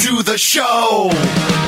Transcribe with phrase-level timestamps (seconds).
[0.00, 1.59] To the show.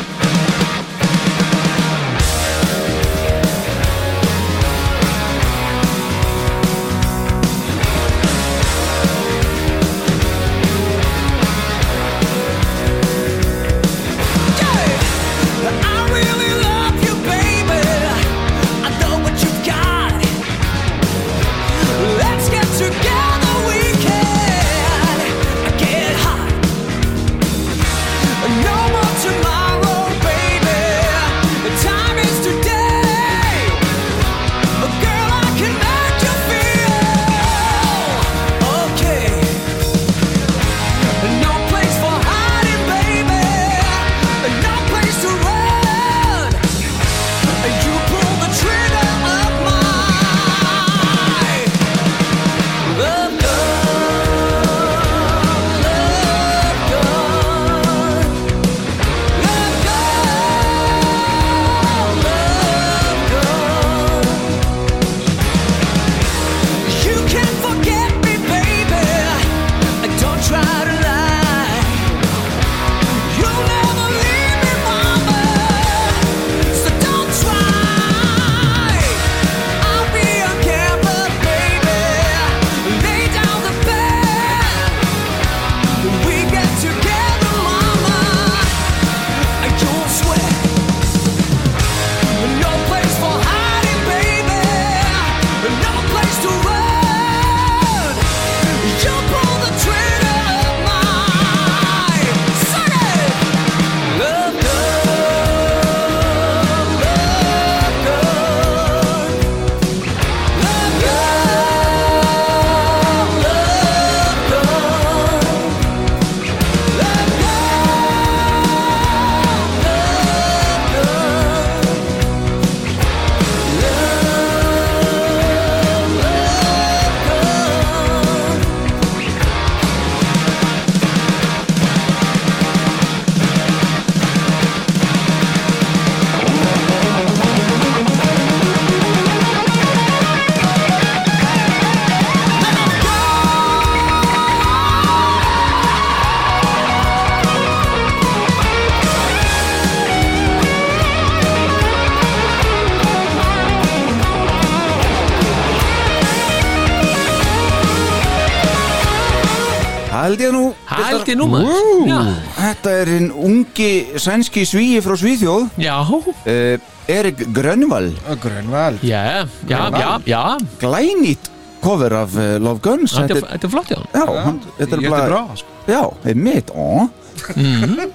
[161.32, 162.18] Held ég nú maður Já,
[162.58, 165.70] Þetta er hinn ungi sænski svíi frá Svíþjóð.
[165.80, 168.10] Já, uh, Erik Grönvall.
[168.42, 170.42] Grönvald já, já, já, já.
[170.80, 171.48] Glænýtt
[171.82, 173.16] cover af uh, Love Guns.
[173.16, 173.98] Þetta er- þetta er flott, já.
[174.12, 175.80] Já, hann, þetta er er bra sko.
[175.88, 177.08] Já, einmitt, ó.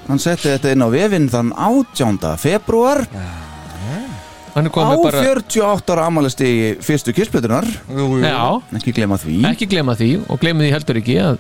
[0.07, 2.21] Hann setti þetta inn á vefinn þann 18.
[2.37, 3.07] februar
[4.57, 7.13] Hann er á komið bara 48 ára amalisti fyrstu
[7.89, 8.21] jú.
[8.23, 9.41] Já, ekki glema því.
[9.51, 11.37] Ekki glema því og glema því heldur ekki að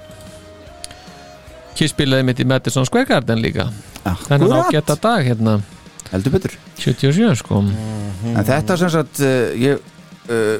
[1.77, 3.67] Kiss spilaði mitt í Madison Square Garden líka.
[4.03, 4.71] Þennan Akkurat.
[4.71, 5.59] ágæta dag hérna.
[6.09, 6.55] Heldur betur.
[6.79, 7.61] 77 sko.
[8.31, 9.77] En þetta sem sagt uh, ég
[10.33, 10.57] uh,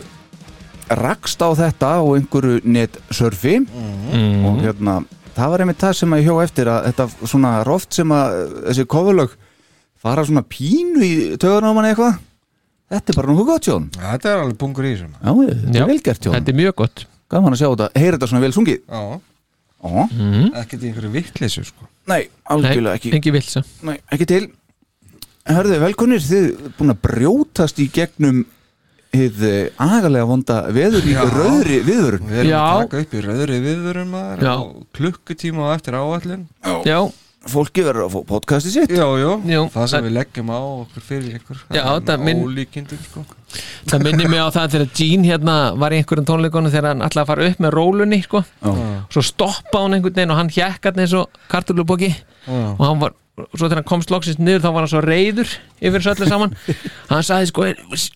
[1.01, 3.57] rakst á þetta á einhverju netsurfi.
[3.63, 4.45] Mm.
[4.47, 4.99] og hérna
[5.37, 8.13] það var einmitt það sem að ég hjó eftir að þetta svona er oft sem
[8.15, 8.37] að
[8.69, 9.35] þessi kofurlög
[10.01, 12.21] fara svona pínu í töðunum á manni eitthvað.
[12.87, 13.87] Þetta er bara nokkuð gott Jón.
[13.97, 16.37] Þetta er alveg pungur í þessum já, þetta er vel gert Jón.
[16.37, 17.03] þetta er mjög gott.
[17.27, 18.77] Gaman að sjá þetta, heyra þetta svona vel sungið.
[18.87, 19.01] Já,
[19.83, 20.53] mm.
[20.61, 21.89] ekkert í einhverju vittleysu sko.
[22.09, 24.45] nei, algjörlega ekki Engi vilsa Nei, ekki til
[25.47, 28.41] Hörðu, velkonir, þið búin að brjótast í gegnum
[29.15, 31.21] hið eh, agalega vonda veður í Já.
[31.31, 32.59] rauðri viðvörun Við erum Já.
[32.63, 34.51] að taka upp í rauðri viðvörum maður Já.
[34.51, 34.59] á
[34.97, 36.43] klukkutíma á eftir áallin
[36.83, 36.99] Já,
[37.51, 38.89] fólki verður að fá podcasti sitt.
[38.91, 41.57] Jú, jú, Jú, það sem það- við leggjum á okkur fyrir ykkur.
[41.73, 43.25] Já, það minn- Ólíkindum, sko.
[43.87, 47.23] Það minnir mig á það þegar Gene hérna var í einhverjum tónleikunum þegar hann ætlaði
[47.23, 48.43] að fara upp með rólunni sko.
[49.09, 52.13] svo stoppa hann einhvern veginn og hann hjekkaði eins og kartulubóki
[52.47, 56.01] og hann var, svo þegar hann komst loksins niður þá var hann svo reyður yfir
[56.01, 56.53] þessu öllu saman.
[57.11, 57.65] Hann sagði sko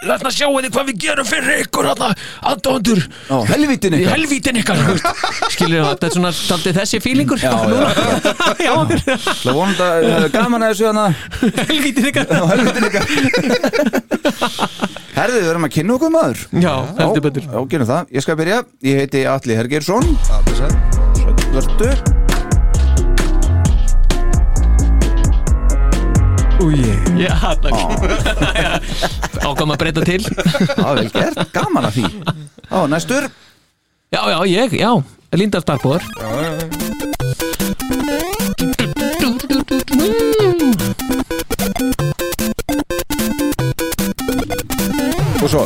[0.02, 2.08] þarna sjáu þið hvað við gerum fyrir ykkur þarna
[2.52, 3.02] aðdóndur
[3.52, 4.16] helvítin ykkar.
[4.16, 4.82] Helvítin ykkar
[5.54, 7.40] skilur það, þetta er svona daldið þessi fílingur.
[7.42, 7.54] Já, já,
[8.66, 8.74] já,
[9.44, 11.06] Það það er gaman að þessu hana
[11.70, 12.26] helvítin ykkar.
[12.56, 13.06] Helvítin ykkar.
[15.12, 16.40] Herðu, við erum að kynna okkur maður.
[16.56, 17.46] Já, heldur betur.
[17.46, 18.16] Já, það.
[18.16, 18.64] Ég skal byrja.
[18.88, 20.16] Ég heiti Atli Hergersson.
[20.32, 22.21] Það er
[26.62, 26.66] sætt Vörtu.
[26.66, 26.84] Úi,
[27.18, 27.36] já,
[29.48, 30.22] ákvæm að breyta til
[30.78, 31.40] Já, vel gert.
[31.54, 32.06] Gaman að því.
[32.70, 33.30] Já, næstur.
[34.12, 35.04] já, já, ég, já,
[35.34, 36.04] Linda Starkbóður
[45.42, 45.66] Og svo.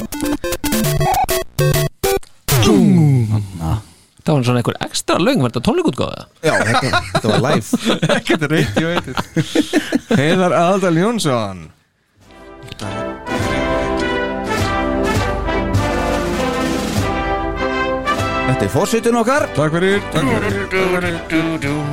[4.25, 6.23] Það var svona einhver ekstra löng, var þetta tónleikútgáða?
[6.41, 7.91] Já, þetta, þetta var live.
[8.15, 11.61] ekkert reynt, ég veit Heiðar Aldal Jónsson
[18.45, 19.45] Þetta er fórsveitin okkar.
[19.53, 21.17] Takk fyrir, takk fyrir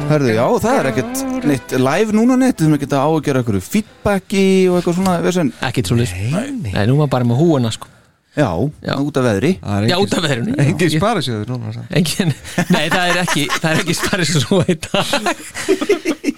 [0.08, 2.60] Herðu, já, það er ekkert neitt live núna neitt.
[2.60, 5.52] Þú erum ekkert að ágjöra einhverju feedbacki og eitthvað svona, vesen.
[5.68, 7.92] Ekkert svo list Nei, nú var bara með húuna sko
[8.32, 8.48] Já,
[8.80, 8.94] Já.
[8.96, 9.50] út af veðri.
[9.60, 10.52] Það er Já, engin- út af veðrinu.
[10.62, 11.90] Engin sparisjóður núna samt.
[12.00, 12.30] Engin,
[12.72, 15.10] nei, það er ekki Það er ekki sparið svo í dag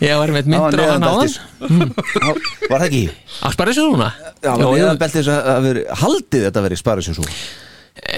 [0.04, 1.36] Ég var með Það myndur á hann á neðanbeltis.
[2.18, 2.26] Já,
[2.68, 3.02] Var það ekki?
[3.46, 4.08] Að sparið svo núna?
[4.42, 7.26] Já, Jó, var neðanbeltis að að veri, haldið þetta verið sparisjósú.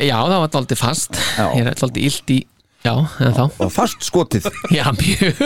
[0.08, 1.44] já, það var aldrei fast Já.
[1.52, 2.38] Ég er alltaf illt í
[2.86, 4.48] Já, en þá Og fast skotið.
[4.72, 5.42] Já, mjög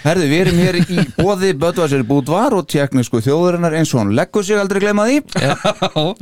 [0.00, 4.46] Herðu, við erum hér í bóði Böðvarsir Búdvar og tjeknisku þjóðurinnar eins og hann leggur
[4.46, 5.18] sig aldrei gleyma því.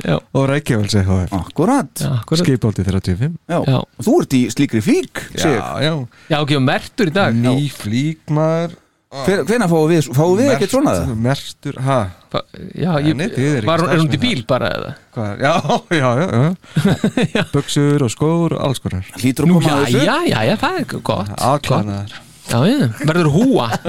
[0.03, 1.93] Já, Og Reykjavíls eitthvað Akkurat.
[2.03, 3.59] já, akkurat Skipáldi 35 Já.
[3.67, 3.79] Já.
[4.03, 5.55] Þú ert í slíkri flík, sig.
[5.55, 5.93] Já, já
[6.29, 8.77] Já, ekki um mertur í dag Ný flíkmaður
[9.09, 11.13] Hvenær fáum við, fáum við ekkert svona það?
[11.25, 11.95] Mertur, ha
[12.29, 12.43] Fa-
[12.77, 13.65] Já, ég, Nei, er
[13.97, 14.91] hún til bíl bara eða?
[15.15, 15.53] Hvað, já,
[15.97, 16.51] já, já,
[17.39, 17.43] já.
[17.55, 20.05] Buxur og skór og alls konar Hlýtur að Nú, koma já, að þessu?
[20.05, 21.31] já, já, já, það er gott
[21.65, 22.19] gott.
[22.49, 23.67] Já, já, verður húa.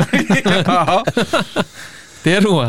[2.21, 2.67] Það er húa.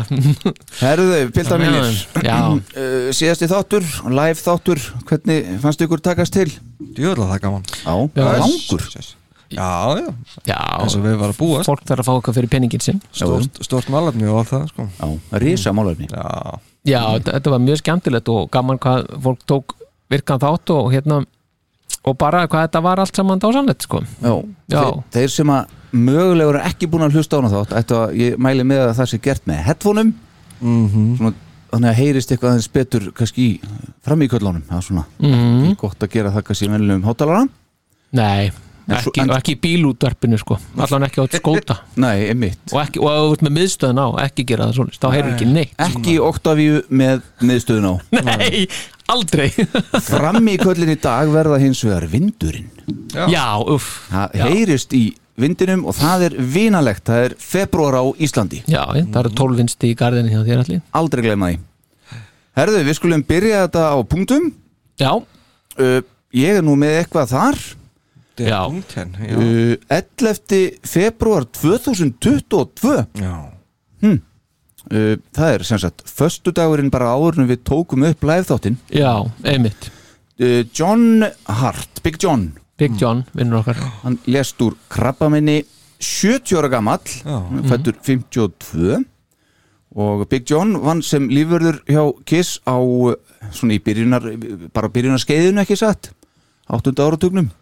[0.80, 1.88] Herðu, piltar mínir.
[2.24, 4.80] Já, uh, Síðasti þáttur, live þáttur
[5.10, 6.46] Hvernig fannst ykkur takast til?
[6.96, 8.30] Djöðla það gaman Já, Já.
[8.40, 8.86] langur?
[9.52, 9.68] Já,
[10.00, 10.06] já,
[10.48, 10.56] já.
[10.80, 13.02] Eins og við varum að búast Fólk þarf að fá eitthvað fyrir penningin sinn.
[13.12, 14.86] Stort, stort málefni og allt það, sko.
[14.96, 16.08] Já, risa málefni.
[16.08, 16.56] Já,
[16.88, 19.76] Já, þetta þetta var mjög skemmtilegt og gaman hvað fólk tók
[20.12, 21.20] virkan þátt og hérna
[22.04, 24.02] og bara hvað þetta var allt saman dásanlegt sko.
[24.22, 28.14] Þeir, þeir sem að mögulega eru ekki búin að hlusta á hana þátt ættu að
[28.22, 30.12] ég mæli með að það sé gert með headphoneum.
[30.62, 31.06] Mhm.
[31.18, 31.32] svona,
[31.72, 33.60] þannig að heyrist eitthvað aðeins betur kannski í-
[34.04, 34.62] fram í köllunum.
[34.68, 35.72] Það er svona mm.
[35.80, 37.46] gott að gera það kannski vennilegum hátalara.
[38.12, 38.50] Nei,
[38.92, 40.58] ekki, en- ekki í bílútvarpinu sko.
[40.76, 41.78] allan ekki á þetta skóta.
[41.96, 42.60] Nei, einmitt.
[42.72, 45.32] Og, ekki, og ef þú ert með miðstöðun á, ekki gera það svona þá heyrður
[45.36, 45.74] ekki neitt.
[45.88, 47.94] Ekki Octavíu með miðstöðun á.
[48.30, 48.66] Nei,
[49.10, 49.48] aldrei.
[50.12, 52.70] Fram í köllin í dag verða hins vegar vindurinn.
[53.12, 53.90] Já, uff.
[54.12, 54.44] Það Já.
[54.48, 55.02] heyrist í
[55.42, 57.04] vindinum og það er vinalegt.
[57.08, 58.62] Það er februar á Íslandi.
[58.70, 61.60] Já, ég, það eru tólvinsti í gardinu hjá þér allir Aldrei gleyma því.
[62.58, 64.50] Herðu, við skulum byrja þetta á punktum.
[65.00, 66.00] Já, uh,
[66.32, 67.58] Ég er nú með eitthvað þar.
[68.32, 68.56] Þetta Já.
[68.56, 70.60] er punkt henn Já, uh, 11.
[70.88, 73.34] februar 2022 já.
[74.90, 78.80] Uh, Það er sem sagt Föstudagurinn bara áður en við tókum upp live þáttinn.
[78.90, 79.12] Já,
[79.44, 79.90] einmitt.
[80.40, 82.50] Uh, John Hart, Big John.
[82.80, 83.78] Big John, vinnur okkar.
[84.02, 85.60] Hann lést úr krabbaminni
[86.02, 87.36] 70 ára gamall Já.
[87.46, 89.04] hann fættur 52
[89.94, 93.14] og Big John vann sem lífverður hjá Kiss á uh,
[93.52, 94.24] svona í byrjunar
[94.74, 96.10] bara byrjunar skeiðinu ekki satt?
[96.72, 96.94] 8.
[96.96, 97.52] áratugnum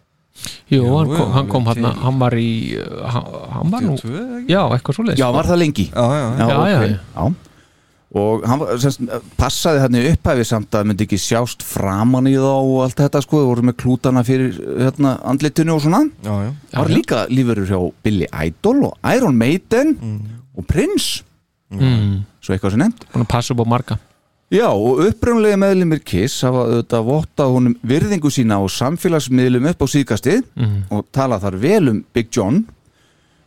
[0.71, 3.25] Jú, hann Jú, kom, já, hann, kom hann, hann var í uh, hann,
[3.57, 4.53] hann var nú, 82, ekki?
[4.53, 5.87] já, eitthvað svo Já, var það lengi?
[5.91, 6.45] Já, já, já.
[6.47, 6.99] Já, já, já.
[7.15, 7.25] já.
[8.21, 9.03] Og hann var, semst,
[9.39, 13.43] passaði hann upphæfi samt að myndi ekki sjást framan í þá og allt þetta sko,
[13.47, 16.51] voru með klútana fyrir hérna, andlitinu og svona já, já.
[16.73, 16.95] Það var já.
[16.97, 19.93] líka lífverður hjá Billy Idol og Iron Maiden
[20.57, 21.23] og Prince
[21.71, 22.87] mm, svo eitthvað sem
[23.21, 23.99] að passa upp á marga
[24.51, 29.87] Já, og upprjónlega meðlumir Kiss hafa auðvitað vottað honum virðingu sína á samfélagsmiðlum upp á
[29.93, 30.73] síðkastið mm.
[30.91, 32.65] og talað þar vel um Big John.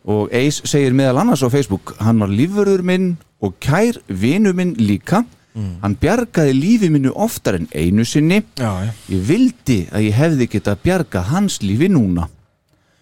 [0.09, 3.07] Og Ace segir meðal annars á Facebook hann var lífverður minn
[3.37, 5.21] og kær vinu minn líka.
[5.55, 8.41] Hann bjargaði lífi minnu oftar en einu sinni.
[8.57, 8.91] Já, já.
[9.13, 12.25] ég vildi að ég hefði geta bjargað hans lífi núna.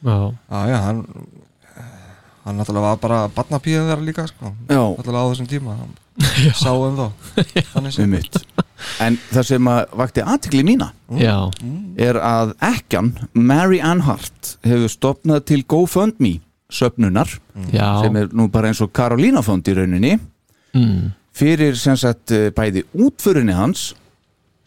[0.04, 0.18] Já,
[0.52, 1.06] Já, já, hann
[2.44, 4.52] hann náttúrulega var bara barnapíðan þeirra líka sko.
[4.68, 5.80] Náttúrulega á þessum tíma.
[5.80, 5.96] hann
[6.60, 7.08] sá um þá.
[9.00, 11.48] En það sem að vakti aðtikli mína Já,
[11.96, 16.34] er að ekkjan Mary Ann Hart hefur stopnað til GoFundMe
[16.74, 17.32] söfnunar
[17.72, 18.02] já.
[18.04, 21.14] sem er nú bara eins og Karolína fond í rauninni mm.
[21.32, 23.94] fyrir sem sagt eh, bæði útförinni hans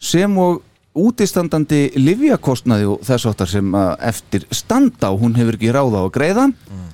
[0.01, 0.63] sem og
[0.97, 6.05] útistandandi livjakostnaði og þess áttar sem að eftir standa og hún hefur ekki ráða á
[6.07, 6.45] að greiða.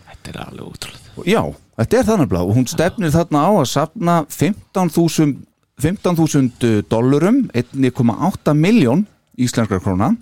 [0.10, 1.42] Þetta er alveg útrúlega Já,
[1.78, 5.36] þetta er þannig blá og hún stefnir þarna á að safna 15.000
[5.82, 9.06] 15.000 dollurum 1,8 miljón
[9.40, 10.16] íslenskar króna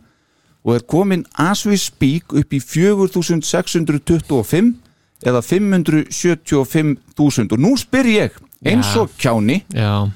[0.63, 4.73] og er komin as we speak upp í 4.625
[5.27, 8.31] eða 575.000 og nú spyr ég
[8.65, 10.07] eins og kjáni Já,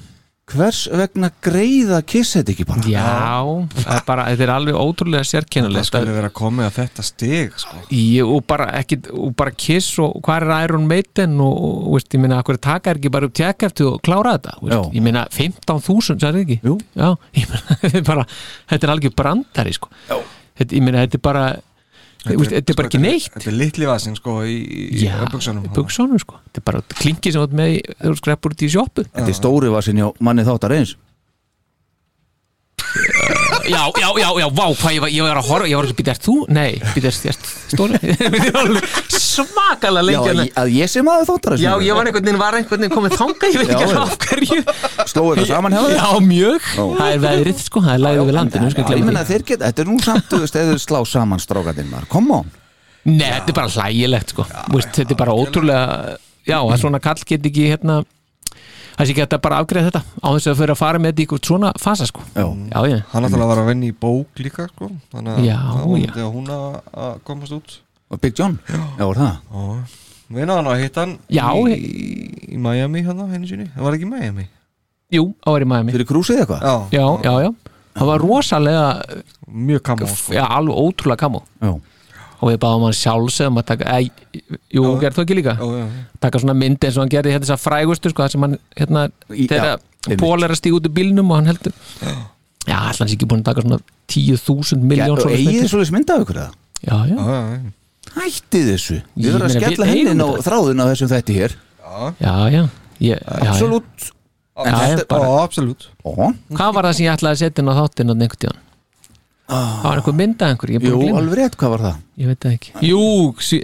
[0.46, 2.82] hvers vegna greiða kiss þetta ekki bara?
[2.86, 3.02] já
[3.80, 7.56] það er bara, þetta er alveg ótrúlega það sérkennulegt skulle vera komið að þetta stig
[7.58, 7.80] sko.
[7.90, 12.14] Ég, og bara ekki, og bara Kiss og hvað er Iron Maiden og, og veist,
[12.14, 15.06] ég meina, akkur taka er ekki bara upp tjekk eftir og klára þetta, veist, ég
[15.08, 16.60] meina 15.000, sagði ekki?
[16.66, 16.78] Jú.
[16.94, 17.08] Já,
[17.40, 18.26] ég meina, þetta er bara
[18.70, 20.20] þetta er algjör brandari, sko Já.
[20.62, 21.46] þetta, ég meina, þetta er bara
[22.26, 23.30] þetta er bara ekki neitt.
[23.36, 24.58] þetta er litli vasin sko í,
[25.32, 26.40] buksunum buksunum, sko.
[26.48, 27.64] Þetta er bara klingi sem
[28.02, 29.06] þú skreppur út í sjoppu.
[29.08, 30.96] Þetta er stóri vasin hjá manni þáttar eins
[33.66, 35.96] Já, já, já, já, vá, hvað ég var, ég var að horfa, ég var ekki,
[36.00, 36.34] býtast þú?
[36.54, 37.38] Nei, býtast þér
[37.72, 37.98] stóri?
[38.20, 42.10] Þetta er alveg svakalega Já, lengi að, að ég sem aður þáttar Já, ég var
[42.10, 43.88] einhvern veginn, var einhvern veginn komið þanga, ég veit ekki já.
[43.88, 44.60] alveg af hverju.
[45.12, 45.96] Slóðu þetta saman hjá þér?
[45.96, 49.24] Já, mjög, það er veðrið sko, það er lægðið við landinu, sko, Já, ég meina
[49.26, 52.52] þeir geta, þetta er nú samt, þú veist, eða slá saman strákatinn maður, come on.
[53.06, 57.46] Nei, þetta er bara hlægilegt sko, þetta er bara ótrúlega, já, að svona kall get
[57.50, 58.00] ekki hérna,
[58.96, 61.10] það sé ekki hægt að bara afgreða þetta á þess að fyrir að fara með
[61.12, 63.94] þetta í eitthvað svona fasa sko, Já, já, já, hann náttúrulega var að vinna í
[64.06, 64.90] bók líka sko.
[65.12, 66.66] þannig að Já, það var að hún að
[67.06, 67.76] að komast út.
[68.10, 69.96] Og Big John, já, var það?
[70.26, 71.76] Náðum að hitta hann Já, í,
[72.54, 74.46] í Miami hann henni sinni, það var ekki í Miami.
[75.14, 75.92] Jú, á er í Miami.
[75.94, 76.64] Fyrir krúsið eitthvað?
[76.66, 77.50] já, Já, já, já,
[77.96, 78.86] það var rosalega,
[79.46, 80.34] mjög kamó sko.
[80.34, 81.70] já, alveg ótrúlega kamó Já,
[82.40, 84.10] og við báðum hann sjálfsögum að taka, ei,
[84.74, 85.00] jú, Já.
[85.04, 85.54] gerð þú ekki líka?
[85.56, 85.86] já, já,
[86.20, 88.56] taka svona mynd eins og hann gerði hérna þess að frægustu sko, það sem hann
[88.76, 89.78] hérna Í- þegar.
[90.20, 91.72] Pól er að stíga út úr bílnum og hann heldur
[92.66, 93.78] já, allan sé ekki búin að taka svona
[94.12, 96.52] 10.000 Já, miljón og eigið svo leys mynda af ykkur það?
[96.86, 97.18] já, já.
[98.16, 100.44] Hættið þessu Við verðum að skella hennin á þetta.
[100.46, 101.56] þráðun á þessum þætti hér
[102.20, 103.16] já, já.
[103.46, 104.12] Absolutt
[104.56, 108.62] absolutt hvað var það sem ég ætlaði að setja inn á þáttinn á einhvern
[109.46, 111.96] tíðan það var einhver mynda einhver, ég er Jú, alveg rétt, hvað var það?
[112.16, 113.02] ég veit það ekki, jú,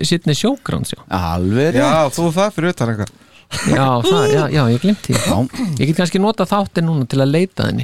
[0.06, 1.82] Sidney Sjógrans já, Alveg rétt.
[1.82, 3.12] já, þú er það fyrir utan eitthvað.
[3.52, 5.18] Já, það, já, já, ég glemti því.
[5.28, 7.66] Já, ég get kannski nota þáttinn núna til að leita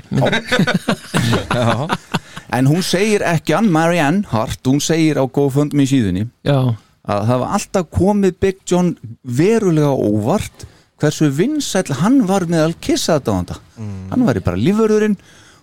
[1.53, 1.99] já,
[2.57, 6.73] En hún segir ekki hann, Marianne Hart Hún segir á GoFundMe síðunni já,
[7.05, 10.65] að það var alltaf komið Big John verulega óvart
[10.99, 14.09] hversu vinsæll hann var meðal kissaðdáðanda mm.
[14.15, 15.19] hann var bara lífurðurinn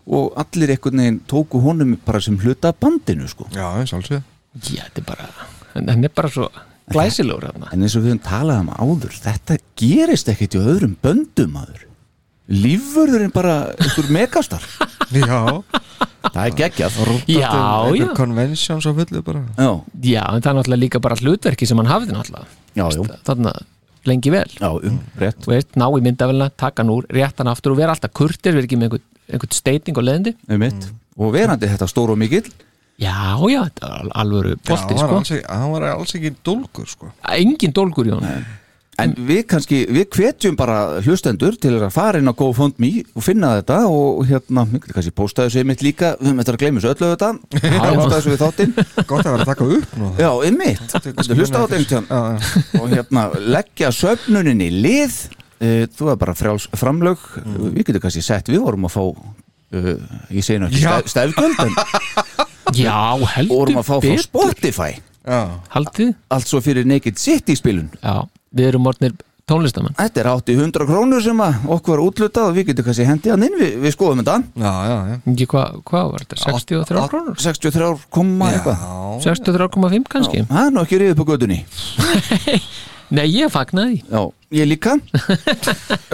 [0.05, 3.49] og allir einhvern veginn tóku honum bara sem hluta af bandinu sko.
[3.55, 4.21] Já, og alls við
[4.69, 5.29] já, þetta er bara
[5.73, 6.49] hann er bara svo
[6.93, 10.95] glæsilegur hérna en eins og við höfum talað um áður þetta gerist ekkert í öðrum
[11.01, 11.85] böndum aður
[12.51, 14.65] lífurðurinn bara einhver megastar.
[15.15, 15.61] Já,
[16.33, 16.99] það er geggjað.
[17.29, 17.49] Já,
[17.93, 18.07] já.
[18.17, 19.43] konvensjón svo fullu bara.
[19.57, 19.69] Já,
[20.01, 23.17] Já, en það er náttúrulega líka bara hlutverki sem hann hafði náttúrulega.
[23.27, 23.59] Þannig
[24.05, 24.49] lengi vel.
[24.57, 25.37] Já, um, rétt.
[25.45, 28.57] Þú veist, ná í myndavélina, taka hann úr, rétta hann aftur og vera alltaf kurtir,
[28.57, 32.19] vera ekki með einhvern, einhvern steiting og leðindi um mitt og verandi þetta stór og
[32.19, 32.49] mikill.
[32.99, 35.15] Já, já, þetta al- alvöru Já, bolti, hann, var sko.
[35.19, 37.09] alls ekki, hann var alls ekki dólgur sko.
[37.35, 38.45] Engin dólgur honum
[38.97, 43.49] En við kannski, við hvetjum bara hlustendur til að fara inn á GoFundMe og finna
[43.57, 47.09] þetta og hérna, kannski posta þessu einmitt líka, við höfum þetta að gleyma þessu öllu
[47.11, 47.31] þetta,
[47.97, 48.71] posta þessu við þáttinn.
[49.09, 50.11] Gott að vera að taka upp nú.
[50.15, 52.63] Já, einmitt, þetta hlusta á þetta Já, já.
[52.79, 53.25] og hérna,
[53.57, 55.17] leggja söfnuninni í lið
[55.61, 57.23] uh, þú er bara frjáls framlög.
[57.75, 59.91] Við getum kannski sett, við vorum að fá uh,
[60.31, 60.97] ég segi nú ekki Já.
[61.05, 61.75] stef, stefgjöld en
[62.85, 62.97] Já,
[63.35, 64.17] heldur vorum að fá frá.
[64.25, 64.91] Spotify.
[65.73, 67.87] Haldið, allt svo fyrir Naked City spilun.
[68.01, 69.13] Já, við erum orðnir
[69.49, 69.93] tónlistamenn.
[69.97, 73.45] Þetta er 800 krónur sem að okkur var útlutað og við getum kannski hendið hann
[73.45, 74.37] inn, við, við skoðum þetta.
[75.53, 77.37] Hvað, hvað var þetta, 63 Átt- krónur?
[77.45, 78.85] 63 koma eitthvað.
[79.25, 80.41] 63,5 kannski.
[80.49, 81.59] Það er nú ekki riðið på gödunni
[83.15, 84.01] Nei, ég fagnaði því.
[84.09, 84.21] Já,
[84.55, 84.95] ég líka.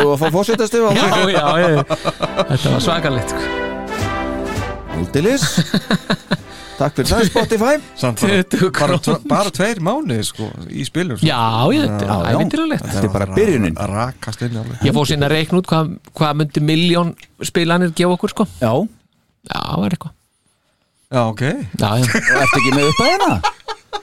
[0.02, 1.84] Og að fá fórsetast yfir Já, já, já,
[2.52, 3.42] þetta var svakalegt sko.
[4.98, 5.46] Aldilis
[6.82, 7.74] Takk fyrir það Spotify.
[8.00, 9.02] Samt bara, 20 bara, krónur.
[9.06, 11.28] tve- bara tveir mánuði sko, í spilum sko.
[11.28, 11.38] Já,
[11.76, 12.32] já, þetta er já.
[12.32, 13.76] ævindirulegt Þetta er bara byrjunin.
[13.78, 14.80] Að rakast inn alveg.
[14.88, 17.12] Ég fór sinna að reikna út hvað, hvað myndi miljón
[17.46, 18.48] spilanir gefa okkur sko.
[18.64, 18.72] Já,
[19.52, 20.16] Já, það var eitthvað.
[21.12, 21.44] Já, ok.
[21.84, 23.32] Já, já, og ertu ekki með upp að hérna?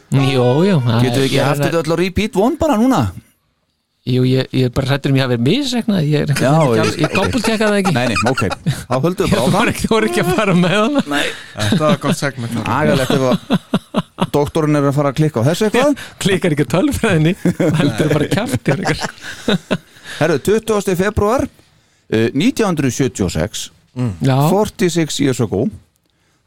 [0.08, 3.02] Jú, jú það Getur við ekki er- haft þetta öll á repeat one bara núna?
[4.08, 7.10] Jú, ég, ég er bara hrættur um ég hafi verið misregnað Ég er ég- ég,
[7.12, 7.92] doppeltekka það ekki.
[7.96, 8.42] Nei, nei, ok.
[8.88, 11.02] Þá höldum við bara ekki, voru ekki að fara með hana.
[11.58, 12.56] Þetta var gott segment.
[12.64, 16.00] Agalegt ef að doktorinn er að fara að klikka á þessu eitthvað.
[16.24, 17.34] Klikar ekki tölfræðinni
[17.78, 18.82] Heldur bara kjaftir
[20.18, 20.96] Herðu, 20.
[20.98, 23.68] februar uh, 1976
[24.22, 25.66] Já, 46 years ago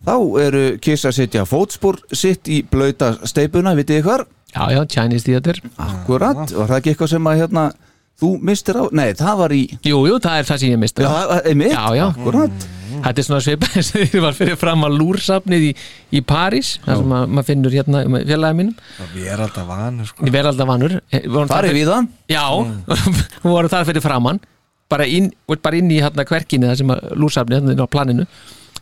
[0.05, 4.23] þá eru Kiss að setja fótspor sitt í blauta steipuna, vitið hvar?
[4.55, 5.61] Já, já, Chinese Theater.
[5.77, 7.63] Akkurat, var það ekki eitthvað sem að hérna,
[8.21, 8.83] þú mistir á?
[8.91, 11.85] Nei, það var í Jú, jú, það er það sem ég mista Já, einmitt, Já,
[11.97, 12.05] já.
[12.11, 12.67] akkurat.
[13.01, 15.69] Þetta er svona svipað eins og því var fyrir fram að lúrsafnið í,
[16.11, 18.75] í París þar sem að- maður finnur hérna með félagið mínum.
[19.15, 20.25] Við erum alltaf vanur sko.
[20.27, 20.95] Ég verð alltaf vanur.
[21.09, 22.09] Eh, við vorum þar Farið fyrir- við það?
[22.35, 22.43] Já,
[23.41, 24.41] við vorum þar fyrir framann
[24.91, 25.31] bara inn,
[25.63, 28.25] bara inn í hérna kverkinni það sem að lúrsafnið hérna inn á planinu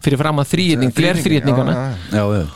[0.04, 0.50] fyrir fram að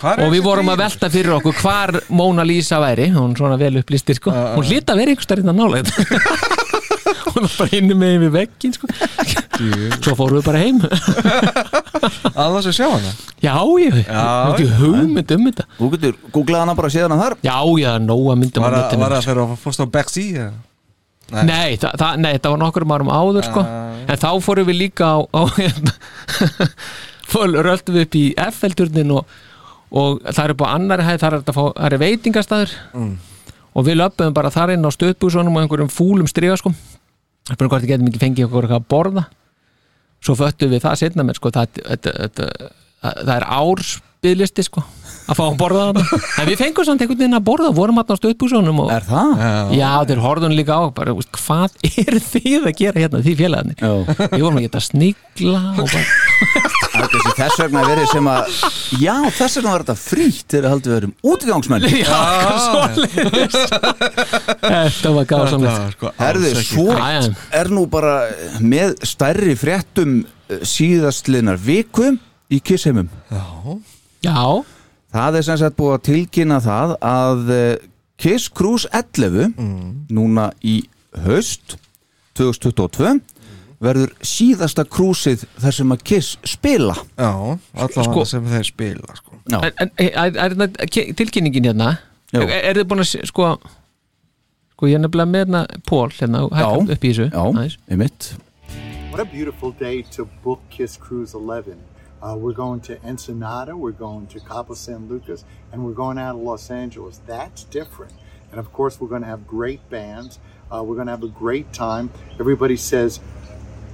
[0.02, 3.58] Hvar er og við vorum að velta fyrir okkur hvar Móna Lísa væri, hún svona
[3.60, 4.32] vel upplýstir sko.
[4.32, 5.84] hún að vera einhver starinn að nála
[7.34, 8.90] hún var bara inni með við veggin sko.
[10.04, 10.82] svo fórum við bara heim.
[12.34, 13.14] Annars að sjá hana?
[13.44, 14.12] Já, ég hef
[14.54, 15.66] ekki hugmynd um þetta.
[15.80, 17.38] Þú getur googlað hana bara séðan að þar.
[17.46, 20.54] Já, já, nóga myndum Var á að, fyrir að fórst á Bexi eða?
[21.34, 23.64] Nei, það, það, nei, það var nokkur árum áður sko.
[24.04, 25.42] en þá fórum við líka á, á
[27.32, 29.38] röltum við upp í F-eldurnin og,
[29.92, 32.76] og það er upp á annari hæð það er, fá, það er veitingastæður
[33.74, 36.74] og við löpum bara þar inn á stöðbúsunum og einhverjum fúlum striga sko.
[37.50, 39.24] spyrum hvort við getum ekki fengið okkur að borða.
[40.24, 42.52] Svo föttum við það setna með sko, það, það, það,
[43.02, 44.84] það, það er ársbyðlisti sko,
[45.24, 48.04] að fá að borða það en við fengum samt einhvern veginn að borða vorum á
[48.20, 49.44] stöðbúsunum og Er það?
[49.78, 53.80] Já, þeir horfðun líka á bara, úst, hvað er þið að gera hérna því félagarnir?
[53.80, 53.94] Já.
[54.34, 58.58] Við vorum að geta snigla og bara, þess vegna verið sem að
[59.04, 62.20] Já, þess vegna var þetta frítt þegar við erum útgangsmenn já,
[62.68, 63.58] svoleiðis.
[64.64, 68.14] Þetta var gáð samlega sko Herðu, svo er nú bara
[68.64, 72.14] með stærri fréttum eh, síðastlinar viku
[72.54, 73.10] í Kissheimum.
[74.24, 74.44] Já,
[75.14, 77.76] Það er sem sagt búið að tilkynna það að eh,
[78.24, 79.54] Kiss Cruise 11
[80.14, 80.80] núna í
[81.26, 81.76] haust
[82.38, 83.20] 2022
[83.84, 86.96] verður síðasta krúsið þar sem að Kiss spila.
[87.20, 87.30] Já,
[87.76, 89.38] allavega Sko- sem þeir spila sko.
[89.52, 91.90] En er, er, er ke- tilkynningin hérna?
[92.34, 93.50] Er, er þið búin að sko
[94.74, 97.28] sko ég er nefnilega með hérna Pól hérna hækka upp í þessu.
[97.30, 97.78] Já, aðeins.
[97.92, 98.32] einmitt.
[99.12, 101.78] What a beautiful day to book Kiss Cruise 11.
[102.24, 106.36] Uh, we're going to Ensenada, we're going to Cabo San Lucas, and we're going out
[106.36, 107.20] of Los Angeles.
[107.28, 108.14] That's different.
[108.50, 110.40] And of course, we're going to have great bands.
[110.72, 112.12] Uh, we're going to have a great time.
[112.40, 113.18] Everybody says,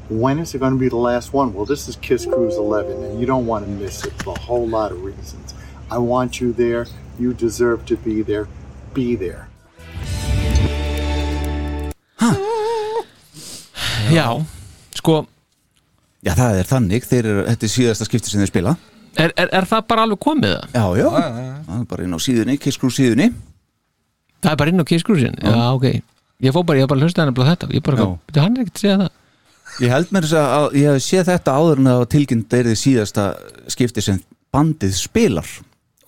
[0.09, 1.55] when is it going to be the last one?
[1.55, 4.39] Well, this is Kiss Cruise 11, and you don't want to miss it for a
[4.39, 5.55] whole lot of reasons.
[5.89, 6.85] I want you there.
[7.17, 8.47] You deserve to be there.
[8.93, 9.49] Be there.
[14.09, 14.43] já,
[14.95, 15.27] sko
[16.25, 18.73] Já, það er þannig, þeir eru, þetta er síðasta skipti sem þeir spila.
[19.19, 20.73] Er, er, er það bara alveg komið það?
[20.75, 21.07] Já, já,
[21.67, 23.29] það er bara inn á síðunni, Cruise síðunni
[24.39, 25.55] það er bara inn á kískursin, já.
[25.75, 25.87] ok.
[26.39, 27.67] Ég fór bara, ég bara hlusta henni á þetta.
[27.75, 28.39] Ég bara, Já.
[28.39, 29.15] hann er ekkert að segja það.
[29.79, 32.69] Ég held mér þess að að ég hef séð þetta áður en að tilkynnt er
[32.69, 33.25] þið síðasta
[33.69, 34.21] skipti sem
[34.55, 35.49] bandið spilar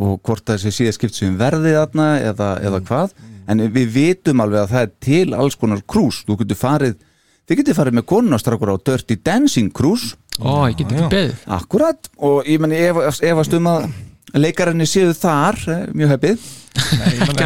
[0.01, 3.13] og hvort það sé síðast skipti sem verði þarna eða, eða hvað.
[3.51, 6.95] En við vitum alveg að það er til alls konar krús, þú getur farið
[7.49, 10.15] þið getur farið með konunastrákur á Dirty Dancing Cruise.
[10.39, 11.45] Ó, ég get ekki beðið.
[11.57, 12.11] Akkurat.
[12.17, 13.87] Og ég meni ef, efast um að
[14.37, 16.13] leikarinni séu þar eh, mjög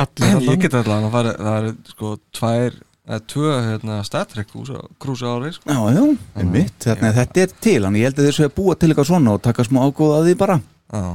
[0.03, 4.51] allir Ég get allavega að fara Það eru sko tvær eða tvö hérna Star Trek
[4.51, 5.69] krúsa ári sko.
[5.69, 6.03] Já, já,
[6.41, 9.35] einmitt, þetta, þetta er til en ég held að þessu að búa til eitthvað svona
[9.37, 10.59] og taka smá ágóða að því bara.
[10.93, 11.05] Já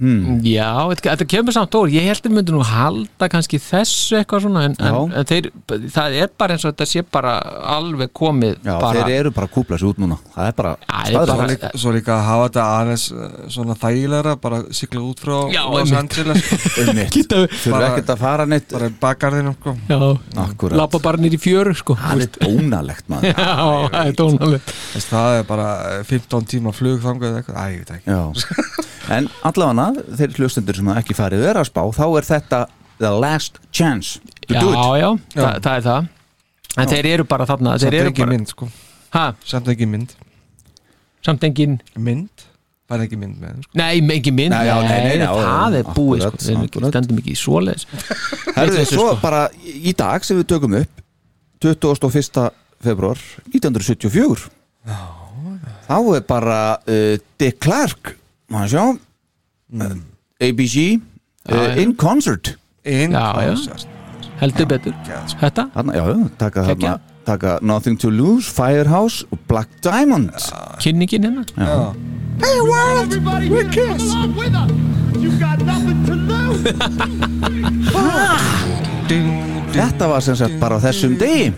[0.00, 4.62] Já, þetta, kemur samt ór ég held að myndi nú halda kannski þessu eitthvað svona
[4.70, 5.50] en, en, en þeir,
[5.92, 7.34] það er bara eins og þetta sé bara
[7.76, 10.16] alveg komið Já, bara, þeir eru bara að kúpla sér út núna.
[10.34, 11.28] Það er bara ég staðreynd.
[11.28, 15.20] bara- Svo líka, svo líka að hafa þetta aðeins eh, svona þægilegra bara sigla út
[15.24, 15.92] frá Já, Los.
[16.00, 16.42] Angeles.
[17.30, 19.76] Þurfa bara- ekkert að fara neitt bara bakgarðinu sko.
[19.90, 20.00] Já,
[20.46, 20.76] Akkurat.
[20.80, 23.34] lappa bara nýr í fjöru sko Það er ónalegt maður.
[23.36, 23.52] Já,
[23.92, 27.66] það er tónalegt Þess, það er bara eh, 15 tíma flug þangað eða eitthvað, æ,
[27.70, 28.16] ég veit ekki.
[28.16, 32.60] Já En allavega þeir hlustendur sem ekki farið er að spá þá er þetta
[33.00, 35.40] the last chance to Já, do it já, Já.
[35.40, 36.08] Það, það er það
[36.80, 38.68] En þeir eru bara þarna Samt ekki bara, mynd sko.
[39.16, 40.14] ha, Samt ekki mynd
[41.24, 42.46] samt engin Mynd?
[42.90, 43.76] Það er ekki mynd með sko.
[43.78, 46.40] Nei, ekki mynd, Nei, já, nei, nei, já, það já, er búið sko.
[46.42, 47.84] Þeir stendum ekki í svoleiðis
[48.56, 49.18] Herðu, svo sko.
[49.22, 51.04] bara í dag sem við tökum upp
[51.62, 52.48] 21.
[52.80, 53.20] februar
[53.52, 54.48] 1974
[55.90, 58.14] þá er bara uh, Dick Clark
[58.50, 58.84] maður sjá?
[59.70, 59.94] Uh,
[60.42, 60.76] ABC
[61.50, 62.56] uh, In Concert.
[62.84, 63.54] In Já, já.
[63.54, 63.86] concert.
[64.40, 64.94] heldur betur.
[65.40, 65.66] Þetta?
[65.74, 66.92] Þarna, já, já, taka, þarna,
[67.28, 70.30] taka Nothing to Lose, Firehouse og Black Diamond
[70.80, 71.44] Kynningin hérna?
[71.56, 71.92] Já.
[72.40, 74.70] Everybody here, come along with us.
[75.20, 76.64] You got nothing to lose.
[79.74, 81.50] Þetta var sem sagt bara þessum degi.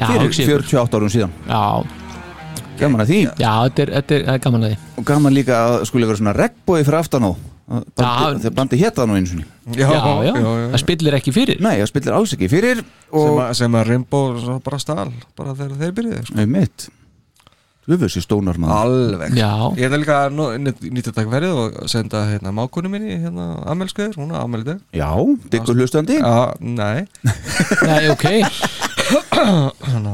[0.00, 0.64] Já, fyrir hugsið ykkur.
[0.72, 1.34] 48 árum síðan.
[1.46, 1.60] Já,
[2.78, 3.18] Gaman að því.
[3.38, 4.78] Já, þetta er, þetta er, það er gaman að því.
[4.98, 7.32] Og gaman líka að skuli vera svona regnbói fyrir aftan á.
[7.64, 9.38] Þegar bandi hétt það nú eins og
[9.72, 10.34] Já, Já, já,
[10.74, 11.62] það spillir ekki fyrir.
[11.64, 15.06] Nei, það spillir alls ekki fyrir Sem, að, sem að Rainbow svo bara stál
[15.38, 16.44] bara þegar þeir byrjuði sko.
[16.52, 16.86] mitt
[17.84, 18.92] Ufussi stónar maður.
[19.12, 19.34] Alveg.
[19.36, 19.50] Já.
[19.76, 20.20] Ég ætla líka
[21.12, 24.80] að taka verið og senda hérna mákunni minni hérna ammælskveður, hún er dag.
[24.96, 25.10] Já,
[25.52, 26.16] diggur hlustandi.
[26.16, 27.04] Já, nei.
[27.84, 28.24] Nei, ok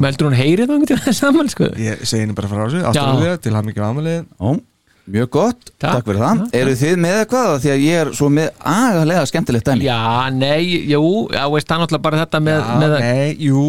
[0.00, 1.70] Meldur hún heyrið þá einhvern veginn saman, sko?
[1.80, 4.50] Ég segi henni bara frá þessu Ástæðulega til hann mikið ammælið Ó,
[5.10, 6.04] mjög gott, takk, Takk.
[6.06, 6.42] fyrir það.
[6.60, 7.48] Eru þið með eitthvað?
[7.64, 9.86] Því að ég er svo með agalega skemmtilegt dæmi.
[9.88, 9.96] Já,
[10.30, 10.60] nei,
[10.92, 11.02] jú,
[11.34, 13.64] já, veist, það er náttúrulega bara þetta með, með að, Nei, jú.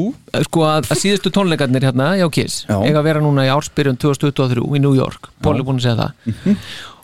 [0.46, 2.78] Sko, að, að síðustu tónleikarnir hérna, já, Kiss, Já.
[2.86, 6.32] eiga að vera núna í ársbyrjun 2023 í New York, Póli búin að segja það.
[6.36, 6.58] Mhm.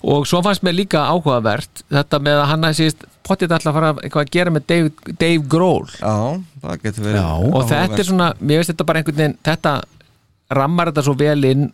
[0.08, 3.78] og svo fannst mér líka áhugavert þetta með að hann að síðust potið ætla að
[3.80, 5.90] fara eitthvað að gera með Dave, Dave Grohl.
[5.98, 6.16] Já,
[6.64, 7.20] það getur verið.
[7.20, 7.58] Já.
[7.60, 9.74] og þetta er svona, mér veist þetta bara einhvern veginn þetta
[10.58, 11.68] rammar þetta svo vel inn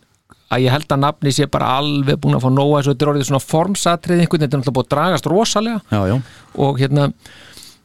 [0.54, 3.12] að ég held að nafni sé bara alveg búin að fá nóga þessu, þetta er
[3.14, 5.80] orðið svona formsatrið einhvern veginn, þetta er náttúrulega búið að dragast rosalega.
[5.90, 6.16] Já, já,
[6.66, 7.08] og hérna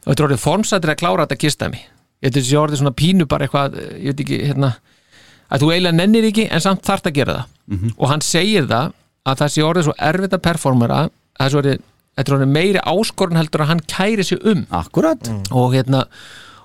[0.04, 1.82] þetta er orðið formsatrið að klára þetta kistæmi
[2.20, 4.74] þetta er orðið svona pínu bara eitthvað ég veit ekki, hérna
[5.50, 7.86] að þú eiginlega nennir ekki en samt þarft að gera það.
[7.96, 8.92] Og hann segir það
[9.30, 11.80] að það sé orðið svo erfitt að performera að það sé orðið,
[12.20, 14.62] þetta er meiri áskorun heldur að hann kæri sig um.
[14.70, 15.32] Akkurat.
[15.50, 16.04] Og hérna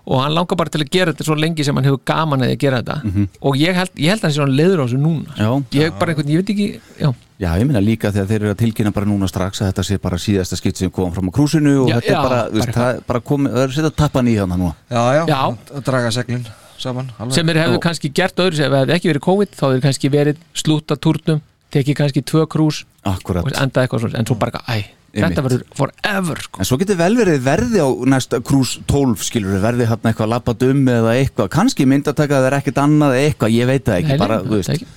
[0.05, 2.51] og hann langar bara til að gera þetta svo lengi sem hann hefur gaman að
[2.51, 3.23] því að gera þetta.
[3.41, 5.37] Og ég held, ég held að hann sé hann leiður á þessu núna.
[5.39, 5.49] Já.
[5.79, 6.67] ég bara einhvern, ég veit ekki
[7.01, 9.83] já, Já, ég minna líka þegar þeir eru að tilkynna bara núna strax að þetta
[9.83, 12.59] sé bara síðasta skipt sem kom fram á krúsinu og Já, þetta er bara, þú
[12.61, 14.75] veist, bara það er bara komið, það er að setja tappan í hana núna.
[14.87, 15.41] Já, já, Já.
[15.75, 16.45] að draga seglin
[16.79, 17.35] saman alveg.
[17.35, 20.39] sem er hefðu kannski gert öðru sem hefði ekki verið COVID þá hefði kannski verið
[20.63, 21.41] slúta túrnum
[21.75, 23.43] tekið kannski tvö krús Akkurat.
[23.43, 25.04] og endað eitthvað svona, en svo bara, æ, Einmitt.
[25.15, 26.59] Þetta verður forever sko.
[26.61, 30.65] En svo getur vel verið verði á næsta krús 12 skilur verði hann eitthvað lappað
[30.69, 34.11] um eða eitthvað, kannski myndataka það er ekkert annað eða eitthvað, ég veit það ekki,
[34.11, 34.87] Nei, nei, bara, þú er veist ekki.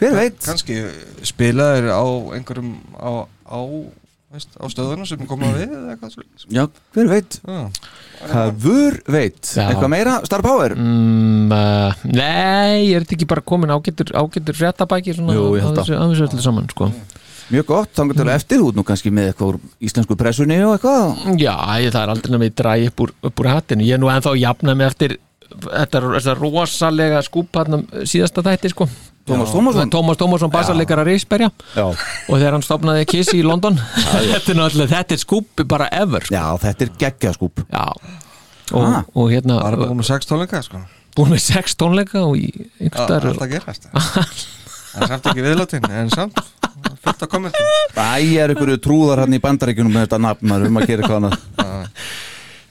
[0.00, 0.78] hver veit, Kanski
[1.30, 2.04] spilaðir á
[2.38, 3.10] einhverjum á,
[3.46, 3.58] á,
[4.34, 6.46] veist, á stöðunum sem koma við eða eitthvað svoleiðis.
[6.50, 6.64] já,
[6.96, 7.60] hver veit Já.
[8.34, 9.66] Hafur veit, Já.
[9.68, 14.10] eitthvað meira Star Power, mm, uh, Nei, er þetta ekki bara komin ágættur,
[14.56, 15.12] fréttabæki
[15.58, 16.90] ég á held þessu, öllu saman sko.
[17.50, 21.38] Mjög gott þannig til eftir út nú kannski með eitthvað úr íslensku pressunni og eitthvað.
[21.40, 21.54] Já,
[21.84, 24.32] ég, það er aldrei að dræja upp úr, upp úr hattinu Ég er nú ennþá
[24.32, 25.16] að jafna mig eftir
[25.54, 28.88] þetta, þetta rosalega skúp hann síðasta þætti sko.
[29.24, 29.88] Tómas Tómasson?
[29.92, 31.84] Tómas Tómasson bassarleikara Reisberja Já.
[31.88, 33.78] og þegar hann stopnaði Kiss í London.
[34.34, 36.34] Þetta er náttúrulega, þetta er skúp bara ever sko.
[36.36, 37.86] Já, þetta er geggjaskúp Já.
[38.72, 39.02] Og, Ah.
[39.14, 40.78] og hérna Það er bara komið sex tónleika sko.
[41.16, 43.88] búin með sex tónleika og í Já, einhverstaðar Alltaf gerast
[44.94, 46.38] Það er samt ekki viðlátin En samt,
[47.04, 50.80] fullt að kommentum Æ, er einhverju trúðar hann í bandaríkjunum með þetta nafn, maður um
[50.82, 51.38] að gera annað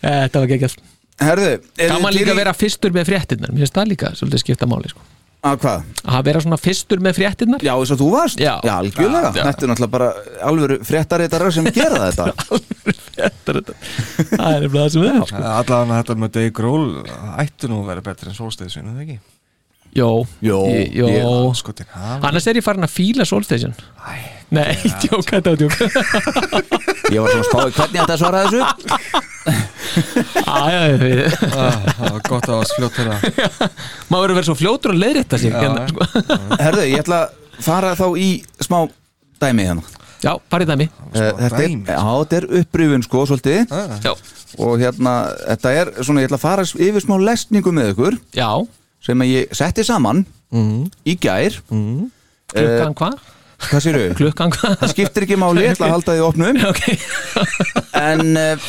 [0.03, 0.83] Þetta var geggjast
[1.23, 4.41] Herðu, er Gaman líka að í- vera fyrstur með fréttinnar Mér finnst það líka svolítið
[4.43, 5.03] skipta máli sko.
[5.43, 5.81] Að hvað?
[6.15, 8.39] Að vera svona fyrstur með fréttinnar Já, eins og þú varst?
[8.41, 8.53] Já.
[8.63, 9.43] algjörlega Já.
[9.49, 10.07] Þetta er náttúrulega bara
[10.49, 12.29] alvöru fréttarétarar sem gera þetta
[13.13, 13.75] Þetta er þetta
[14.33, 15.43] Það er nefnilega það sem við sko.
[15.53, 16.87] Allavega þetta með Dave Grohl
[17.43, 19.19] ætti nú að vera betri en Solstation, eða ekki?
[19.93, 20.59] Jó, Jó,
[20.93, 21.53] Jó.
[21.53, 23.75] Skotin, hann Annars er ég farin að fíla Soulstation.
[24.53, 25.75] Nei, djók, þetta var djók.
[27.13, 28.61] Ég var svona spáði hvernig þetta svara þessu.
[30.43, 33.17] Æja, við Það var gott að vás fljótt þeirra
[34.13, 36.07] Maður verður að vera svo fljótur að leiðrétta sig hérna, sko.
[36.61, 38.29] Herðu, ég ætla að fara þá í
[38.63, 38.77] smá
[39.43, 39.83] dæmi hérna.
[40.23, 40.87] Já, farið dæmi.
[41.11, 43.73] Eh, Þetta er, er upprifun sko svolítið.
[44.05, 44.13] Já,
[44.63, 45.17] og hérna,
[45.49, 48.17] þetta er svona, ég ætla að fara yfir smá lesningu með ykkur.
[48.37, 48.49] Já
[49.03, 50.23] sem að ég setti saman
[51.05, 51.59] í gær.
[52.53, 53.15] Klukkan hvað?
[53.63, 54.01] Hvað séru?
[54.19, 54.73] Klukkan hvað?
[54.81, 56.81] Það skiptir ekki máli, ég ætla að halda því opnum Ok,
[57.95, 58.65] en uh,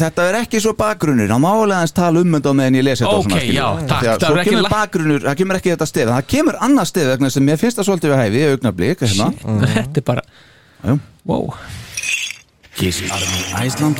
[0.00, 3.04] þetta er ekki svo bakgrunnur það má alveg aðeins tala um á meðan ég lesi
[3.06, 6.10] þetta Ok, já, takk, að það kemur la- bakgrunnur, það kemur ekki þetta stef.
[6.10, 9.28] Það kemur annað stef vegna sem mér finnst það svolítið við hæfi augnablík, hérna.
[9.76, 10.26] Þetta er bara
[10.80, 10.94] Já.
[11.28, 11.44] Wow.
[12.80, 13.96] Kiss Army Iceland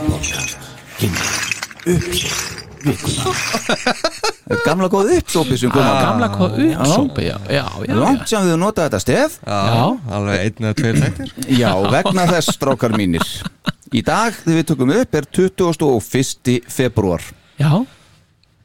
[4.66, 8.84] gamla góð uppsópi sem koma Gamla hvað uppsópi, já, já, já, langt sem við notað
[8.88, 9.30] þetta stef.
[9.44, 9.84] Já,
[10.16, 11.28] alveg einn eða tveir þættir.
[11.60, 13.26] Já, vegna þess strákar mínir.
[13.90, 16.60] Í dag þegar við tökum upp er 21.
[16.70, 17.22] februar
[17.60, 17.72] Já,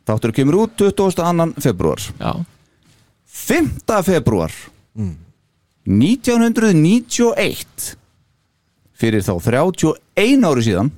[0.05, 1.57] Þáttur kemur út 22.
[1.65, 2.31] februar já.
[3.25, 3.89] 5.
[4.05, 4.51] februar
[5.85, 7.97] 1991
[8.95, 10.89] fyrir þá 31 ári síðan.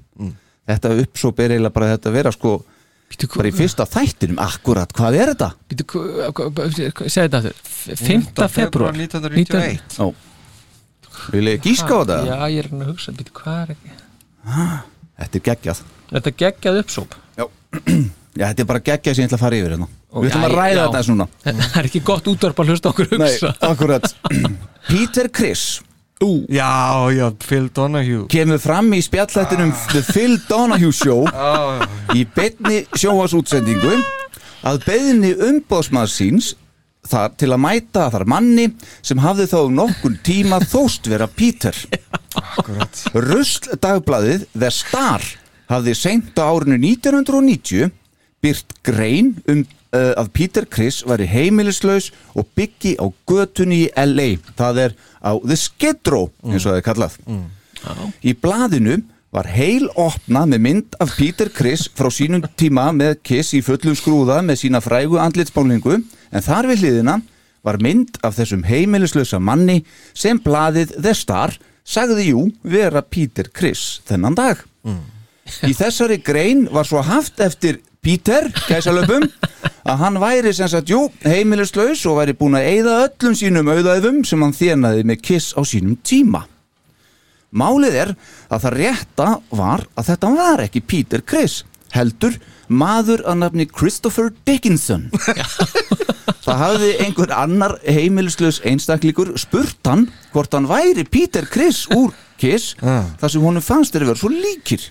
[0.68, 2.52] Þetta uppsóp er eiginlega bara þetta að vera sko
[3.36, 5.50] bara í fyrsta þættinum, akkurat, hvað er þetta?
[7.08, 7.62] Segði þetta aftur.
[8.04, 8.48] 5.
[8.52, 10.12] februar 1991 Ó,
[11.34, 12.18] vil ég gíska á þetta?
[12.28, 13.94] Já, ég er hann að hugsa, býtu, hvað er ekki?
[15.18, 15.80] Þetta er geggjað.
[16.12, 17.16] Þetta geggjað uppsóp
[18.38, 19.88] Já, þetta er bara geggjað sem ég ætla að fara yfir hérna.
[20.14, 20.82] Ó, Við ætlum að ræða já.
[20.84, 21.26] þetta svona.
[21.48, 23.50] Það er ekki gott útvarp að hlusta okkur Nei, hugsa.
[23.66, 24.06] akkurat.
[24.92, 25.64] Peter Criss
[26.24, 28.26] Ú, Já, já, Phil Donahue.
[28.28, 31.86] Kemur fram í spjallættinum The Phil Donahue Show já,
[32.18, 34.00] í beinni sjóasútsendingu
[34.66, 36.56] að beðni umbóðsmaður síns
[37.08, 38.66] þar til að mæta þar manni
[39.06, 41.78] sem hafði þá nokkun tíma þóst vera Peter.
[42.58, 43.04] Akkurat.
[43.14, 45.22] Rusl dagbladið The Star
[45.70, 47.94] hafði seint á árinu 1990
[48.42, 49.64] byrt grein um
[49.96, 55.32] uh, að Peter Criss væri heimilislaus og byggi á götunni í LA það er á
[55.44, 57.20] The Skid Row eins og það er kallað.
[58.24, 59.00] Í blaðinu
[59.36, 63.96] var heil opnað með mynd af Peter Criss frá sínum tíma með Kiss í fullum
[63.98, 67.20] skrúða með sína frægu andlitsbálingu en þar við hliðina
[67.68, 69.82] var mynd af þessum heimilislausa manni
[70.16, 74.64] sem blaðið The Star sagði jú vera Peter Criss þennan dag.
[75.68, 79.26] Í þessari grein var svo haft eftir Peter, gæsalöpum
[79.90, 84.22] að hann væri sem sagt, jú, heimilislaus og væri búin að eyða öllum sínum auðæfum
[84.28, 86.46] sem hann þjenaði með kiss á sínum tíma.
[87.58, 88.14] Málið er
[88.52, 91.64] að það rétta var að þetta var ekki Peter Criss
[91.96, 92.36] heldur
[92.68, 95.08] maður að nafni Christopher Dickinson.
[96.48, 102.76] Það hafði einhver annar heimilislaus einstaklingur spurt hann hvort hann væri Peter Criss úr Kiss
[102.80, 104.86] þar sem honum fannst þeir vera svo líkir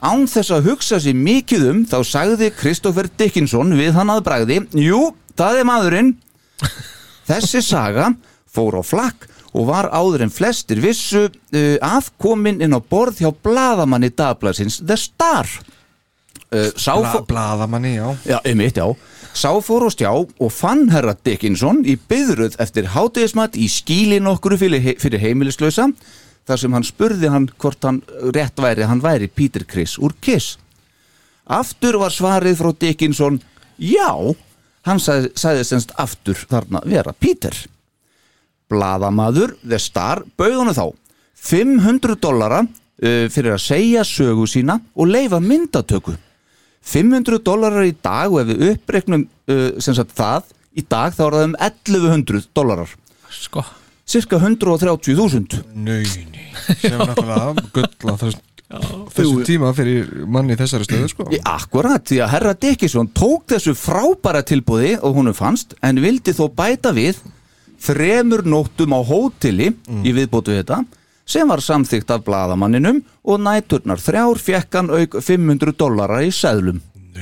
[0.00, 4.62] Án þess að hugsa sér mikið um þá sagði Christopher Dickinson við hann að bragði
[4.80, 6.14] Jú, það er maðurinn.
[7.28, 8.14] Þessi saga
[8.48, 13.30] fór á flakk og var áður en flestir vissu uh, afkomin inn á borð hjá
[13.34, 15.50] bladamanni dagblaðsins The Star.
[16.50, 18.08] Uh, Bla, Blaðamanni, já.
[18.26, 18.88] Já, einmitt, já.
[19.36, 24.56] Sá fór á stjá og fann herra Dickinson í byðruð eftir hátegismat í skílin okkur
[24.58, 25.90] fyrir, he fyrir heimilislausa
[26.50, 28.02] þar sem hann spurði hann hvort hann
[28.34, 30.58] rétt væri hann væri Peter Criss úr Kiss.
[31.50, 33.40] Aftur var svarið frá Dickinson
[33.78, 34.10] já,
[34.86, 37.54] hann sagði, sagði semst aftur þarna vera Peter.
[38.70, 40.84] Blaðamaður, The Star, bauð hann þá
[41.40, 46.14] 500 dollara uh, fyrir að segja sögu sína og leifa myndatöku
[46.90, 51.22] 500 dólarar í dag og ef við uppreiknum uh, sem sagt það í dag þá
[51.26, 52.96] er það um 1100 dólarar
[53.30, 53.64] sko
[54.10, 56.46] cirka 130.000 Nei, nei
[56.80, 58.38] Sem er náttúrulega gull á þess,
[59.16, 61.26] þessu tíma fyrir manni í þessari stöðu sko.
[61.50, 66.44] Akkurat, því að herra Dickinson tók þessu frábæra tilbúði og húnum fannst en vildi þó
[66.54, 67.18] bæta við
[67.80, 69.70] þremur nóttum á hóteli
[70.04, 70.82] í viðbótu við þetta
[71.30, 72.96] sem var samþykkt af bladamanninum
[73.30, 76.80] og næturnar þrjár fekk hann auk 500 dólarar í seðlum.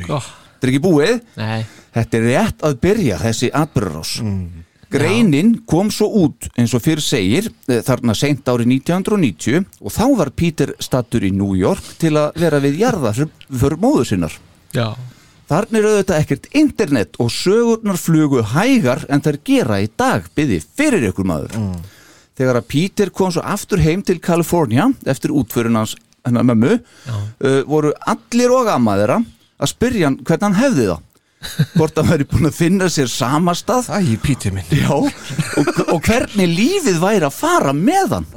[0.09, 1.19] Ó, Þetta er ekki búið.
[1.39, 1.61] Nei,
[1.95, 4.15] Þetta er rétt að byrja þessi atbyrðarás
[4.93, 10.05] Greinin kom svo út eins og fyrir segir eh, þarna seint árið 1990 og þá
[10.23, 14.39] var Peter stattur í New York til að vera við jarða fyrir móðu sinnar
[14.73, 14.93] já
[15.49, 20.59] Þarna er auðvitað ekkert internet og sögurnar flugu hægar en þær gera í dag byði
[20.61, 21.55] fyrir ykkur maður.
[22.37, 25.97] Þegar að Peter kom svo aftur heim til Kalifornia eftir útförun hans
[26.27, 29.19] hennar mömmu uh, voru allir og amma þeirra
[29.59, 31.07] að spyrja hann hvernig hann hefði það.
[31.77, 34.67] Hvort hann væri búin að finna sér samastað Æ, Píti minn.
[34.75, 38.29] Já, og, og hvernig lífið væri að fara með hann.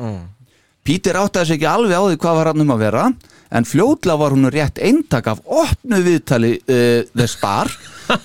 [0.85, 3.03] Pítur áttaði sig ekki alveg á því hvað var hann um að vera
[3.51, 7.69] en fljótlega var hún rétt eintak af opnu viðtali uh, The Star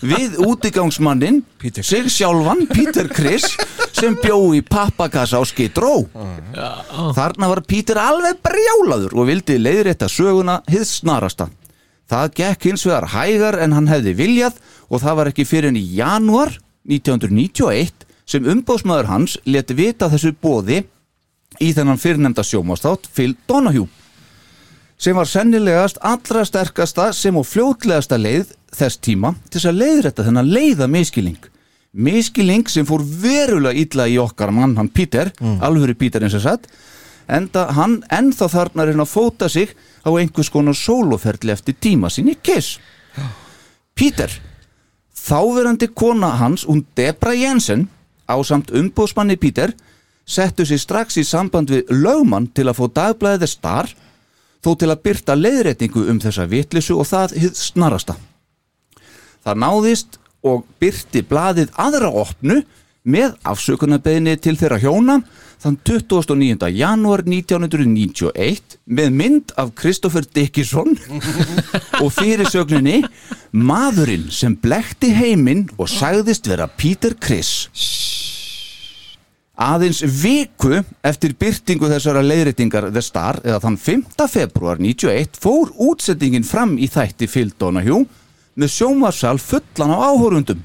[0.00, 3.56] við útigangsmannin Peter sig sjálfan, Peter Criss
[3.96, 6.06] sem bjó í pappakassa á Skidró
[7.16, 11.50] Þarna var Pítur alveg brjálaður og vildi leiðrétta söguna hið snarasta
[12.07, 15.79] Það gekk hins vegar hægar en hann hefði viljað og það var ekki fyrir en
[15.81, 16.53] í janúar
[16.87, 20.85] 1991 sem umbóðsmaður hans leti vita þessu bóði
[21.62, 23.88] í þennan fyrirnemda sjómastátt Phil Donahue
[24.97, 30.27] sem var sennilegast allra sterkasta sem og fljótlegasta leið þess tíma til þess að leiðrætta
[30.27, 31.51] þennan leiða miskilling
[31.97, 36.69] miskilling sem fór verulega illa í okkar mann hann Peter, alvöru Peter eins og satt
[37.27, 39.73] enda hann ennþá þarna hann að fóta sig
[40.07, 42.79] á einhvers konar sóloferli eftir tíma sinni Kiss
[43.95, 44.31] Peter
[45.27, 47.88] þáverandi kona hans hún Debra Jensen
[48.31, 49.75] á samt umbóðsmanni Peter
[50.27, 53.90] settu sig strax í samband við lögmann til að fá dagblæðið Star
[54.64, 58.16] þó til að byrta leiðréttingu um þessa vitlisu og það hið snarasta.
[59.47, 62.61] Það náðist og byrti blaðið aðra opnu
[63.07, 65.21] með afsökunarbeðinni til þeirra hjóna
[65.62, 66.69] þann 29.
[66.75, 70.99] janúar 1991 með mynd af Kristoffer Dickinson
[72.03, 73.01] og fyrirsögninni
[73.57, 77.71] maðurinn sem blekti heiminn og sagðist vera Peter Criss
[79.57, 84.27] Aðeins viku eftir byrtingu þessara leiðréttingar The Star eða þann 5.
[84.29, 88.03] februar 91 fór útsettingin fram í þætti Donahue
[88.57, 90.61] með sjómarsal fullan á áhórundum.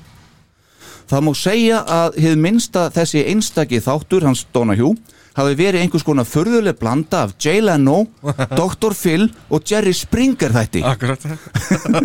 [1.12, 4.93] Það má segja að hið minnsta þessi einstaki þáttur hans Donahue
[5.36, 8.06] hafi verið einhvers konar förðuleg blanda af Jay Leno,
[8.60, 8.95] Dr.
[8.95, 10.86] Phil og Jerry Springer þætti.
[10.88, 11.28] Akkurat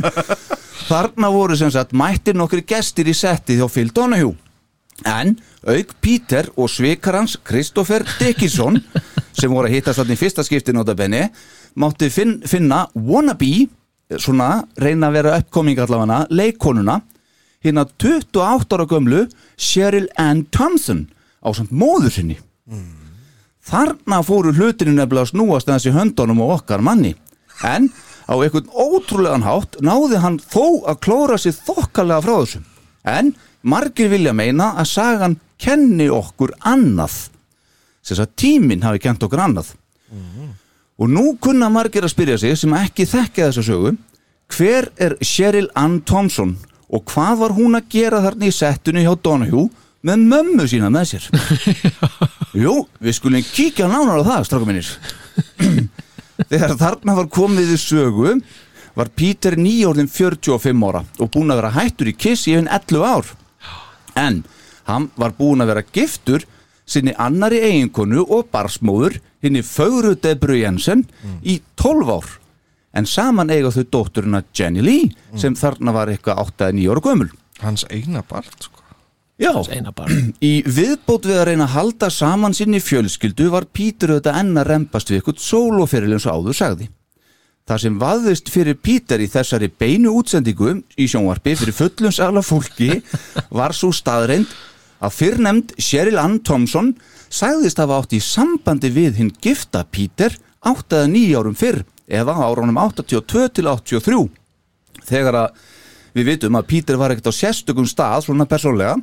[0.88, 4.34] Þarna voru sem sagt mættir nokkri gestir í setti hjá Phil Donahue.
[5.06, 5.36] En
[5.70, 8.80] auk Peter og svikar hans Kristoffer Dickinson
[9.36, 11.28] sem voru að hittast þarna í fyrsta skipti notabenni
[11.78, 13.68] mátti finn, finna wannabe
[14.18, 17.04] svona reyna að vera uppkoming allavega leikonuna
[17.66, 19.26] hérna 28 ára gömlu
[19.56, 21.06] Cheryl Ann Thompson
[21.42, 22.38] á samt móður sinni.
[23.66, 27.14] Þarna fóru hlutinu nefnilega að snúast þessi höndunum og okkar manni.
[27.66, 27.90] En
[28.26, 32.62] á einhvern ótrúlegan hátt náði hann þó að klóra sér þokkalega frá þessu.
[33.06, 37.28] En margir vilja meina að sagan kenni okkur annað.
[38.06, 39.74] Þess að tíminn hafi kent okkur annað.
[40.96, 43.96] Og nú kunna margir að spyrja sig sem ekki þekkja þessa sögu
[44.54, 46.54] hver er Cheryl Ann Thompson?
[46.56, 46.75] og
[47.10, 49.68] hvað var hún að gera þarna í settinu hjá Donahue
[50.06, 51.28] með mömmu sína með sér?
[52.64, 54.92] Jú, við skulum kíkja nánar á það, stráka minnir
[56.50, 58.36] Þegar þarna var komið í sögu
[58.96, 63.04] var Peter nýjórðin 45 ára og búin að vera hættur í kiss í einn 11
[63.04, 63.32] ár.
[64.16, 64.42] En
[64.88, 66.46] hann var búin að vera giftur
[66.86, 71.04] sinni annari eiginkonu og barsmóður henni Fögru Debru Jensen
[71.42, 72.28] í 12 ár
[72.96, 77.30] en saman eiga þau dótturina Jenny Lee sem þarna var eitthvað 8-9 ára gömul
[77.62, 78.82] Hans eina barn sko.
[79.40, 84.14] Já, eina barn í viðbót við að reyna að halda saman sinni fjölskyldu var Pítur
[84.14, 86.88] auðvitað enn að rempast við eitthvað sólóferil eins og áður sagði.
[87.66, 93.00] Það sem vaðist fyrir Pítur í þessari beinu útsendingu í sjónvarpi fyrir fullum sala fólki
[93.60, 94.52] var svo staðreind
[95.04, 96.94] að fyrrnemd Cheryl Ann Thompson
[97.28, 103.48] sagðist hafa átt í sambandi við hinn gifta Pítur 8-9 árum fyrr eða árunum 82
[103.56, 104.22] til 83
[105.06, 105.64] þegar að
[106.16, 108.96] við vitum að Pítur var ekkert á sérstökum stað svona persónlega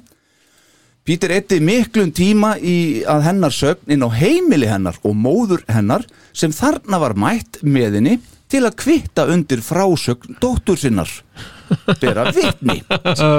[1.03, 6.05] Pítur eitti miklum tíma í að hennar sögn inn á heimili hennar og móður hennar
[6.31, 8.13] sem þarna var mætt með henni
[8.47, 11.09] til að kvitta undir frásögn dóttur sinnar.
[11.99, 12.77] Bera vitni.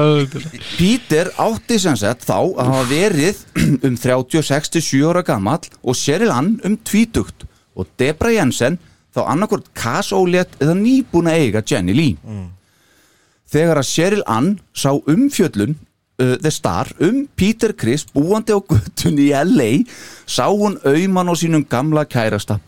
[0.77, 3.41] Pítur átti sem sagt þá að hafa verið
[3.87, 7.47] um 36-7 ára gamall og Cheryl Ann um 20
[7.81, 8.77] og Debra Jensen
[9.15, 12.17] þá annarkvort kasólétt eða nýbúna eiga Jenny Lee.
[13.55, 15.77] Þegar að Cheryl Ann sá umfjöllun
[16.19, 19.85] uh, The Star um Peter Criss búandi á guttunni í LA
[20.27, 22.59] sá hún auðmann á sínum gamla kærasta.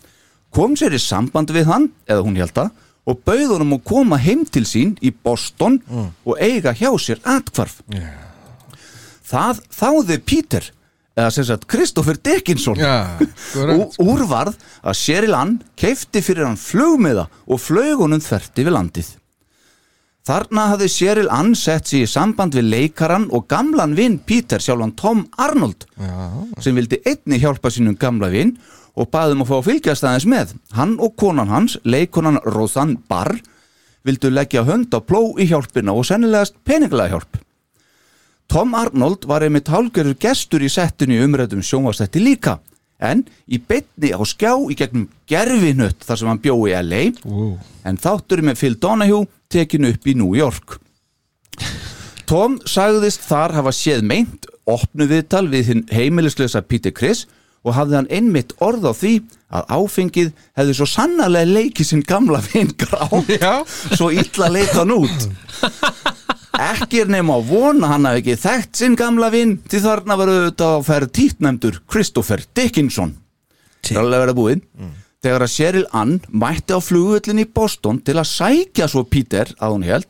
[0.54, 2.70] Kom sér í samband við hann eða hún held að
[3.06, 5.76] og bauð honum að koma heim til sín í Boston
[6.26, 7.76] og eiga hjá sér atkvarf
[9.26, 10.66] það þáði Peter
[11.16, 13.16] eða sem sagt Kristoffer Dickinson Já,
[13.76, 19.14] og úrvarð að Cheryl Ann keifti fyrir hann flugmiða og flög honum þvert yfir landið
[20.26, 24.96] Þarna hafði Cheryl Ann sett sig í samband við leikaran og gamlan vinn Peter sjálfan
[24.98, 26.16] Tom Arnold Já.
[26.64, 28.56] sem vildi einni hjálpa sínum gamla vinn
[28.98, 30.54] og baðum að fá að fylgjast aðeins með.
[30.74, 33.36] Hann og konan hans, leikonan Rosanne Barr,
[34.08, 37.38] vildu leggja hönd á pló í hjálpina og sennilegast peninglega hjálp.
[38.48, 42.58] Tom Arnold var einmitt hálgjörður gestur í settinu í umræðum sjónvastetti líka.
[43.02, 47.56] En í betni á skjá í gegnum gerfinutt þar sem hann bjó í LA wow.
[47.84, 50.78] en þátturinn með Phil Donahue tekinu upp í New York.
[52.26, 57.26] Tom sagðist þar hafa séð meint opnu viðtal við hinn heimilislösa Peter Criss
[57.66, 59.12] og hafði hann einmitt orð á því
[59.56, 63.62] að áfengið hefði svo sannarlega leikið sinn gamla vinn grá Já.
[63.66, 65.28] svo illa leita hann út
[66.62, 70.32] ekki er nema að vona hann hafi ekki þekkt sinn gamla vinn því þarna var
[70.32, 73.16] auðvitað að ferð títnæmdur Christopher Dickinson.
[73.86, 74.62] Það er alveg verið búinn
[75.26, 79.74] þegar að Cheryl Ann mætti á flugvöllin í Boston til að sækja svo Peter að
[79.74, 80.08] hún held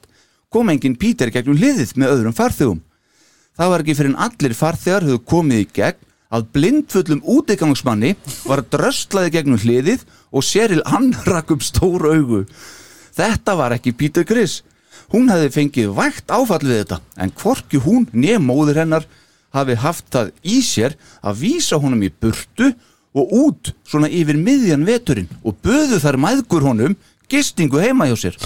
[0.53, 2.83] kom enginn Peter gegnum hliðið með öðrum farþegum.
[3.57, 6.03] Það var ekki fyrir en allir farþegar höfðu komið í gegn
[6.37, 8.15] að blindfullum útigangsmanni
[8.45, 12.45] var dröslaði gegnum hliðið og Cheryl Ann rakk upp stór augu.
[13.17, 14.63] Þetta var ekki Peter Criss
[15.15, 19.07] hún hefði fengið vægt áfall við þetta en hvorki hún nýja móður hennar
[19.57, 22.73] hafi haft það í sér að vísa honum í burtu
[23.17, 26.97] og út svona yfir miðjan veturinn og böðu þar mæðgur honum
[27.33, 28.39] gistingu heima hjá sér.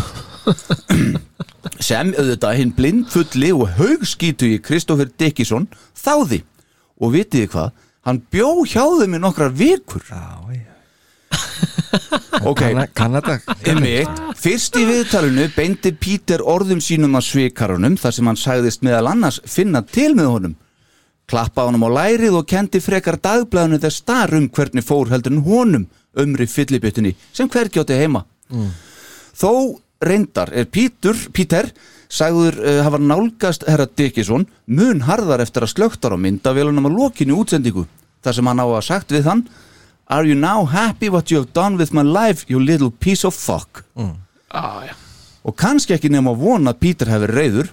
[1.90, 6.42] Sem auðvitað hinn blindfulli og haugskítu í Kristoffer Dickinson þáði.
[7.00, 7.70] Og vitið þið hvað,
[8.06, 10.04] hann bjó hjá þeim í nokkrar vikur.
[10.08, 10.69] Já, já
[12.50, 12.62] ok,
[12.94, 13.38] Kanada.
[14.40, 19.40] Fyrst í viðtalinu beindi Pítur orðum sínum að svikarunum þar sem hann sagðist meðal annars
[19.48, 20.58] finna til með honum.
[21.30, 25.44] Klappa honum á lærið og kendi frekar dagblæðinu þess star um hvernig fór heldur en
[25.46, 25.86] honum
[26.18, 28.24] umri fyllibjötunni sem hvergi átti heima.
[29.38, 31.70] Þó reyndar er Pítur, Píter
[32.10, 37.38] sagður uh, hafa nálgast herra Dickinson mun harðar eftir að slögtar á myndavélunum að lokinu
[37.38, 37.86] útsendingu
[38.24, 39.44] þar sem hann á að sagt við hann
[40.10, 43.34] Are you now happy what you have done with my life you little piece of
[43.34, 43.84] fuck?
[44.50, 44.94] Ah, já.
[45.46, 47.68] og kannski ekki nefn að vona að Pítur hefur reyður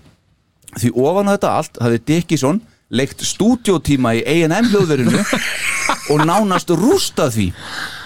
[0.78, 2.60] því ofan á þetta allt hafði Dickinson
[2.94, 5.24] leikt stúdjótíma í A&M hljóðverinu
[6.14, 7.48] og nánast rústað því.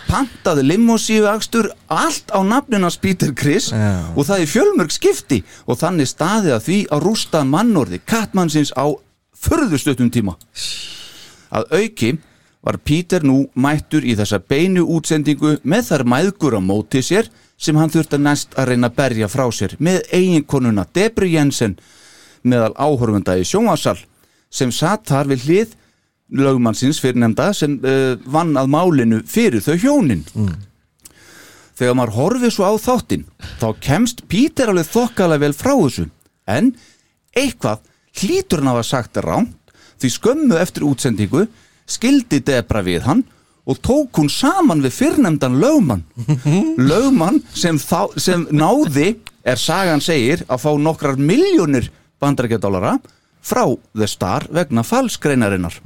[0.08, 4.02] Pantaði limosíu akstur allt á nafnunars Peter Chris Já.
[4.16, 5.44] og það í fjölmörg skipti.
[5.70, 8.90] Og þannig staði að því að rústa mannorði kattmannsins á
[9.38, 10.34] förðustuttum tíma.
[11.52, 12.16] Að auki
[12.62, 17.30] var Peter nú mættur í þessa beinu útsendingu með þar mæðgur á móti sér
[17.62, 21.78] sem hann þurfti að næst að reyna að berja frá sér með eiginkonuna Debri Jensen
[22.44, 23.98] meðal áhorfunda í sjónvarsal
[24.52, 25.78] sem satt þar við hlið
[26.32, 30.24] lögmannsins fyrirnemda sem uh, vann að málinu fyrir þau hjónin.
[31.76, 33.26] Þegar maður horfið svo á þáttinn
[33.60, 36.08] þá kemst Peter alveg þokkalega vel frá þessu.
[36.48, 36.72] En
[37.36, 37.84] eitthvað
[38.22, 41.46] hlýtur hann að hafa sagt ránt því skömmu eftir útsendingu
[41.92, 43.24] skildi Debra við hann
[43.70, 46.04] og tók hún saman við fyrrnemdan lögmann.
[46.92, 49.16] Lögmann sem, þá, sem náði
[49.46, 52.98] er sagan segir að fá nokkrar miljónir bandarækjadólara
[53.42, 53.64] frá
[53.98, 55.78] The Star vegna falskreinarinnar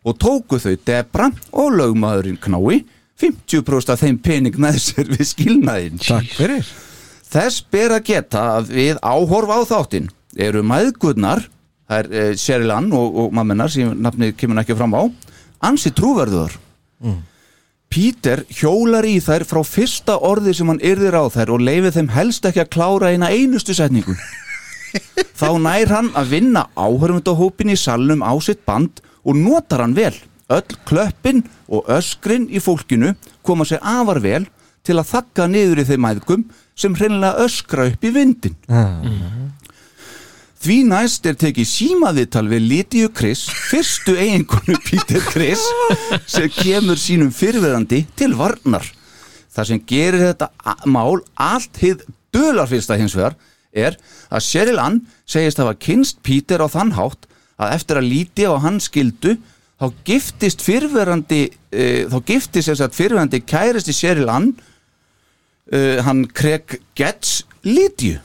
[0.00, 2.82] og tóku þau Debra og lögmaðurinn Knái
[3.20, 6.00] 50% af þeim pening með sér við skilnaðinn.
[6.00, 6.68] Takk fyrir.
[7.30, 10.08] Þess ber að geta að við áhorfa á þáttinn
[10.40, 11.44] eru maðgurnar
[11.90, 15.02] það er eh, Sheryl Ann og, og mammenar sem nafnið kemur ekki fram á
[15.60, 16.56] ansi trúverðuðar
[17.90, 22.12] Peter hjólar í þær frá fyrsta orði sem hann yrðir á þær og leifir þeim
[22.14, 24.14] helst ekki að klára eina einustu setningu.
[25.40, 30.14] Þá nær hann að vinna áhörfundahópin í salnum á sitt band og notar hann vel.
[30.50, 34.46] Öll klöppin og öskrin í fólkinu koma sér afar vel
[34.86, 36.46] til að þakka niður í þeim mæðgum
[36.78, 38.54] sem hreinlega öskra upp í vindin
[40.60, 45.62] Því næst er tekið símaviðtal við Lítiu Chris, fyrstu eiginkonu Peter Chris,
[46.28, 48.84] sem kemur sínum fyrirverandi til varnar.
[49.56, 50.50] Það sem gerir þetta
[50.84, 52.02] mál allt hið
[52.34, 53.38] dölar fyrsta hins vegar
[53.72, 53.96] er
[54.28, 57.24] að Sheryl Ann segist hafa kynst Peter á þann hátt
[57.56, 59.38] að eftir að Lítiu og hann skildu
[59.80, 66.82] þá giftist fyrirverandi uh, þá giftist þess að fyrirverandi kæristi Sheryl Ann uh, hann Craig
[66.92, 68.20] Getz Lítiu.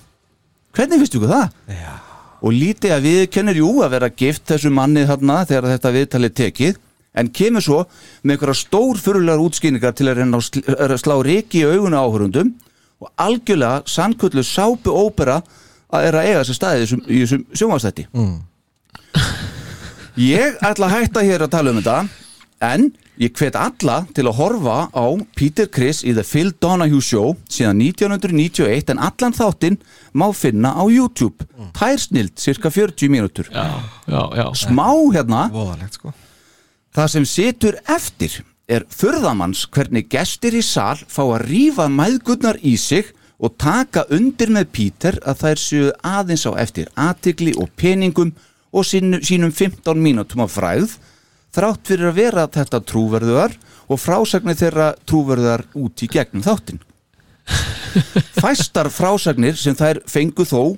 [0.75, 1.55] Hvernig finnst ykkur það?
[1.71, 2.04] Já
[2.45, 6.35] og lítið að við kennir jú að vera gift þessu manni þarna þegar þetta viðtalið
[6.39, 6.81] tekið
[7.15, 7.77] en kemur svo
[8.21, 12.03] með einhverja stór fyrirlegar útskýningar til að reyna að sl- að slá reiki í auguna
[12.03, 12.51] áhörundum
[13.01, 15.39] og algjörlega sannköllu sápu ópera
[15.95, 18.35] að er að eiga þessi staði í þessum, í þessum sjónvastætti mm.
[20.15, 21.97] Ég ætla að hætta hér að tala um þetta
[22.63, 22.85] en
[23.19, 27.81] ég hvet alla til að horfa á Peter Criss í The Phil Donahue Show síðan
[27.83, 29.77] 1991 en allan þáttinn
[30.15, 31.43] má finna á YouTube.
[31.75, 33.51] Tærsnild, cirka 40 mínútur.
[33.51, 34.45] Já, já, já.
[34.55, 35.49] smá hérna.
[35.51, 36.13] Voðalegt sko.
[36.95, 38.39] Það sem situr eftir
[38.71, 44.49] er furðamanns hvernig gestir í sal fá að rífa mæðgurnar í sig og taka undir
[44.55, 48.31] með Peter að þær séu aðeins á eftir aðtigli og peningum
[48.75, 50.95] og sínu, sínum 15 mínútum af fræð
[51.55, 53.55] þrátt fyrir að vera þetta trúverðuðar
[53.91, 56.81] og frásagnir þeirra trúverðuðar út í gegnum þáttin
[58.41, 60.75] fæstar frásagnir sem þær fengu þó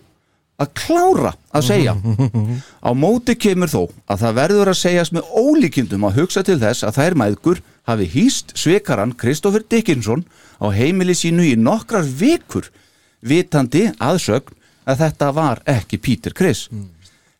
[0.57, 1.93] að klára að segja.
[2.81, 6.85] Á móti kemur þó að það verður að segjast með ólíkindum að hugsa til þess
[6.87, 10.25] að þær mæðgur hafi hýst svekaran Kristoffer Dickinson
[10.57, 12.71] á heimili sínu í nokkrar vikur
[13.21, 14.55] vitandi aðsögn
[14.87, 16.67] að þetta var ekki Peter Chris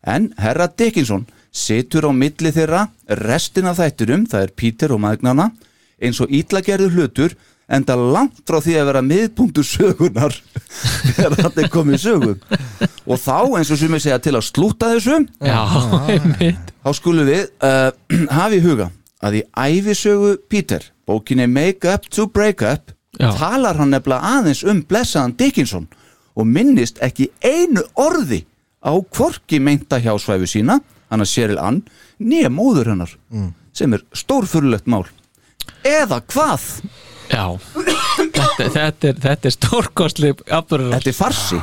[0.06, 2.86] en herra Dickinson situr á milli þeirra
[3.18, 5.50] restin af þætturum, það er Peter og maðgnana
[5.98, 7.34] eins og ítlagerður hlutur
[7.68, 10.34] enda langt frá því að vera miðpunktur sögunar
[11.16, 12.38] þegar þetta er komið sögum
[13.08, 15.58] og þá eins og sem ég segja til að slúta þessu já,
[16.14, 16.72] einmitt.
[16.84, 17.90] þá skulum við uh,
[18.38, 18.90] hafa í huga
[19.24, 23.32] að í æfisögu Peter bókinni Make Up to Break Up Já.
[23.34, 25.88] talar hann nefnilega aðeins um blessaðan Dickinson
[26.38, 28.44] og minnist ekki einu orði
[28.84, 30.76] á hvorki meinta hjásvæfu sína
[31.10, 31.80] hann að Cheryl Ann
[32.20, 33.14] nýja móður hennar
[33.74, 35.02] sem er stórfurlegt mál.
[35.82, 36.66] Eða hvað
[37.30, 37.44] já,
[38.18, 41.58] þetta, þetta er, þetta er stórkostli afburður þetta er farsi.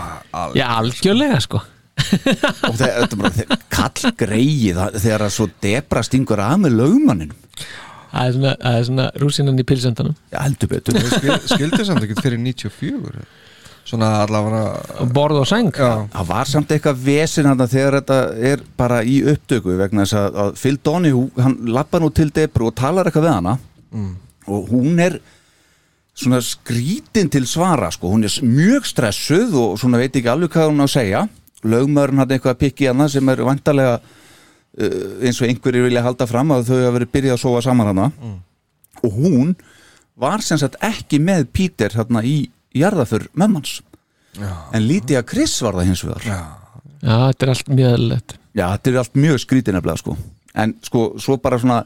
[0.58, 1.40] Já, algjörlega.
[1.46, 1.62] Sko.
[1.96, 7.42] Og það, þetta er bara kall greið þegar að svo debra stingur af með lögmanninum.
[8.16, 10.16] Það er svona, það er svona rúsinan í pilsendanum.
[10.32, 11.00] Já, heldur betur.
[11.12, 13.26] Skil, skildi samt ekkert fyrir 94
[13.86, 15.68] Svona allavega Borð og sæng.
[15.78, 18.18] Já, Það var samt eitthvað vesin hann þegar þetta
[18.50, 22.72] er bara í upptöku vegna þess að, að Phil Donahue, hann lappa nú til Debru
[22.72, 23.54] og talar eitthvað við hana.
[24.50, 25.20] Og hún er
[26.16, 30.72] svona skrítin til svara sko, hún er mjög stressuð og svona veit ekki alveg hvað
[30.72, 31.24] hún á að segja.
[31.66, 36.28] Lögmaðurinn hann eitthvað að pikki hana sem er vantarlega uh, eins og einhverjir vilja halda
[36.30, 38.12] fram að þau hafa verið byrjað að sofa saman hana
[39.02, 39.56] og hún
[40.16, 42.38] var sem sagt ekki með Peter hérna í
[42.76, 43.80] jarðaför mömmans
[44.40, 46.28] en Lídia Chris var það hins vegar.
[46.28, 46.40] Já,
[47.06, 48.36] Já, þetta er allt mjög eðlilegt.
[48.56, 50.16] Já, þetta er allt mjög skrítið nefnilega sko.
[50.56, 51.82] En sko, svo bara svona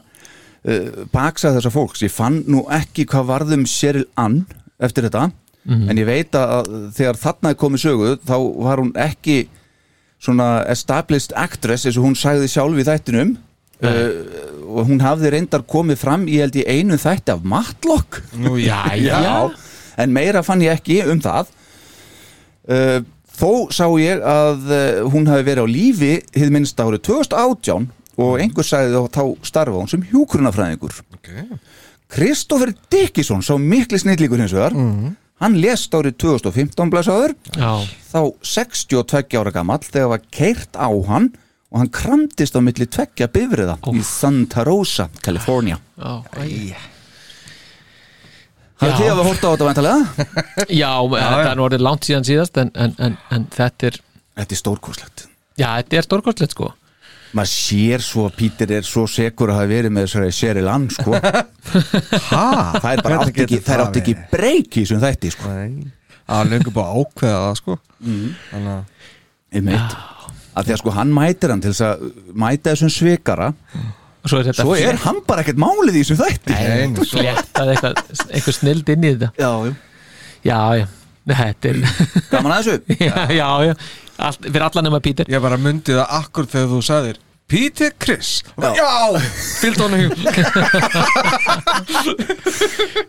[0.64, 4.42] uh, Baksa þessa fólks, ég fann nú ekki Hvað varðum Cheryl Ann
[4.80, 5.30] Eftir þetta,
[5.68, 9.38] en ég veit að Þegar þarna er komið sögu Þá var hún ekki
[10.20, 13.36] svona Established actress, eins og hún sagði sjálf Í þættinum.
[13.80, 14.08] Uh,
[14.70, 18.20] Og hún hafði reyndar komið fram Í held í einu þætti af Matlock.
[18.36, 19.48] Nú já, já.
[20.00, 21.48] en meira fann ég ekki um það.
[22.70, 23.00] Uh,
[23.40, 27.88] þó sá ég að uh, hún hafi verið á lífi hið minnst árið 2018
[28.18, 31.44] og einhver sagði þá starfa hún sem hjúkrunafræðingur Okay.
[32.10, 34.74] Kristoffer Dickison sá mikli snillíkur hins vegar
[35.40, 41.30] hann lest árið 2015 blæsaður þá 62 ára gamall þegar var keirt á hann
[41.70, 46.74] og hann kramdist á milli tveggja bifriða í Santa Rosa, California já, æ.
[48.80, 48.96] Hafið Já.
[48.96, 50.26] þið að horta á þetta væntalega?
[50.82, 53.98] já, þetta er nú orðið langt síðan síðast en, en, en, en þetta er
[54.40, 55.24] Þetta er stórkoslegt
[55.60, 56.70] Já, þetta er stórkostlegt sko
[57.36, 60.88] maður sér svo að Pítur er svo sekur að hafa verið með þessari Cheryl Ann
[60.90, 61.14] sko.
[62.32, 62.46] ha,
[62.80, 64.30] það er bara átt ekki, það er átt ekki verið?
[64.34, 65.54] breyk í þessum þætti sko.
[65.54, 65.92] Nei,
[66.24, 67.78] það er lengur bara ákveða það sko.
[68.50, 69.96] Þannig að
[70.60, 72.06] að því að sko hann mætir hann til þess að
[72.42, 73.50] mæta þessum svikara.
[74.20, 76.56] Og svo er þetta svo er hann bara ekkert málið í þessum þætti.
[76.56, 79.30] Nei, fléttað eitthvað, eitthvað snild inn í þetta.
[79.38, 79.76] Já, já.
[80.40, 80.86] Já, já,
[81.30, 81.80] þetta er
[82.32, 82.94] gaman að þessu.
[83.06, 83.74] Já, já, já
[84.20, 87.16] Allt, Fyrir alla nema Pítur Ég bara myndi það akkur þegar þú sagðir
[87.50, 88.44] Peter Chris.
[88.54, 89.18] Og bara, Já,
[89.58, 90.12] fylgd honum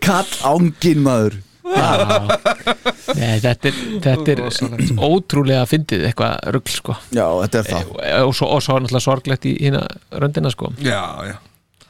[0.06, 1.36] kall ángin maður.
[1.62, 4.42] Nei, þetta er, þetta er
[4.98, 6.98] ótrúlega fyndið eitthvað rugl sko.
[7.14, 7.86] Já, þetta er það.
[8.26, 9.84] Og svo, og svo náttúrulega sorglegt í hérna
[10.24, 10.68] röndina sko.
[10.82, 11.38] Já, já.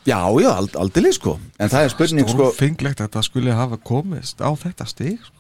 [0.02, 1.36] Já, já, ald, aldrei sko.
[1.62, 5.38] En það er spurning sko Stórfenglegt að þetta skulle hafa komist á þetta stig sko.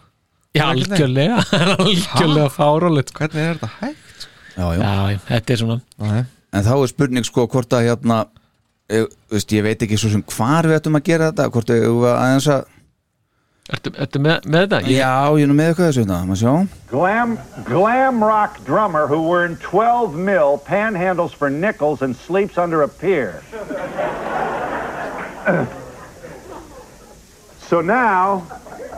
[0.51, 1.39] Já, algjörlega,
[1.79, 3.23] algjörlega fárálegt sko.
[3.23, 4.27] Hvernig er þetta hægt?
[4.57, 4.81] já, já.
[4.81, 6.23] Já, já, þetta er svona Nei.
[6.51, 8.17] en þá er spurning sko hvort að hérna
[8.91, 11.75] e, veist, ég veit ekki svo sem hvar við ættum að gera þetta hvort að
[11.87, 12.61] við aðeins að
[13.71, 14.79] Ertu, ertu með, með þetta?
[14.89, 16.53] Ég, Já, ég er nú með eitthvað þessu þetta, maður sjá
[16.91, 17.35] Glam,
[17.69, 23.39] glam rock drummer who earned 12 mil panhandles for nickels and sleeps under a pier.
[27.69, 28.43] so now,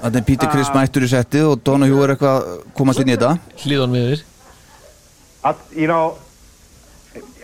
[0.03, 3.15] Þannig er Pítur Chris mættur í settið og Donahue er eitthvað að komast inn í
[3.15, 4.29] þetta hlýðan við þér
[5.75, 6.17] you know,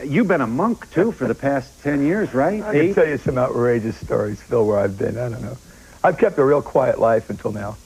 [0.04, 2.64] you've been a monk too for the past 10 years, right?
[2.64, 5.18] I can tell you some outrageous stories, Phil, where I've been.
[5.18, 5.58] I don't know.
[6.04, 7.78] I've kept a real quiet life until now.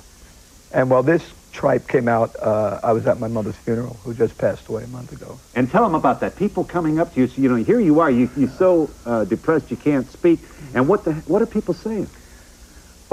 [0.71, 4.37] And while this tripe came out, uh, I was at my mother's funeral, who just
[4.37, 5.39] passed away a month ago.
[5.55, 6.35] And tell them about that.
[6.35, 9.23] People coming up to you, so, you know, here you are, you, you're so uh,
[9.25, 10.39] depressed you can't speak.
[10.73, 12.07] And what the what are people saying?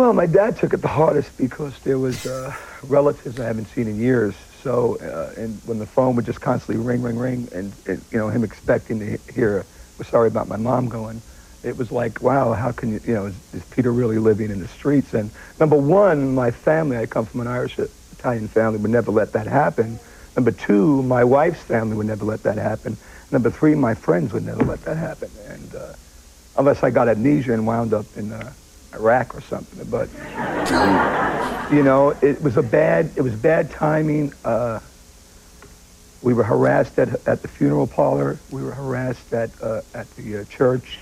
[0.01, 3.87] Well, my dad took it the hardest because there was uh, relatives I haven't seen
[3.87, 4.35] in years.
[4.63, 8.17] So, uh, and when the phone would just constantly ring, ring, ring, and, and you
[8.17, 9.63] know him expecting to hear,
[9.99, 11.21] "We're sorry about my mom going,"
[11.63, 14.61] it was like, wow, how can you, you know, is, is Peter really living in
[14.61, 15.13] the streets?
[15.13, 19.35] And number one, my family, I come from an Irish Italian family, would never let
[19.35, 19.99] that happen.
[20.35, 22.97] Number two, my wife's family would never let that happen.
[23.31, 25.29] Number three, my friends would never let that happen.
[25.47, 25.93] And uh,
[26.57, 28.55] unless I got amnesia and wound up in uh,
[28.95, 30.09] Iraq or something, but
[31.71, 34.33] you know, it was a bad, it was bad timing.
[34.45, 34.81] Uh,
[36.23, 38.39] we were harassed at, at the funeral parlor.
[38.51, 41.01] We were harassed at, uh, at the uh, church.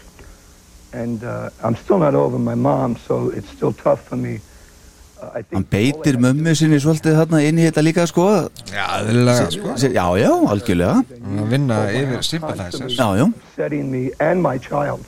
[0.92, 4.40] And uh, I'm still not over my mom, so it's still tough for me.
[5.20, 8.26] Uh, I Hann beitir mömmu sinni svolítið þarna inn í þetta líka sko
[8.70, 13.24] Já, eðlilega sko Já, já, algjörlega Að vinna yfir sympathizers Já, já
[13.56, 15.02] setting me and my child,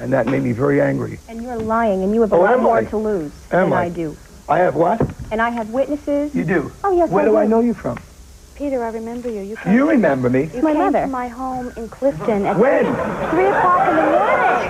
[0.00, 1.18] and that made me very angry.
[1.28, 2.84] And you're lying, and you have a Oh, lot more I?
[2.84, 3.84] to lose Am than I?
[3.84, 4.16] I do.
[4.48, 5.00] I have what?
[5.30, 6.34] And I have witnesses.
[6.34, 6.72] You do?
[6.84, 7.50] Oh, yes, Where I do I do.
[7.50, 7.96] know you from?
[8.56, 9.40] Peter, I remember you.
[9.40, 10.50] You You remember me?
[10.54, 11.02] You my came mother.
[11.02, 12.84] to my home in Clifton at When?
[13.32, 14.60] three o'clock in the morning.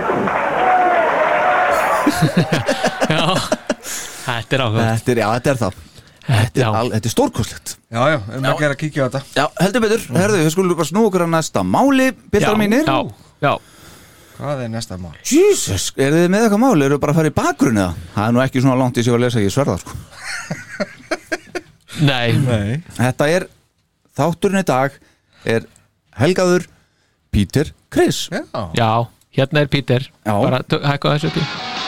[3.10, 3.24] Já,
[4.26, 5.78] þetta er áhuga Þetta er, já, þetta er það
[6.30, 9.20] Þetta er, al, þetta er stórkoslegt Já, já, um að gera að kíkja á þetta
[9.40, 12.98] Já, heldur betur, herðu, við skulum bara snú okkur að næsta máli Piltar mínir já,
[13.46, 13.52] já
[14.40, 15.12] Hvað er næsta mál?
[15.28, 16.84] Jesus, er þið með eitthvað máli?
[16.86, 17.98] Eru þið bara að fara í bakgrunni það?
[18.14, 19.96] Það er nú ekki svona langt í sig að lesa ekki sverða sko.
[22.08, 23.46] Nei, Nei Þetta er,
[24.16, 24.96] þátturinn í dag
[25.44, 25.66] er
[26.22, 26.64] helgaður
[27.34, 28.40] Peter Chris Já,
[28.78, 28.90] já,
[29.36, 30.32] hérna er Peter Já.
[30.32, 31.79] Bara hækka þessu upp í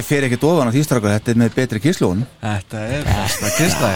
[0.00, 3.04] ég fer ekkert ofan á því strákar Þetta er með betri kíslón Þetta er
[3.60, 3.90] besta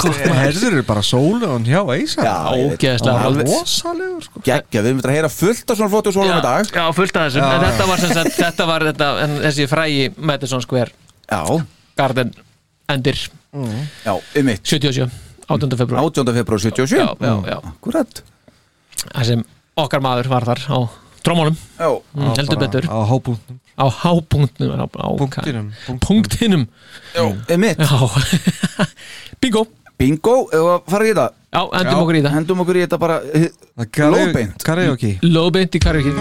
[0.00, 0.54] gott maður.
[0.54, 2.24] Þessir eru bara sólun hjá Eisa.
[2.50, 4.42] Alveg- Rósalegur sko.
[4.46, 6.70] Gekkja, við myndum að heyra fullt af svona flottu sólum í dag.
[6.70, 10.06] Já, fullt af þessum En þetta var, sem sagt, þetta var þetta, en þessi frægi
[10.16, 10.92] Madison Square
[11.30, 11.42] Já,
[11.98, 12.32] Garden
[12.90, 13.20] Endir.
[14.06, 14.62] Já, um mitt.
[14.66, 15.10] 77
[15.50, 15.76] 18.
[15.76, 16.34] februar 18.
[16.40, 17.58] februar 77 Já, já, já.
[17.74, 18.22] Akkurat.
[19.10, 19.44] Það sem
[19.80, 20.78] okkar maður var þar á
[21.26, 22.86] trómónum Já, mm, heldur betur.
[22.88, 26.66] Á hábúntum á hápunktnum á, á, Punktinum punktinum.
[27.14, 28.10] Já, um Já.
[29.40, 29.66] Bingo.
[29.98, 30.48] Bingo,
[30.88, 31.30] fara í þetta?
[31.52, 33.48] Já, endum okkur í það Hendum okkur í þetta bara eh,
[34.14, 34.58] Lóðbeint.
[34.64, 35.10] Karaoke.
[35.24, 36.12] Lóðbeint í karaoke.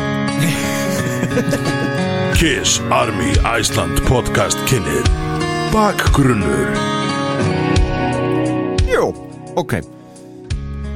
[2.39, 5.03] Kiss Army Iceland podcast kynir
[5.75, 6.67] Bakgrunnur.
[8.89, 9.05] Jú,
[9.59, 9.98] ok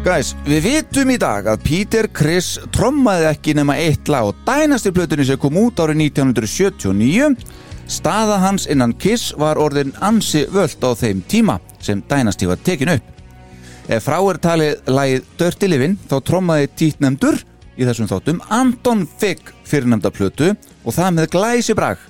[0.04, 4.92] Guys, við vitum í dag að Peter Criss trommaði ekki nema eitt lag og dænastir
[4.92, 7.30] plötunni sem kom út árið 1979
[7.88, 12.92] Staða hans innan Kiss var orðin ansi völd á þeim tíma sem dænasti var tekin
[12.98, 13.06] upp.
[13.88, 17.40] Ef frá er talið lagið Dirty Livin þá trommaði títnemdur
[17.80, 20.52] í þessum þáttum Anton Figg fyrirnemda plötu
[20.84, 22.04] og það með glæsi brag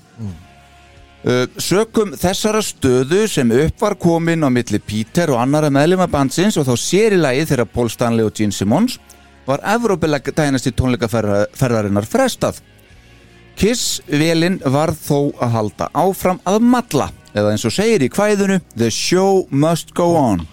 [1.24, 6.67] sökum þessara stöðu sem upp var komin á milli Peter og annara meðlema bandsins og
[6.67, 8.99] þá sér í lagi þegar Paul Stanley og Gene Simmons
[9.47, 12.59] var Evrópileg dænasti tónleikaferðarinnar frestað.
[13.59, 18.89] Kiss-velin varð þó að halda áfram að matla eða eins og segir í kvæðinu The
[18.91, 20.47] show must go on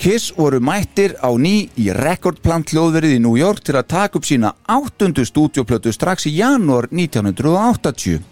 [0.00, 4.24] Kiss voru mættir á ný í rekordplant hljóðverið í New York til að taka upp
[4.24, 8.22] sína áttundu stúdioplötu strax í janúar 1980.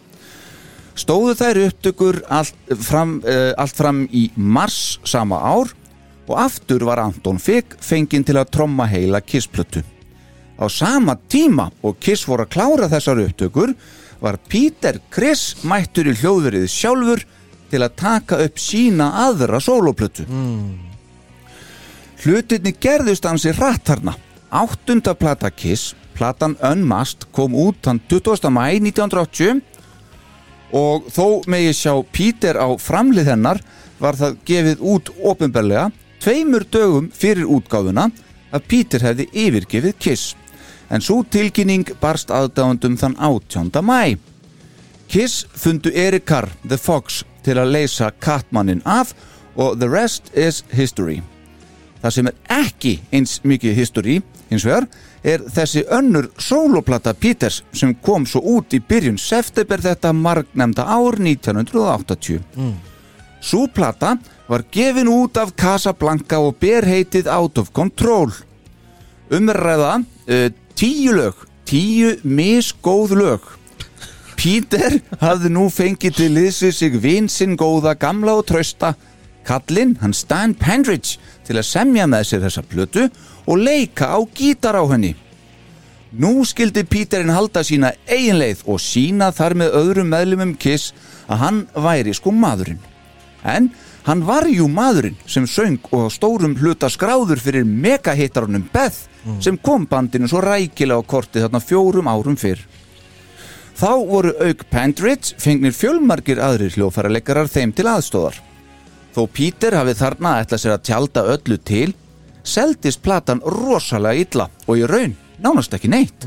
[0.99, 5.71] Stóðu þær upptökur allt fram, uh, allt fram í mars sama ár
[6.29, 9.85] og aftur var Anton Figg fenginn til að tromma heila Kiss-plötu.
[10.59, 13.77] Á sama tíma og Kiss voru að klára þessar upptökur
[14.19, 17.23] var Peter Criss mættur í hljóðverið sjálfur
[17.71, 20.27] til að taka upp sína aðra sóloplötu.
[22.25, 24.17] Hlutinni gerðust hansi rættarna.
[24.51, 28.51] Áttunda plata Kiss, platan Unmasked, kom út hann 20.
[28.51, 29.78] mæ 1980
[30.77, 33.63] og þó megi sjá Peter á framlið hennar
[33.99, 35.89] var það gefið út ofinberlega
[36.23, 38.09] tveimur dögum fyrir útgáfuna
[38.53, 40.35] að Peter hefði yfirgefið Kiss
[40.89, 43.73] en svo tilkynning barst aðdáðundum þann 18.
[43.85, 44.17] mæ.
[45.09, 49.15] Kiss fundu Erik Carr, The Fox, til að leysa Katmannin af
[49.57, 51.23] og The Rest is History.
[52.03, 54.19] Það sem er ekki eins mikið history,
[54.51, 54.87] hins vegar,
[55.23, 61.19] er þessi önnur soloplata Peters sem kom svo út í byrjun september þetta margnemda ár
[61.21, 62.43] 1980.
[62.57, 62.77] Mm.
[63.41, 64.17] Sú plata
[64.49, 68.33] var gefin út af Casablanca og ber heitið Out of Control.
[69.31, 73.55] Umræða uh, tíu lög, tíu misgóð lög.
[74.39, 78.95] Peter hafði nú fengið til liðsvið sig vinsinn góða gamla og trausta
[79.49, 83.19] kallinn, hann Stan Pendridge til að semja með sér þessa plötu og
[83.57, 85.15] leika á gítar á henni.
[86.13, 90.95] Nú skildi Peterinn halda sína eiginleið og sína þar með öðrum meðlumum Kiss
[91.29, 92.81] að hann væri sko maðurinn.
[93.45, 93.71] En
[94.09, 99.07] hann var jú maðurinn sem söng og á stórum hluta skráður fyrir megahittarunum Beth
[99.45, 102.61] sem kom bandinu svo rækilega á kortið þarna fjórum árum fyrr.
[103.79, 108.41] Þá voru auk Pendridge fengnir fjölmargir aðrir hljófæraleikarar þeim til aðstóðar.
[109.15, 111.93] Þó Peter hafið þarna ætlað sér að tjálta öllu til,
[112.49, 116.27] seldist platan rosalega illa og í raun nánast ekki neitt.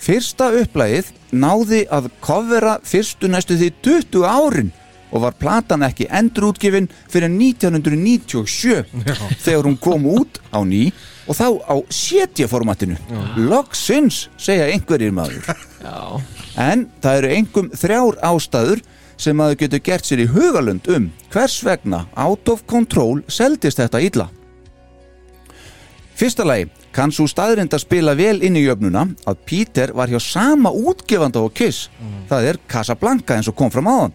[0.00, 4.70] Fyrsta upplægið náði að kofera fyrstu næstu því 20 árin
[5.10, 8.84] og var platan ekki endurútgifin fyrir 1997
[9.44, 10.88] þegar hún kom út á ný
[11.26, 12.96] og þá á setjaformatinu.
[13.36, 15.50] Logsins, segja einhverjir maður.
[15.82, 16.20] Já.
[16.58, 18.82] En það eru engum þrjár ástæður
[19.20, 24.00] sem maður getur gert sér í hugalund um hvers vegna Out of Control seldist þetta
[24.06, 24.30] illa.
[26.20, 30.18] Fyrsta lagi kann svo staðrind að spila vel inn í jöfnuna að Peter var hjá
[30.20, 31.86] sama útgefanda og Kiss,
[32.28, 34.12] það er Casablanca eins og kom fram áðan.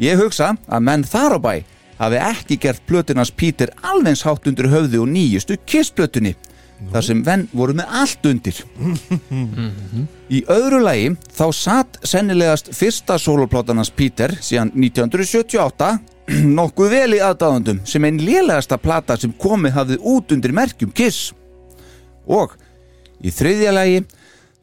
[0.00, 1.52] Ég hugsa að menn þar á bæ
[1.98, 6.32] hafi ekki gert plötunars Peter alveg hátt undir höfði og nýjustu Kiss plötunni
[6.92, 8.60] þar sem venn voru með allt undir.
[10.30, 15.90] Í öðru lagi þá satt sennilegast fyrsta solopláttanans Peter síðan 1978
[16.58, 21.34] nokkuð vel í aðdáðundum sem einn lélegasta plata sem komið hafði út undir merkjum Kiss.
[22.30, 22.54] Og
[23.20, 24.02] í þriðja lagi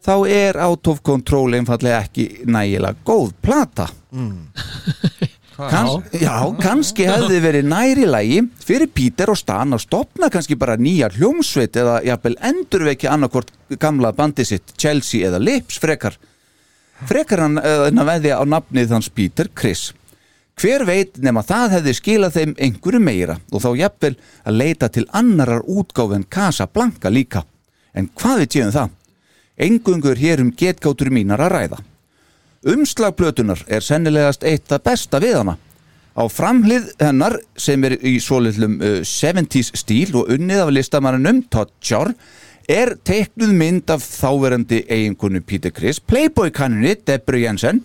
[0.07, 3.89] þá er Out of Control einfallega ekki nægilega góð plata.
[5.57, 10.75] Kans, já, kannski hefði verið næri lagi fyrir Peter og Stan að stopna kannski bara
[10.77, 13.49] nýja hljómsveit eða jafnvel endurvekja annarkort
[13.81, 16.19] gamla bandi sitt Chelsea eða Lips frekar.
[17.09, 19.89] Frekar hann eh, að veðja á nafnið hans Peter Chris.
[20.61, 25.07] Hver veit nema það hefði skilað þeim einhverju meira og þá jafnvel að leita til
[25.09, 27.47] annarar útgáfi en Casablanca líka.
[27.97, 28.97] En hvað við tjóðum það?
[29.57, 31.85] Engungur hér um getgátur mínar að ræða
[32.65, 35.57] Umslagplötunar er sennilegast eitt að besta við hana.
[36.17, 41.73] Á framhlið hennar sem er í svolitlum uh, 70s stíl og unnið af listamannunum Todd
[41.85, 42.13] Jar
[42.67, 47.79] er teiknuð mynd af þáverandi eiginkonu Peter Criss, Playboy kannunni Deborah Jensen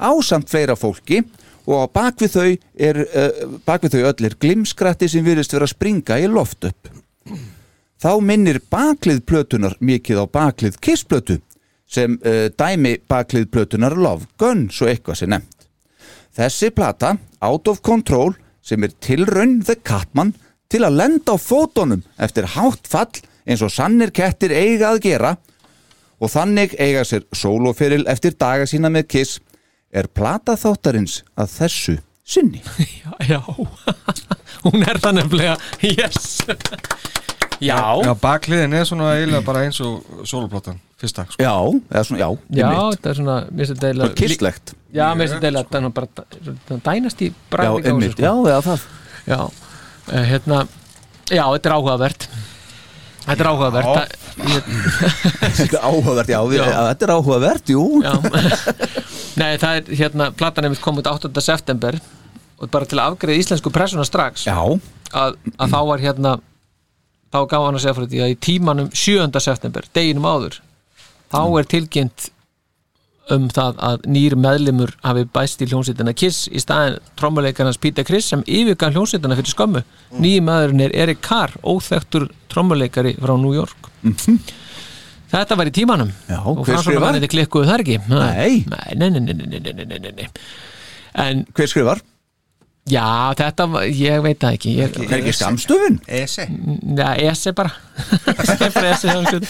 [0.00, 1.20] á samt fleira fólki
[1.66, 2.46] og bakvið þau
[2.88, 6.88] er uh, bakvið þau öll er glimskratti sem virðist vera að springa í loft upp.
[8.00, 11.40] Þá minnir baklið plötunar mikið á baklið kissplötu
[11.86, 15.68] sem uh, dæmi baklið plötunar Love Gun, svo eitthvað sem nefnt.
[16.36, 17.14] Þessi plata,
[17.46, 18.34] Out of Control,
[18.66, 20.34] sem er tilraun The Catman
[20.72, 25.36] til að lenda á fótonum eftir hátt fall eins og sannir kettir eiga að gera
[26.18, 29.38] og þannig eiga sér sólóferil eftir daga sína með Kiss
[29.94, 32.62] er plata þáttarins að þessu sinni.
[33.30, 33.40] Já,
[34.66, 35.56] hún er það nefnilega.
[35.86, 36.40] Yes.
[37.62, 41.38] Já, Já, bakliðin er svona eiginlega bara eins og soloplatan, fyrsta sko.
[41.42, 41.52] Já,
[41.92, 44.74] eða svona, já, já þetta er svona Mér finnst þetta Bara kistlegt.
[44.96, 46.08] Já, mér finnst þetta eiginlega þetta er nú bara
[46.40, 48.86] svona dænast í Já, bræðing einmitt, já, já, það.
[49.26, 49.40] Já,
[50.12, 50.60] eh, hérna
[51.28, 52.28] Já, þetta er áhugavert
[53.26, 53.94] Þetta er áhugavert Já.
[53.96, 56.66] Það- Þetta er áhugavert, já, við, Já.
[56.70, 56.80] já.
[56.92, 57.84] þetta er áhugavert, jú.
[58.04, 58.12] Já.
[59.40, 61.40] Nei, það er hérna, platan er komið út 8.
[61.44, 61.98] september
[62.56, 64.56] og bara til að afgreða íslensku pressuna strax Já.
[65.12, 66.36] að, að þá var hérna
[67.34, 69.40] þá gaf hann að segja frá því að í tímanum 7.
[69.44, 70.60] september, deginum áður
[71.32, 72.30] þá er tilgjönd
[73.34, 78.30] um það að nýr meðlimur hafi bæst í hljómsýttina Kiss í staðin trommuleikarnas Peter Criss
[78.30, 79.82] sem yfirgan hljómsýttina fyrir skömmu.
[79.82, 80.20] Mm.
[80.22, 83.90] nýjumæðurinn er Erik Carr, óþægtur trommuleikari frá New York.
[84.02, 84.38] Mm -hmm.
[85.30, 86.12] Þetta var í tímanum.
[86.28, 87.98] Já, og fransóna var þetta klikkuð þar ekki?
[88.08, 88.64] Nei,
[88.94, 90.28] nei, nei, nei, nei
[91.14, 92.00] en, Hver skrifar?
[92.86, 94.72] Já, þetta, ég veit það ekki.
[94.94, 96.00] Það er ekki skamstofun?
[96.06, 96.46] Ese?
[96.96, 97.72] Já, ese bara.
[98.42, 99.40] Ese, ese, ese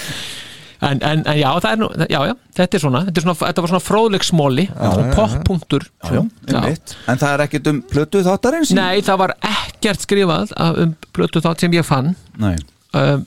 [0.80, 3.38] en, en, en já, það er nú já, já, þetta er svona, þetta, er svona,
[3.42, 6.20] þetta var svona fróðleiksmóli svona poppunktur Já, já,
[6.52, 6.96] einmitt.
[7.08, 8.74] En það er ekkert um plötu þáttarins?
[8.76, 10.52] Nei, það var ekkert skrifað
[10.84, 12.14] um plötu þátt sem ég fann.
[12.36, 13.26] Um,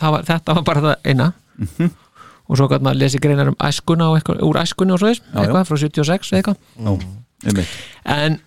[0.00, 1.32] var, þetta var bara það eina.
[1.58, 1.92] Mhm.
[2.44, 5.44] og svo maður lesi greinar um æskuna og eitthvað, úr æskunni og svo Já, já.
[5.44, 6.58] eitthvað frá 76 eða eitthvað.
[6.76, 6.90] Já,
[7.48, 7.78] einmitt.
[8.04, 8.40] En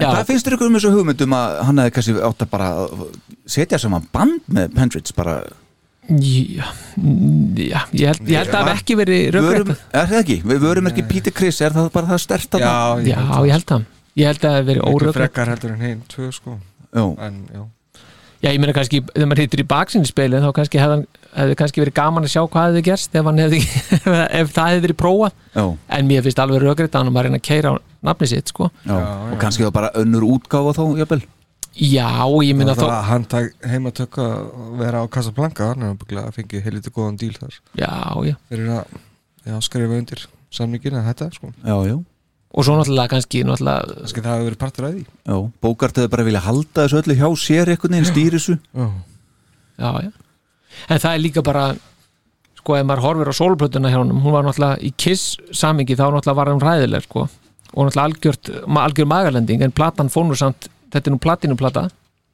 [0.00, 2.68] En hvað finnst þér ykkur um þessu hugmyndum að hann hefði kannski átt að bara
[3.50, 5.34] setja saman band með Pendrits bara
[6.08, 6.66] já,
[7.60, 10.38] já, ég held, ég held að það hef ekki verið röggrætt er það ekki?
[10.50, 12.72] Við vörum ekki Peter Criss, er það bara það stert að Já,
[13.10, 13.84] já, ég held það.
[14.18, 16.56] Ég held að það hef verið óröggrætt frekar heldur en hinn tvö sko.
[16.96, 17.62] En já.
[18.40, 21.02] Já, ég meina kannski, þegar maður hittir í baksinni speilin þá kannski hefði,
[21.36, 23.58] hefði kannski verið gaman að sjá hvað hefði gerst ef, hann hefði,
[24.40, 25.34] ef það hefði verið prófað.
[25.52, 25.64] Já.
[25.98, 28.48] en mér finnst alveg rökriðt að hann var að reyna að keira á nafni sitt,
[28.54, 28.70] sko.
[28.88, 31.20] Já, og kannski það bara önnur útgáfa þá, jafnvel
[31.78, 34.38] Já, ég þó var hann tæk heimatökk að
[34.80, 35.84] vera á Casablanca hann
[36.34, 37.54] fengi heilítið góðan díl þar.
[37.78, 37.92] Já,
[38.26, 38.34] já.
[38.50, 38.96] Fyrir að
[39.46, 41.52] já, skrifa undir samningin að þetta sko.
[41.62, 41.96] Já, já.
[42.50, 45.04] Og svo náttúrulega kannski náttúrulega Kannski það hefur verið partur að því.
[45.30, 48.56] Já, Bókart hefði bara vilja halda þessu öllu hjá sér einhvern veginn stýri þessu.
[48.74, 48.88] Já,
[49.80, 50.10] Já, já.
[50.90, 51.62] En það er líka bara
[52.58, 56.08] sko, ef maður horfir á sólplötuna hjá honum hún var náttúrulega í Kiss samingi þá
[56.10, 57.28] náttúrulega var hann ræðileg, sko.
[57.70, 61.88] Og náttúrulega algjört, ma- algjör magalending en platan nú samt, þetta er nú platinuplata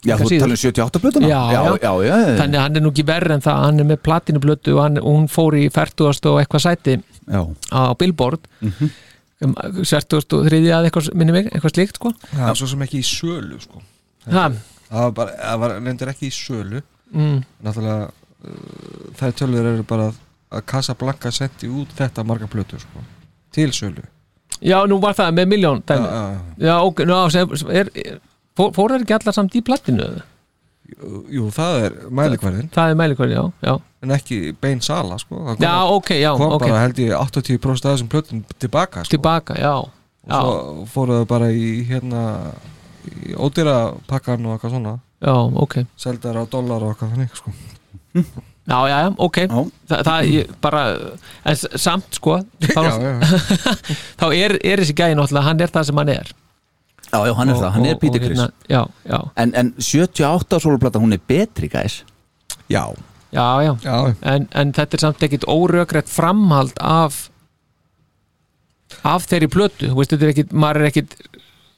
[0.06, 1.26] Já, þú talar um 78 plötuna?
[1.26, 2.36] já, já, já, já, já.
[2.38, 4.98] Þannig að hann er nú ekki verri en það hann er með platinuplötu og, hann,
[5.00, 6.30] og hún fór í 40.
[6.30, 6.96] og eitthvað sæti
[7.26, 7.40] Já.
[7.72, 8.90] á Billboard Mhm.
[9.42, 10.70] um, 43.
[10.70, 13.82] að eitthvað minni mig, eitthvað slíkt sko er svo sem ekki í sölu sko
[14.30, 14.50] Ha.
[14.90, 16.82] Það var bara, það var reyndir ekki í sölu
[17.14, 17.44] Mm.
[17.62, 23.00] Náttúrulega uh, þær tölur eru bara að- Casablanca sendi út þetta marga plötur sko
[23.52, 24.02] til sölu
[24.60, 26.22] Já, nú var það með miljón dæmi Já,
[26.58, 28.18] já, Já, ok, ná, sem, er, er,
[28.56, 30.06] fór, það ekki allar samt í platinu?
[30.10, 30.24] eða?
[30.86, 33.72] Jú, jú, það er mælikvarðin Það er mælikvarðin, já, já
[34.06, 36.62] En ekki bein sala sko Það Já, ok, já, kom ok.
[36.62, 39.10] bara held ég 80% af þessum plötum tilbaka sko.
[39.16, 40.38] Tilbaka, já, Og já.
[40.38, 42.22] svo fóruðu bara í hérna
[43.10, 43.74] í ódýra
[44.06, 44.94] pakkan og eitthvað svona
[45.26, 45.34] Já,
[45.66, 47.56] ok Seldar á dólar og eitthvað þannig sko
[48.66, 49.36] Já, já, já, ok
[49.90, 50.84] Þa, Það er bara,
[51.50, 53.14] en samt sko þá, Já, já.
[54.22, 56.32] þá er, er þessi gæði náttúrulega, hann er það sem hann er
[57.16, 58.52] Já, já, hann er Og- það, hann er og- Peter og Criss hérna,
[59.36, 62.02] en, en 78 soloplata, hún er betri, gæs
[62.68, 62.84] Já.
[63.32, 64.14] Já, já, já.
[64.22, 67.30] En, en þetta er samt ekkit órökrætt framhald af
[69.04, 71.16] af þeirri plötu, þú veist, þetta er ekkit maður er ekkit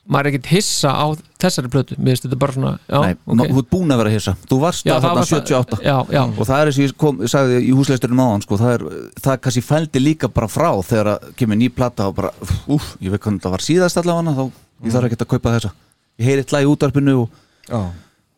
[0.08, 1.06] maður er ekkit hissa á
[1.38, 3.42] þessari plötu, mér finnst þetta bara svona já, Nei, ok.
[3.52, 4.32] þú ert búin að vera hissa.
[4.48, 6.22] Þú varst Já, að þarna var það- 78 já, já.
[6.24, 8.86] Og það er eins og ég kom, sagði í húsleisturinn áðan sko, það, er,
[9.26, 12.32] það kannski fældi líka bara frá þegar að kemur ný plata og bara
[12.66, 14.44] úf, ég veit hvernig það var síðast allavega þá
[14.88, 15.72] ég þarf ekkert að kaupa þessa.
[16.18, 17.30] Ég heyri eitt lag í útarpinu og,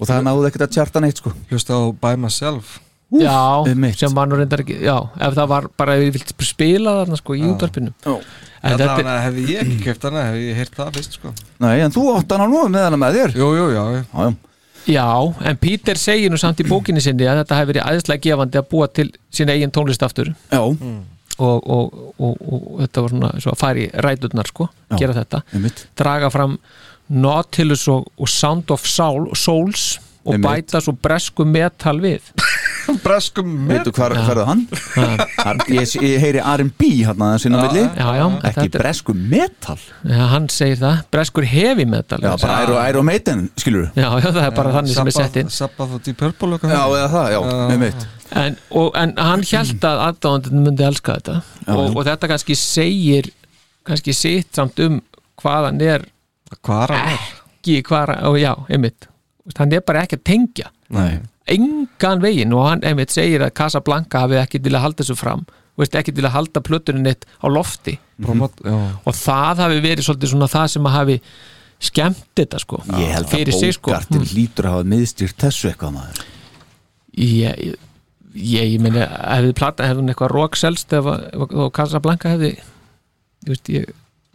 [0.00, 1.32] og það náði ekkert að tjarta neitt sko.
[1.50, 2.80] Hlusta á By Myself
[3.18, 3.98] já, einmitt.
[3.98, 7.18] sem var nú reyndar ekki já, ef það var bara ef ég vilt spila þarna
[7.18, 7.92] sko í útvarpinu
[8.60, 11.32] en Þetta þetta er hefði ég ekki keft hana hefði ég heyrt það fyrst sko
[11.64, 14.02] Nei, en þú átt hana nú með hana með þér Jú, jú, já, já.
[14.20, 14.34] já,
[14.94, 15.06] já.
[15.48, 18.68] En Peter segir nú samt í bókinni sinni að þetta hefur verið aðeinslega gefandi að
[18.74, 20.60] búa til sín eigin tónlist aftur Já.
[20.60, 20.76] og,
[21.40, 25.42] og, og, og, þetta var svona svo að fara í ræturnar sko, Já, gera þetta
[25.56, 25.86] einmitt.
[25.96, 26.58] draga fram
[27.10, 30.68] Nautilus og, og Sound of Soul, Souls og Einmitt.
[30.68, 32.28] bæta svo bresku metal við
[33.04, 34.62] Breskum Veitu hvar, hvar er hann?
[35.40, 37.82] Hann- ég, ég heyri R&B hann aðeins inn á milli.
[37.86, 39.78] já, já, Ekki þetta er- bresku metal.
[40.04, 42.18] Já, hann segir það, breskur heavy metal.
[42.24, 45.36] Já, bara Iron, Iron Maiden, skilur Já, já, það er bara þannig sem er sett
[45.42, 45.50] inn.
[45.50, 47.40] Sabbath og Deep Purple og Já, eða það, já,
[47.72, 48.06] með mitt.
[48.30, 51.38] En, og, en hann held að aðdáðandinn myndi elska þetta.
[51.74, 53.30] Og, og þetta kannski segir
[53.88, 55.00] kannski sitt samt um
[55.40, 56.04] hvað hann er
[56.66, 57.24] Hvar hann er.
[57.60, 59.08] ekki hvað, og já, einmitt.
[59.50, 60.68] Þú hann er bara ekki að tengja.
[60.94, 61.20] Nei.
[61.54, 65.46] Engan veginn og hann einmitt segir að Casablanca hafi ekki til að halda þessu fram
[65.80, 67.96] veist, ekki til að halda plötunin eitt á lofti.
[68.20, 68.76] Promot, já.
[68.76, 71.16] og það hafi verið svolítið svona það sem að hafi
[71.80, 73.94] skemmt þetta sko Ég held að sig sko.
[73.94, 76.26] Bókartir hlýtur að hafa miðstýrt þessu eitthvað maður.
[77.20, 77.62] Ég,
[78.34, 82.52] ég, ég meni hefði plata, hefði hún eitthvað rock selst ef, ef, ef Casablanca hefði
[82.58, 83.88] ég veist, ég,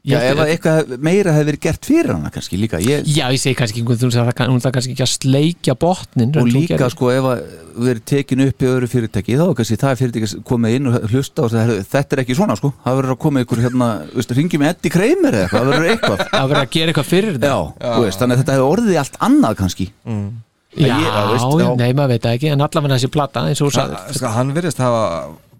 [0.05, 3.25] Já, ef að að- eitthvað meira hefði verið gert fyrir hana kannski líka ég, Já,
[3.33, 6.89] ég segi kannski einhvern veginn það hún það kannski ekki að sleikja botnin og líka
[6.93, 7.41] sko ef að
[7.75, 11.09] við erum tekin upp í öðru fyrirtæki þá kannski það er fyrirtæki komið inn og
[11.09, 12.69] hlusta og það, þetta er ekki svona sko.
[12.85, 15.89] Það verður að koma ykkur hérna, veist, ringi með Eddie Kramer eða eitthvað, það verður
[15.95, 16.23] eitthvað.
[16.39, 19.17] Að vera að gera eitthvað fyrir Já, þú veist, þannig að þetta hefur orðið allt
[19.27, 19.89] annað kannski.
[20.05, 20.29] Mm.
[20.75, 21.75] Já, Ég- já, veist, já, já.
[21.79, 24.31] nei, maður veit það ekki en allavega þessi plata eins og þú Hann, sagði sko,
[24.35, 25.03] hann virðist hafa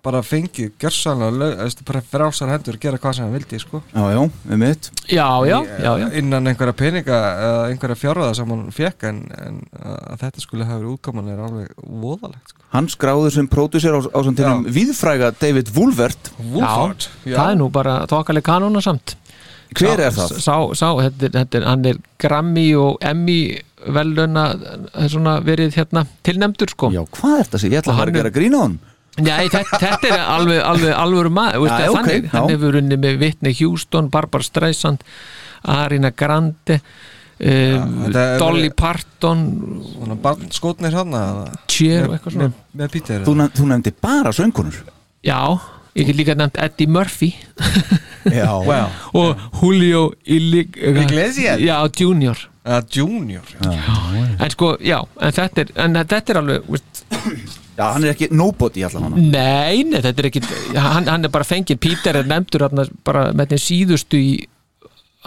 [0.05, 3.81] bara fengið gjörsanlega bara frálsar hendur að gera hvað sem hann vildi sko.
[3.91, 8.53] Já, já, við mitt Já, já, já, já innan einhverja peninga eða einhverja fjárraða sem
[8.53, 12.61] hann fekk en, en að þetta skulle hafa verið útkoman er alveg voðalegt sko.
[12.75, 17.61] Hann skráður sem pródusser á, á samt tennum viðfræga David Wolvert Wolford, Já, það er
[17.61, 19.15] nú bara þokkaleg kanóna samt
[19.75, 20.33] Hver sá, er það?
[20.39, 23.39] Sá, sá þetta, þetta er, hann er Grammy og Emmy
[23.95, 24.43] veluna
[25.11, 27.73] svona verið hérna tilnefndur sko Já, hvað er þetta sér?
[27.73, 28.77] Ég ætla að að er- gera grín á hann
[29.23, 32.31] Nei, þetta, þetta er alveg, alveg alveg maður, veist, Já, ja, ok, þannig, já.
[32.33, 35.05] hann hefur unni með Whitney Houston, Barbara Streisand
[35.71, 39.45] Arina Grande um, þetta er- Dolly Parton
[40.23, 41.15] barnskotnir hann
[41.71, 42.49] Cher og eitthvað svona.
[42.51, 44.81] með, með Peter Þú, nef, þú nefndi bara söngunur
[45.25, 45.39] Já,
[45.95, 47.31] ég get líka nefnt Eddie Murphy.
[48.29, 48.91] Já, wow.
[49.17, 51.57] og Julio Illig Iglesias?
[51.63, 52.37] Já, Junior.
[52.93, 53.45] Junior.
[54.37, 57.01] En sko, já, en þetta er, en þetta er alveg veist,
[57.75, 60.41] Já, hann er ekki nobody allan hann Nei, nei, þetta er ekki
[60.79, 62.67] hann, hann er bara fengið, Peter er nefndur
[63.03, 64.29] bara með þeim síðustu í,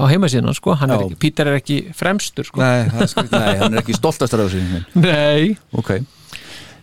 [0.00, 1.08] á heimasíðan, sko, hann er Já.
[1.10, 4.48] ekki, Peter er ekki fremstur, sko Nei, er skrítið Nei, hann er ekki stoltastar af
[4.54, 5.52] þessu Nei.
[5.76, 5.92] Ok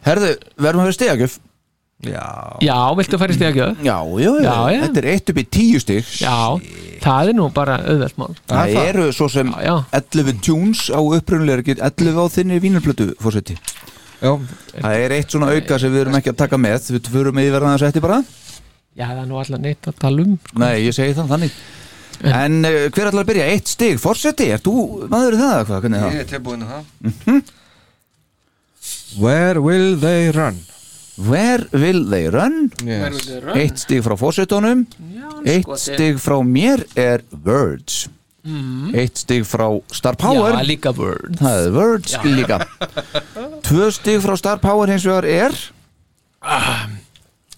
[0.06, 1.40] Herðu, verðum að vera stegagjöf
[2.06, 2.26] Já
[2.62, 3.78] Já, viltu fara í stegagjöf?
[3.88, 4.82] Já, já, já, Já.
[4.84, 6.36] Þetta er eitt upp í tíu stig Já,
[7.02, 8.82] það er nú bara auðvelt mál Það það?
[8.92, 9.76] eru svo sem Já, já.
[10.04, 13.56] 11 tunes á upprunulega ekki 11 á þinni vínarplötu fórseti
[14.22, 14.32] Já,
[14.76, 17.50] Það er eitt svona auka sem við erum ekki að taka með Við förum með
[17.50, 18.20] yfir að þetta bara
[18.96, 20.60] Já, það er nú alltaf neitt að tala um sko.
[20.62, 21.58] Nei, ég segi það þannig
[22.32, 23.48] En uh, hver að byrja?
[23.52, 24.76] Eitt stig, fórseti, er þú
[25.12, 25.82] maður það eða hvað?
[25.84, 26.22] Hvernig er ég það?
[26.22, 26.86] er tilbúin að það
[29.20, 30.62] Where will they run?
[31.16, 32.72] Where will they run?
[32.84, 33.28] Yes.
[33.56, 34.86] Eitt stig frá fórsetunum
[35.48, 38.06] Eitt stig frá mér er words
[38.96, 40.54] Eitt stig frá Star Power.
[40.54, 40.60] Mm.
[40.62, 42.60] Já, líka word Það er words líka.
[43.66, 45.56] Tvö stig frá Star Power hins vegar er?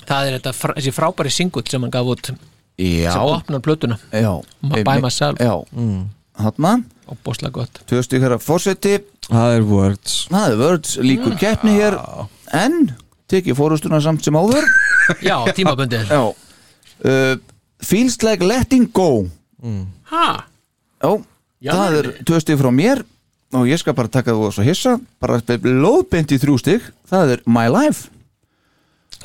[0.07, 2.29] Það er þetta, fr- þessi frábæri singull sem hann gaf út.
[2.79, 3.97] Já, sem opnar plötuna.
[4.13, 4.31] Já
[4.61, 5.41] By myself.
[5.41, 5.55] Já,
[6.37, 6.73] þarna.
[7.07, 7.81] Og bóslega gott.
[7.87, 10.15] Tvö stig þeirra fórseti Það er words.
[10.31, 11.97] Það er words líkur keppni hér.
[12.55, 12.93] En
[13.27, 14.63] tekið fórustuna samt sem áður.
[15.23, 16.07] Já, tímabundið.
[16.07, 16.21] Já.
[17.03, 17.35] Uh,
[17.83, 19.27] Feels like letting go.
[20.11, 20.46] Ha?
[20.97, 21.11] Já,
[21.61, 23.03] Já, það er tvö stig frá mér
[23.55, 24.97] og ég skal bara taka þú og svo hissa.
[25.23, 28.09] Bara lóðbeint í þrjú stig það er My Life.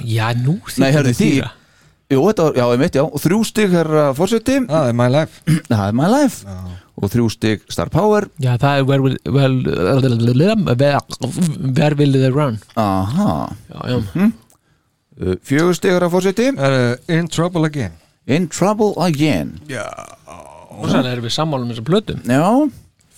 [0.07, 1.51] Já, nú Nei, herri, því þýra
[2.13, 5.09] Jú, þetta var, já, ég mitt, já, og þrjú stig er fórseti, Það er my
[5.09, 5.41] life.
[5.71, 6.57] Það er My Life.
[7.01, 8.27] Og þrjú stig Star Power.
[8.43, 11.01] Já, það er where will, well, where,
[11.73, 12.59] where will they run?
[12.77, 14.29] Aha, Já, já.
[15.23, 17.97] Uh, fjögur stig er fórseti Það er in trouble again.
[18.27, 19.57] In Trouble Again.
[19.69, 19.89] Já
[20.79, 22.47] Og þannig erum við sammála um þessum plötum Já,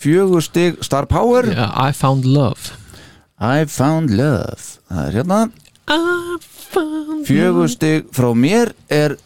[0.04, 1.48] fjögur stig Star Power.
[1.54, 2.74] Já, I found love.
[3.40, 4.62] I Found Love.
[4.88, 5.38] Það er hérna.
[5.90, 6.36] I
[6.70, 9.16] found fjögur stig frá mér er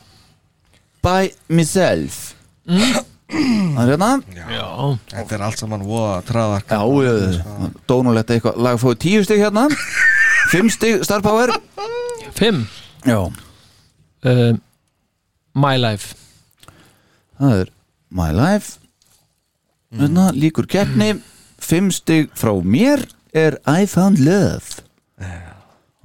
[1.04, 2.32] By Myself.
[2.66, 4.10] Það er hérna.
[4.34, 4.68] Já,
[5.12, 8.56] Þetta er allt saman voða traðark Já, uh, dónulegt eitthvað.
[8.64, 9.66] Lag fóðu tíu stig hérna.
[10.48, 11.52] Fimm stig Star Power.
[12.38, 12.64] Fimm?
[13.04, 14.52] Já, uh,
[15.58, 16.14] My life.
[17.38, 17.70] Það er
[18.08, 18.78] My Life.
[19.94, 21.14] Hérna, líkur keppni.
[21.58, 23.02] Fimm stig frá mér
[23.34, 24.84] er I Found Love.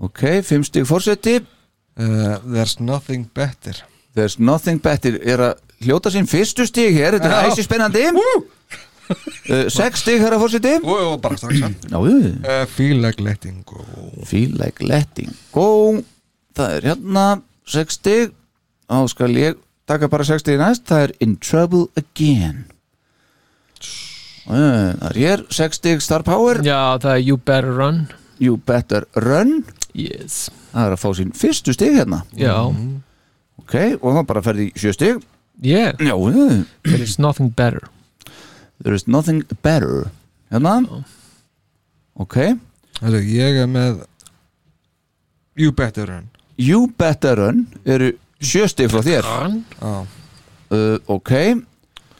[0.04, 3.78] Ok, fimm stig fórseti uh, There's nothing better.
[4.14, 8.44] There's Nothing Better er að hljóta sín fyrstu stig hér, þetta er æsi spennandi uh,
[9.74, 13.86] Sex stig herra fórseti Ó, ó, bara strax uh, Feel like letting go.
[14.30, 16.02] Feel like letting go.
[16.54, 17.28] Það er hérna
[17.74, 18.34] 6 stig.
[18.92, 19.58] Þá skal ég
[19.90, 22.66] taka bara 6 stig næst Það er In Trouble Again.
[24.48, 26.60] Það er hér 6 stig Star Power.
[26.66, 28.06] Já, það er You better run.
[28.44, 29.64] You Better Run.
[29.96, 30.50] Yes.
[30.74, 32.24] Það er að fá sín fyrstu stig hérna.
[32.36, 32.56] Já,
[33.62, 35.22] Ok, og það bara ferði í 7 stig.
[35.64, 35.94] Yeah.
[36.02, 36.16] Já,
[36.84, 37.88] There is nothing better.
[38.84, 40.10] There is nothing better.
[40.52, 41.04] Hérna.
[42.20, 42.36] Ok.
[43.00, 44.04] Þessu, Ég er með
[45.56, 46.30] You better run.
[46.58, 48.12] You Better Run eru
[48.44, 49.30] 7 stig frá þér.
[50.74, 51.32] Uh, Ok.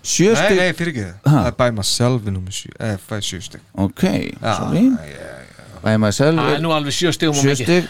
[0.04, 1.32] 7 Nei, stig nei, fyrir ekki Ha?
[1.32, 4.04] Það er by myself nummer 7 eða fæ 7 stygg Ok,
[4.44, 4.82] sorry.
[5.84, 7.86] By myself Það er nú alveg sjö stigum og Sjö mikið stig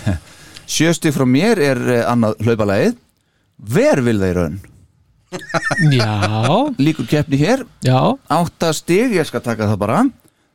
[0.76, 2.96] Sjö stig frá mér er uh, annað hlaupalægið
[3.72, 4.58] Hver vil þeir raun?
[5.90, 6.10] Já.
[6.78, 7.64] Líkur keppni hér.
[7.84, 7.98] Já.
[8.30, 10.02] Átta stig, ég skal taka það bara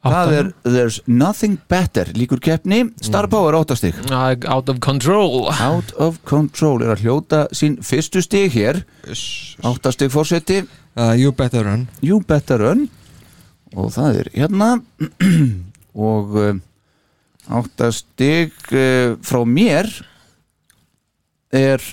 [0.02, 3.98] Það er There's Nothing Better Líkur keppni, Star Power átta stig.
[4.10, 5.46] Uh, Out of control.
[5.62, 8.82] Out of Control er að hljóta sín fyrstu stig hér.
[9.68, 11.86] Átta stig fórseti uh, You Better Run.
[12.02, 12.88] You Better Run.
[13.78, 14.72] Og það er hérna.
[16.10, 16.56] Og uh,
[17.62, 19.92] átta stig uh, frá mér
[21.54, 21.84] er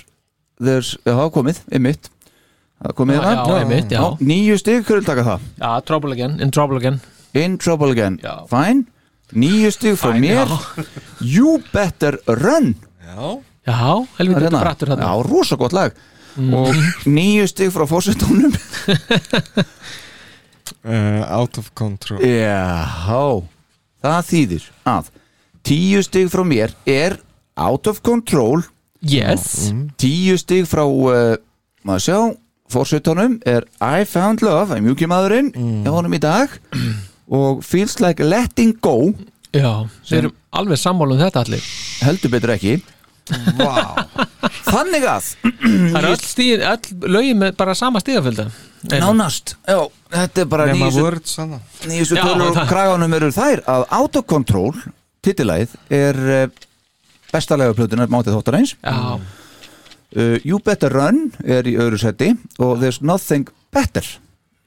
[0.59, 2.09] There's, það er komið, einmitt.
[2.81, 4.57] Það er komið hérna.
[4.59, 5.47] stig, hverju vil taka það?
[5.61, 6.99] Já, trouble again, in trouble again
[7.37, 8.45] In Trouble Again, Já.
[8.49, 8.85] fine.
[9.37, 10.47] Níu stig frá Fine, mér.
[11.35, 12.75] You Better Run.
[13.05, 13.37] Já.
[13.69, 14.59] Já, helviti hérna.
[14.63, 15.93] brattur hérna Já, rosa gott lag.
[16.39, 16.73] Og
[17.05, 18.53] níu stig frá fórsetónum
[20.85, 22.21] uh, Out of Control.
[22.23, 23.43] Já,
[24.01, 25.09] það þýðir að
[25.67, 27.19] tíu stig frá mér er
[27.59, 28.63] Out of Control.
[29.03, 29.69] Yes.
[29.99, 31.35] Tíu stig frá uh,
[31.85, 32.19] maður sjá,
[32.71, 35.51] fórsetónum er I Found Love, það er mjúkimaðurinn
[35.83, 36.53] hjá honum í dag
[37.29, 39.13] og Feels Like Letting Go.
[39.53, 41.67] Já, við erum alveg sammála um þetta allir.
[42.05, 42.79] Heldur betur ekki.
[43.59, 44.05] Vá.
[44.69, 45.27] Þannig að
[45.59, 48.47] Það er öll, stíð, öll lögin með bara sama stíðafölda
[48.89, 49.79] Nánast, já,
[50.13, 54.71] þetta er bara nýjustu tölur og kraganum eru þær að Autocontrol,
[55.25, 56.45] titilæð er uh,
[57.33, 63.03] bestalega plötunar mátið þóttarins Já, uh, You Better Run er í öðru seti og There's
[63.03, 64.07] Nothing Better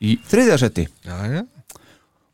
[0.03, 0.87] í þriðja seti.
[1.07, 1.43] Já, já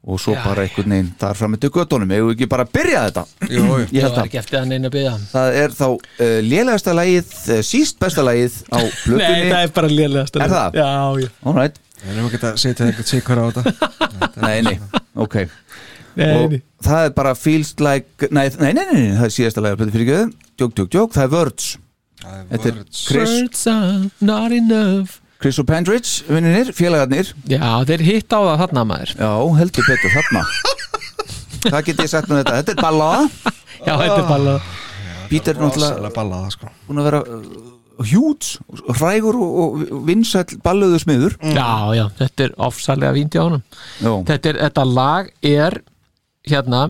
[0.06, 3.00] og svo Já, bara einhvern veginn þar fram með göttunum, hefur ekki bara að byrja
[3.08, 3.24] þetta?
[3.50, 3.78] Jú, jú.
[3.96, 7.60] ég var ekki eftir að neina að byggja það er þá uh, lélegasta lagið, uh,
[7.66, 9.50] síst besta lagið á Nei, plötunni.
[9.50, 10.78] það er bara lélegast Er það?
[10.78, 10.88] Já,
[11.24, 11.30] já.
[11.42, 11.80] Alright.
[11.98, 13.90] Við erum ekki að setja eitthvað sikur á þetta.
[14.46, 14.76] Nei, nei,
[15.18, 15.36] ok.
[16.18, 16.60] Nei, og nei.
[16.86, 20.12] það er bara feels like nei, nei, nei, nei, nei það er síðasta plötu fyrir
[20.12, 20.28] göðu
[20.58, 21.66] Djók, djók, djók, það er Words.
[22.18, 23.02] Þetta er Words.
[23.14, 27.28] Words are not enough Chris og Pendridge, vinninir, félagarnir.
[27.46, 29.12] Já, þeir hitt á það þarna maður.
[29.20, 29.30] Já,
[29.60, 30.42] heldur betur þarna.
[31.68, 32.56] Hvað get ég sagt með þetta?
[32.58, 34.54] Þetta er ballaða Já, þetta er bara
[35.28, 36.70] Peter er náttúrulega ballaða sko.
[36.88, 37.46] búin að vera uh,
[38.08, 38.52] hjúts,
[38.98, 41.36] hrægur og, og vinsæll balluðu smiður.
[41.54, 43.62] Já, já, þetta er ofsalega víndi á honum.
[44.02, 45.78] Já, þetta, er, þetta lag er
[46.48, 46.82] hérna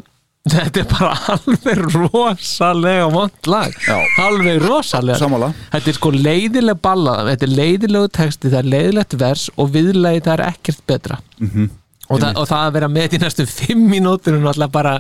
[0.53, 3.97] þetta er bara alveg rosalega vond lag Já.
[4.27, 9.19] alveg rosalega sammála þetta er sko leiðileg ballað þetta er leiðilegu texti, það er leiðilegt
[9.21, 11.71] vers og viðlagi það er ekkert betra Mhm.
[12.11, 14.95] og, það, og það að vera með í næstu fimm mínútur og náttúrulega bara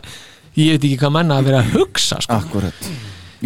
[0.59, 2.34] ég veit ekki hvað menna að vera að hugsa sko.
[2.34, 2.88] Akkurat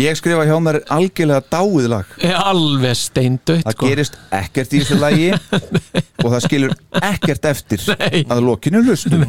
[0.01, 2.13] Ég skrifa hjá mér algjörlega dáið lag.
[2.33, 3.89] Alveg steindautt Það sko.
[3.91, 5.27] gerist ekkert í þessu lagi
[6.25, 6.73] og það skilur
[7.03, 8.23] ekkert eftir Nei.
[8.33, 9.27] að lokinu hlustum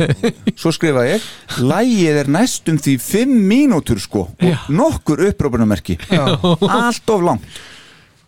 [0.55, 1.25] Svo skrifa ég
[1.59, 4.55] Lagið er næstum því fimm mínútur sko Já.
[4.55, 7.59] og nokkur upprópunamerki Allt of langt.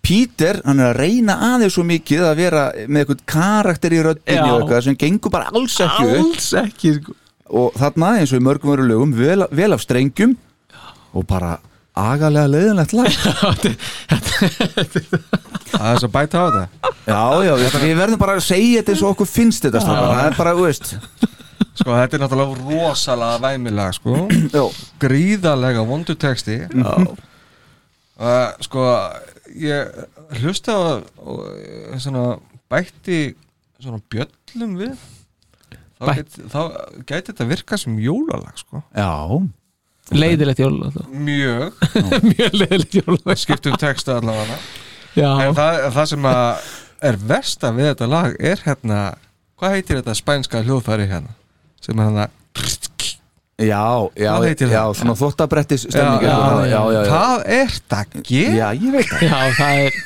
[0.06, 4.50] Peter, hann er að reyna aðeins svo mikið að vera með eitthvað karakter í röddinni
[4.52, 6.20] og eitthvað sem gengur bara alls ekki upp.
[6.20, 7.16] Alls ekki sko.
[7.64, 10.36] og þarna eins og í mörgum veru lögum vel, vel af strengjum
[11.16, 11.56] og bara
[11.96, 13.12] agalega leiðinlegt lag.
[15.76, 16.92] Það er svo bæta á þetta.
[17.06, 20.12] Já, já, við, við verðum bara að segja þetta eins og okkur finnst þetta strákar.
[20.12, 20.88] það er bara, þú veist.
[21.76, 24.14] Sko þetta er náttúrulega rosalega væmilega sko.
[25.04, 26.58] Gríðalega vondu texti.
[28.16, 28.86] Uh, Sko
[29.60, 29.92] ég
[30.40, 31.42] hlusta á og,
[32.00, 32.38] svona
[32.72, 33.36] bætti
[33.84, 34.96] svona bjöllum við.
[35.96, 36.60] Þá, get, þá
[37.08, 38.82] gæti þetta virka sem jólalag sko.
[38.96, 39.12] Já,
[40.14, 40.76] leiðilegt jól
[41.10, 41.74] Mjög,
[42.32, 44.58] mjög leiðilegt jól skiptum texta allavega
[45.18, 46.74] já, En það, það sem að
[47.10, 49.00] er versta við þetta lag er hérna
[49.56, 51.34] Hvað heitir þetta spænska hljóðfæri hérna?
[51.82, 52.28] Sem er hérna
[53.56, 53.86] já,
[54.20, 54.94] já, Hvað heitir já það?
[55.00, 58.56] svona þvottabrettis stemning Já, já, já, já, já, Hvað er þetta að gera?
[58.60, 60.02] já, ég veit það já, það er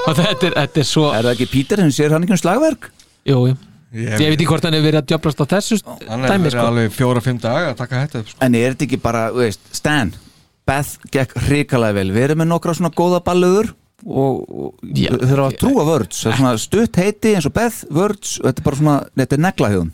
[0.00, 2.40] og þetta er, þetta er svo Er það ekki Peter sem sér hann ekki um
[2.40, 2.86] slagverk?
[3.28, 3.56] jú, jú.
[3.90, 6.44] Ég, ég veit ekki hvort hann hefur verið að djöblast á þessu Hann er dæmi
[6.46, 6.66] verið sko.
[6.70, 8.38] alveg fjóra-fimm daga að taka þetta upp sko.
[8.46, 10.12] En er þetta ekki bara, þú veist, Stan
[10.70, 12.12] Beth gekk hrikalega vel.
[12.14, 13.72] Við erum með nokkra svona góða balluður
[14.06, 15.10] og, og Já.
[15.14, 18.48] þeir eru að trúa vörds það er svona stutt heiti eins og Beth vörds og
[18.48, 19.92] þetta er bara svona, þetta er neglahjóðun.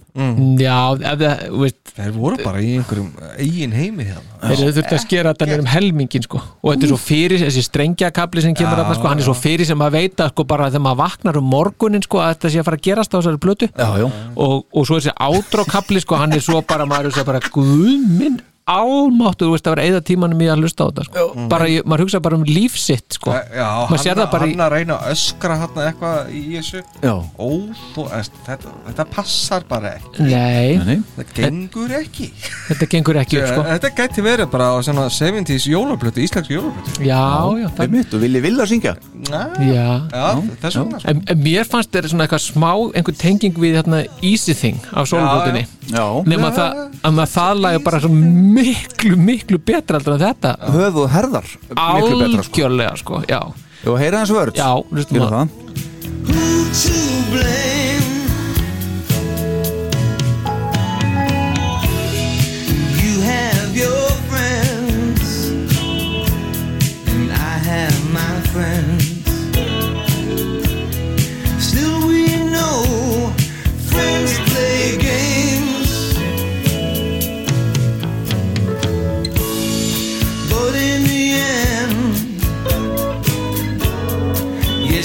[0.60, 3.06] Já, ef það, þú veist Þeir voru bara í einhverjum
[3.40, 4.34] eigin heimi hérna.
[4.42, 6.40] Þeir eru þurft að skera þetta niður um helmingin sko.
[6.60, 9.68] Og þetta er svo fyrir, þessi strengjakabli sem kemur þarna sko, hann er svo fyrir
[9.68, 12.68] sem að veita sko bara þegar maður vaknar um morgunin sko að þetta sé að
[12.68, 13.70] fara að gerast á þessari plötu.
[13.72, 14.06] Já, já,
[14.44, 18.36] og, og svo þessi átrókabli sko, hann er svo bara, maður er svo bara guðminn
[18.66, 21.26] almáttu, þú veist, að vera eða tímanum í að hlusta á þetta, sko.
[21.52, 23.34] bara, ég, maður hugsa bara um lífsitt, sko.
[23.34, 26.42] Já, maður sér hann, það bara í hann að reyna að öskra hann eitthvað í
[26.56, 26.82] þessu.
[27.04, 27.14] Já.
[27.14, 27.48] Ó,
[27.94, 30.26] þú, veist, þetta, þetta passar bara ekki.
[30.26, 32.28] Nei, Nei, Þetta gengur ekki.
[32.66, 33.64] Þetta gengur ekki sko.
[33.70, 37.22] Þetta gæti verið bara á svona 70s jólablötu, íslensku jólablötu Já,
[37.60, 38.96] já, það er mitt og vilji vilja syngja?
[39.30, 40.26] Já, Já, já
[40.62, 41.00] þess vegna.
[41.00, 41.12] Sko.
[41.12, 45.08] En, en mér fannst þetta svona eitthvað smá einhver tenging við hérna Easy Thing af
[45.10, 48.10] sólblótinni Já, nema það, að það lagi bara svo
[48.56, 50.54] miklu, miklu betra heldur en þetta.
[50.76, 51.46] Höf og herðar.
[51.68, 52.52] Miklu betra sko.
[52.56, 53.40] Algjörlega sko, já.
[53.86, 54.56] Jú, heyra hans vörð.
[54.58, 55.48] Já, hlustum á- það.
[56.86, 58.15] You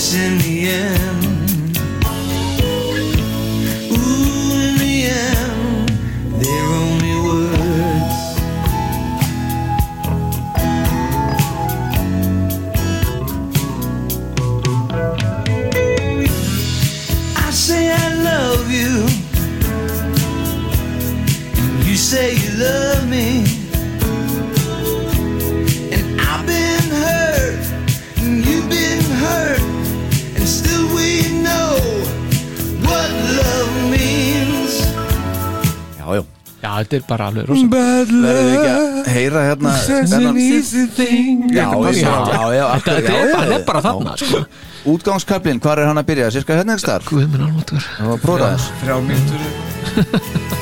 [0.02, 1.11] yes, in the end.
[36.12, 36.24] Já, já.
[36.62, 41.90] Já, þetta er bara alveg rosa ekki að heyra hérna þennan- easy thing Já, já,
[41.98, 44.44] já, já, Þetta þetta er bara- þetta er bara þarna, sko.
[44.94, 46.30] Útgangskablin, hvar er hann að byrja?
[46.38, 47.10] Sirka hérna ekki starf?
[47.10, 50.52] Guð minn almáttur Það var prófað þess Þrjá mínútur.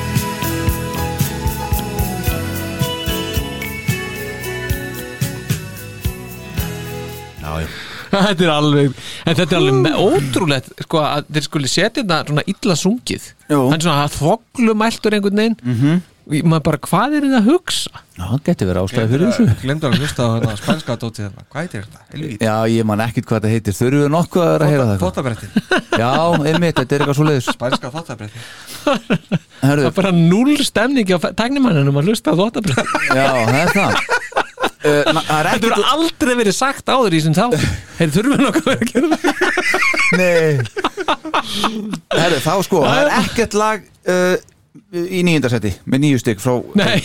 [7.42, 7.66] Já, já
[8.10, 12.22] Þetta er alveg, en þetta er alveg me- ótrúlegt sko að þeir skuli setja þetta
[12.30, 13.28] svona illa sungið.
[13.50, 15.58] Er svona þvoglumæltur einhvern veginn.
[15.62, 16.00] Mm -hmm.
[16.46, 17.90] maður bara, hvað er þetta að hugsa?
[18.20, 19.46] Já, það geti verið ástæði fyrir þessu.
[19.62, 21.42] Glemdur að hlusta á hérna spænska dótið hérna.
[21.50, 22.00] Hvað heitir þetta?
[22.12, 22.44] Helvíti.
[22.44, 23.74] Já, ég man ekkit hvað þetta heitir.
[23.80, 25.10] Þurfum við nokkuð að vera að heyra það eitthvað?
[25.10, 25.46] Þóttabretti
[25.98, 26.12] Já,
[26.50, 28.40] einmitt, þetta er eitthvað svo leiðis Spænska þóttabretti
[29.60, 32.78] Það er bara null stemningi á tæknimanninum að hlusta á þvóttabröð
[33.10, 34.19] já, það er það
[34.80, 37.46] Þetta ekkit verður aldrei verið sagt áður í sem þá
[37.98, 39.24] Þeir þurfum við nokkuð að vera að gera það.
[40.20, 40.52] Nei.
[42.16, 43.82] Herru, þá sko, það er ekkert lag
[44.14, 44.36] uh,
[44.96, 47.00] í nýjundasetti með nýju stygg frá Nei.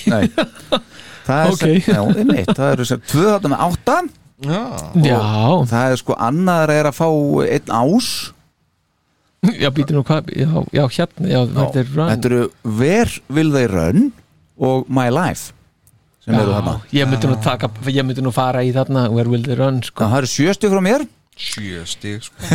[1.25, 1.59] Það er Ok.
[1.59, 3.97] sem, já, einmitt, það eru sem tvö þarna með átta.
[4.45, 4.61] Já.
[5.01, 5.19] Já,
[5.71, 7.07] Það er sko annar er að fá
[7.49, 8.09] einn ás.
[9.61, 12.09] Já býtir nú hvað Já, já hérna, já, þetta er run.
[12.13, 12.41] Þetta eru
[12.79, 14.07] Where Will They Run
[14.57, 15.51] og My Life
[16.25, 19.45] sem eru þarna ég myndi nú taka, ég myndi nú fara í þarna Where will
[19.45, 22.35] they run, sko Það eru sjö stygg frá mér Sjö stig sko.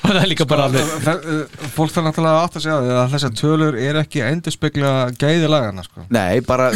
[0.00, 3.34] Það er líka bara alveg Það- uh, Fólk þarf náttúrulega að átta sig að þessar
[3.38, 6.04] tölur er ekki að endurspegla gæði lagana sko.
[6.10, 6.70] Nei, bara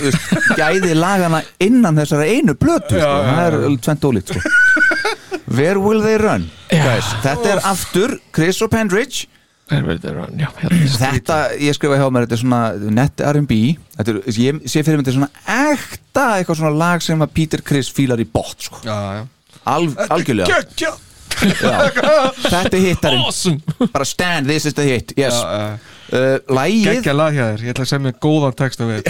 [0.59, 3.13] gæði lagana innan þessara einu blötu sko.
[3.29, 4.41] það er tvent ólít sko.
[5.55, 8.71] Where Will They Run Guys, Þetta er aftur Chris og
[9.73, 10.89] Run, já, hérna.
[11.05, 13.57] Þetta, ég skrifa hjá mér, þetta er svona net R&B
[13.95, 17.33] Þetta er, ég sé fyrir mig þetta er svona ekta eitthvað svona lag sem að
[17.39, 18.83] Peter Chris fílar í bótt sko.
[18.85, 19.25] Já, já.
[19.73, 20.61] Al, algjörlega.
[20.77, 20.93] Já.
[21.35, 23.25] Þetta er hittarinn.
[23.25, 23.89] Awesome.
[23.93, 25.15] Bara stand, this is the hit.
[25.17, 25.35] Yes.
[25.41, 25.79] Já,
[26.13, 29.09] uh, Lægið Gekkja lag hjá þér, ég ætla að segja mér góðan texta við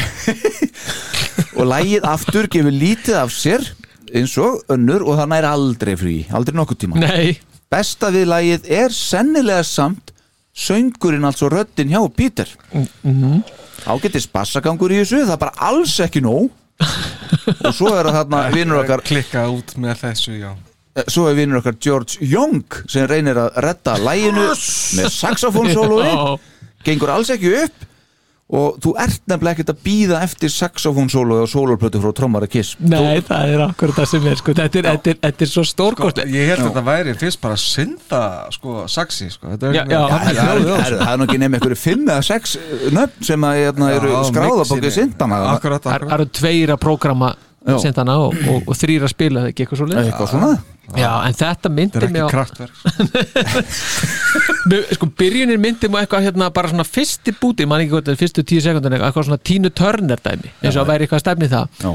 [1.59, 3.67] og lægið aftur gefur lítið af sér
[4.15, 6.17] eins og önnur og það næri aldrei frí.
[6.31, 7.03] Aldrei nokkuð tíma.
[7.03, 7.37] Nei,
[7.73, 10.14] besta við lægið er sennilega samt
[10.55, 12.49] söngurinn altså röddin hjá Peter.
[13.85, 16.51] Ágættis bassagangur í þessu það er bara alls ekki nóg.
[17.65, 20.53] Og svo er það þarna vinnur okkar Klikka út með þessu, já.
[20.95, 26.13] Eh, svo er vinnur okkar George Young sem reynir að redda læginu með saxofónsólói
[26.87, 27.85] gengur alls ekki upp
[28.55, 32.75] og þú ert nefnilega ekkert að býða eftir saxofónsólói og sólóplötu frá trommara Kiss.
[32.79, 34.55] Nei, það er akkur það sem er sko.
[34.59, 37.57] Þetta er, þetta er, þetta er svo stórkost Ég held að þetta væri fyrst bara
[37.57, 38.21] að synda
[38.55, 39.55] sko, saxi sko.
[39.55, 42.55] Er Það er, það, er, það er nú ekki nefn einhverju fimm eða sex
[42.93, 44.95] nöfn sem að hérna, eru Já, skráðabókið mixinu.
[45.01, 47.33] sindana Akkurat, Það akkurat eru tveir að prógrama
[47.65, 50.51] og, og, og þrýr að spila það ekki eitthvað svo leið eitthvað svona
[51.01, 52.75] Já, en þetta Þetta myndi er mig ekki á kraftverk
[54.71, 58.03] Mér- sko byrjunin myndi mig á eitthvað hérna bara svona fyrsti búti, mann ekki hvað
[58.03, 61.07] þetta er fyrstu tíu sekundin eitthvað, eitthvað svona tínu törner dæmi eins og að væri
[61.07, 61.81] eitthvað stefni það.
[61.85, 61.93] Já.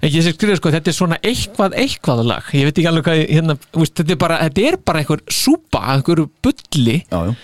[0.00, 3.08] en ég sé skrifa sko, þetta er svona eitthvað eitthvað lag, ég veit ekki alveg
[3.08, 6.98] hvað hérna, þú veist, þetta er bara, þetta er bara einhver súpa, einhver bulli.
[7.10, 7.34] Já, já.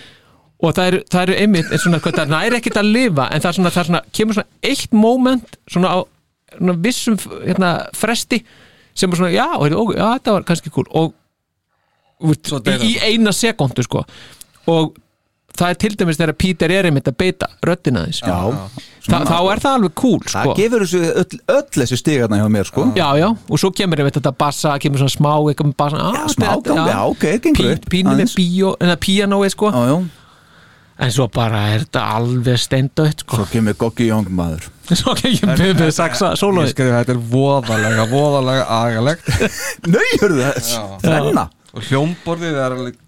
[0.64, 3.50] og það eru, það eru einmitt svona, hvað, það næri ekkert að lifa en það,
[3.50, 5.98] er svona, það er svona, kemur svona eitt moment svona á
[6.85, 8.43] vissum hérna, fresti
[8.97, 10.86] sem er svona, já, ó, já, þetta var kannski cool.
[10.97, 11.12] Og
[12.32, 14.05] út, í, í eina sekundu sko.
[14.73, 14.94] Og
[15.56, 18.39] það er til dæmis þegar Peter er einmitt að beita röddina þess Já,
[19.06, 20.32] Þa, þá er það alveg cool sko.
[20.35, 22.86] það gefur þessu öll, öll þessi stigarna hjá mér sko.
[22.98, 26.24] Já, já, og svo kemur einmitt þetta bassa, kemur svona smá eitthvað með bassa, já,
[26.35, 29.70] smá gang, já, ok, gengur pínu með píanói sko.
[29.70, 29.97] Já, já,
[30.98, 33.40] en svo bara er þetta alveg steindautt sko.
[33.40, 34.68] svo kemur Goggi Young maður.
[35.01, 39.32] Svo kemur með saxa Ég sólói skrifa þetta er voðalega, voðalega agalegt.
[39.90, 43.01] Nauður þess, þrenna Og hljómborðið er alveg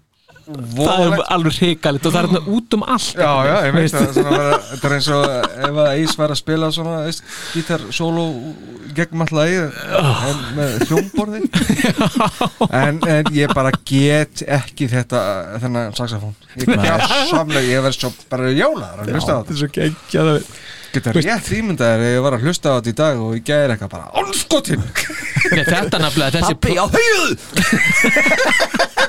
[0.49, 3.93] það er alveg hrikalegt og það er hérna út um allt Já, já, ég veit
[3.93, 5.21] það svona, vera, Þetta er eins og
[5.69, 7.21] ef að Eis væri að spila svona veist,
[7.53, 8.23] gítar solo
[8.97, 9.51] gegnum alltaf en
[10.57, 11.39] með hljómborði.
[12.79, 15.19] En, en ég bara get ekki þetta
[15.61, 16.35] þennan saxofón.
[16.59, 19.53] Ég get samlega, ég verð svo bara jólaður að hlusta á þetta.
[19.61, 20.29] svo geggjað.
[20.89, 23.71] Geta rétt ímyndaðir ef ég var að hlusta á þetta í dag og ég gæri
[23.75, 26.93] eitthvað bara onskotin þetta nefnilega þessi Pappi á En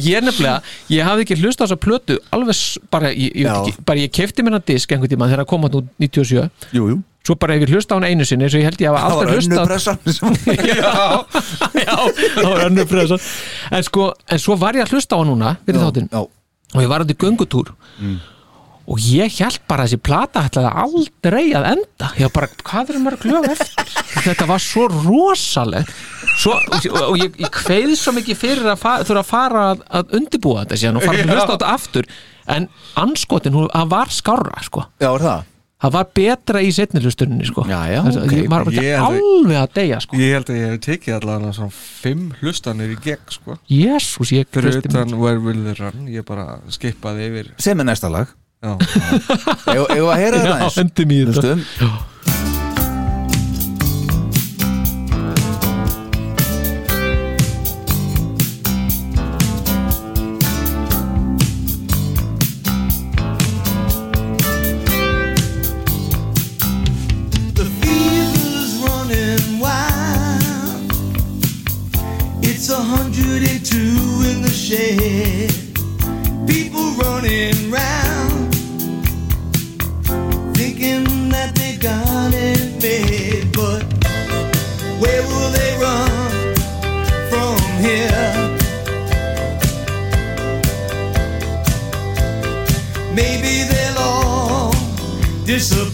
[0.00, 0.58] ég nefnilega,
[0.92, 2.58] ég hafði ekki hlust á þessa plötu alveg
[2.92, 3.84] bara, ég, ég, Já.
[3.86, 6.88] bara ég kefti mér hann disk einhvern tíma þegar það kom hann út 97 Jú,
[6.92, 6.98] jú.
[7.22, 9.16] Svo bara ef ég hlusta á hann einu sinni svo ég held ég hafa Það
[9.16, 9.98] var aldrei hlusta önnu pressan
[11.86, 11.96] Já,
[12.34, 13.18] það var önnur pressa.
[13.70, 16.08] En sko, en svo var ég að hlusta á hann núna fyrir þáttinn.
[16.10, 16.22] Já,
[16.74, 17.70] og ég var hann í göngutúr
[18.86, 22.90] og ég held bara að þessi plata ætlaði aldrei að enda ég var bara, hvað
[22.94, 23.92] er mörg lög eftir
[24.26, 25.92] þetta var svo rosaleg
[26.38, 29.86] svo, og, og ég, ég kveið svo mikið fyrir að fa þurfa að fara að,
[30.00, 32.12] að undibúa þetta síðan og fara að hlusta á þetta aftur
[32.56, 32.68] en
[32.98, 34.86] anskotin, hún það var skárra sko.
[34.98, 35.48] já, er það?
[35.82, 37.64] það var betra í setni hlustunni sko.
[37.66, 38.34] Já, já, Þess- ok.
[38.38, 40.18] ég var ekki Ég alveg að deyja sko.
[40.20, 44.46] Ég held að ég hef tekið allavega svona fimm hlustanir í gegn sko jésús, ég
[44.54, 48.30] Fyrir hlusti utan Where Will They Run Ég bara skipaði yfir Sem er næsta lag
[48.62, 48.72] Já,
[49.72, 50.76] eigum við að heyra þetta Já, eins?
[50.84, 51.54] endum í þetta.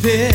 [0.08, 0.32] Disappear.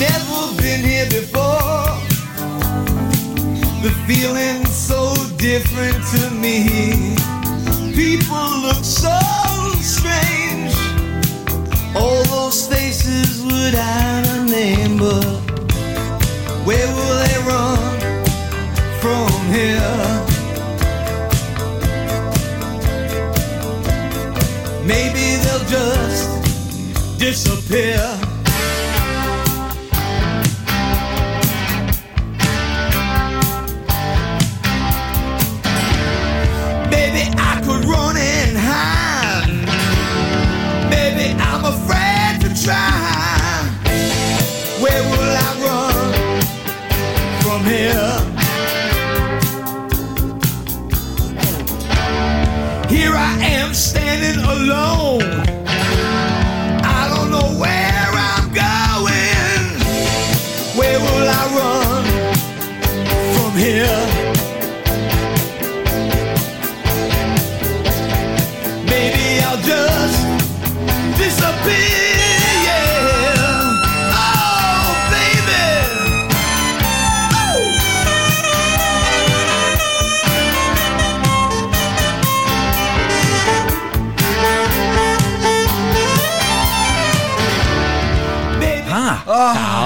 [0.00, 2.00] Never been here before.
[3.82, 7.14] The feeling's so different to me.
[7.94, 9.18] People look so
[9.80, 10.74] strange.
[11.94, 14.05] All those faces without a
[27.18, 28.25] disappear.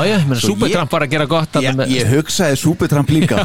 [0.09, 3.45] Ég meina Supertramp var að gera gott Ég, með- ég hugsaði Supertramp líka.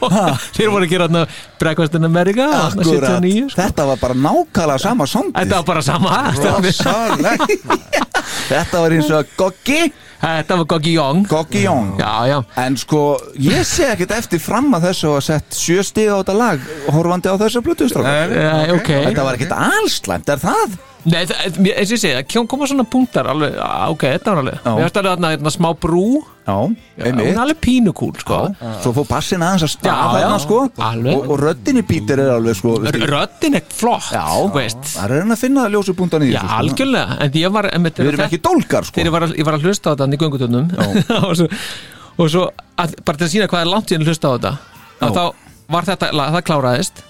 [0.56, 1.22] Þeir voru að gera þarna
[1.60, 3.60] Breakfast in America Akkurat, 79, sko.
[3.62, 6.10] þetta var bara nákvæmlega sama songið Þetta var bara sama.
[8.46, 9.80] Þetta var eins og Goggi.
[10.16, 12.36] Þetta var Goggi Young Goggi Young Já, já.
[12.62, 13.02] En sko,
[13.42, 16.64] ég sé ekkert eftir fram að þessu að sett sjö stig á þetta lag
[16.94, 18.88] horfandi á þessu blötustrákar Nei, ok.
[19.10, 20.78] Þetta var ekkert allslæmt, er það?
[21.06, 24.32] Nei, það- mér- eins og ég segi, það koma svona punktar alveg, á, ok, þetta
[24.32, 24.56] var alveg.
[24.64, 26.06] Mér finnst alveg þarna þarna smá brú.
[26.46, 26.56] Já,
[27.06, 27.26] einmitt.
[27.30, 28.38] er alveg pínukúl, sko.
[28.82, 30.58] Svo fór bassin aðeins að Já, staða já, þarna sko.
[30.88, 31.14] Alveg.
[31.16, 34.82] Og, og röddin í Pítur er alveg sko veistu, Röddin er flott, Já, veist.
[34.96, 36.60] Það er hann að finna ljósupunktan í Já, þessu sko.
[36.62, 38.94] algjörlega, en ég var Við erum ekki dólgar sko.
[39.00, 40.66] Þegar ég var, að- ég var að hlusta á þetta í göngutöndum
[41.30, 41.48] og svo,
[42.18, 44.52] og svo að, bara til að sína hvað er langt síðan að hlusta á þetta
[45.02, 45.08] Já.
[45.14, 45.24] þá
[45.68, 47.02] var þetta, það kláraðist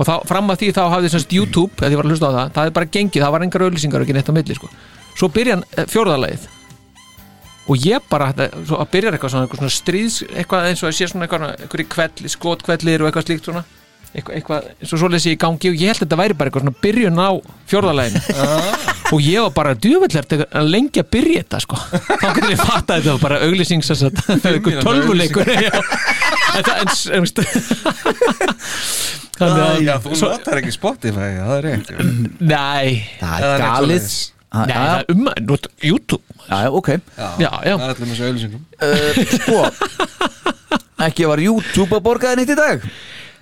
[0.00, 2.32] og þá fram að því þá hafði semst YouTube, þegar ég var að hlusta á
[2.32, 4.70] það það hefði bara gengið, það var engar auðlýsingar og ekki neitt á milli sko.
[5.18, 6.46] svo byrja hann fjórðarleið
[7.70, 11.10] og ég bara að byrja eitthvað svona, eitthvað svona stríðs eitthvað eins og að sé
[11.10, 13.64] svona eitthvað, eitthvað kvelli, skotkvellir og eitthvað slíkt svona
[14.10, 16.64] eitthvað, eitthvað eins og svoleiðis í gangi og ég held að þetta væri bara eitthvað
[16.64, 17.30] svona byrjun á
[17.70, 18.20] fjórðarleginu
[19.10, 21.78] og ég var bara djúvöldlegt að lengi að byrja þetta sko.
[22.10, 25.52] Þá getur ég fatta að þetta var bara auglýsings eitthvað tölvuleikur.
[25.54, 25.72] já.
[26.56, 27.30] þetta en, en,
[29.38, 32.04] þannig að Já, þú notar ekki Spotify, það er jú.
[32.42, 33.00] nei.
[33.22, 34.12] Það er galið.
[34.50, 36.24] Ah, Nei, það er um að nota YouTube.
[36.48, 36.88] Já, ok.
[37.14, 39.58] Já, já Það er allir með þessu auðlýsingum uh, Sko
[41.06, 42.88] Ekki var YouTube að borga þér neitt í dag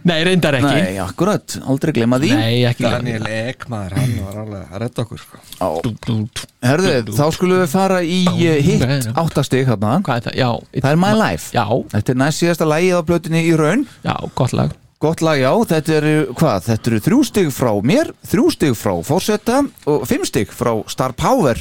[0.07, 0.69] Nei, reyndar ekki.
[0.71, 2.31] Nei, akkurat, aldrei glema því.
[2.39, 5.41] Nei, ekki Daniel Ekmaður, hann var alveg að redda okkur sko.
[6.63, 10.37] Herðu, þá skulum við fara í eh, hitt áttastig hérna Hvað er það?
[10.39, 10.51] Já,
[10.83, 11.51] Það er My Life.
[11.57, 11.65] Já,
[11.95, 13.89] Þetta er næst síðasta lagið á blötinni í raun.
[14.07, 14.77] Já, gott lag.
[14.99, 18.95] Gott lag, já, þetta eru, hvað, þetta eru þrjú stig frá mér, þrjú stig frá
[19.07, 21.61] Fórsetta og fimm stig frá Star Power.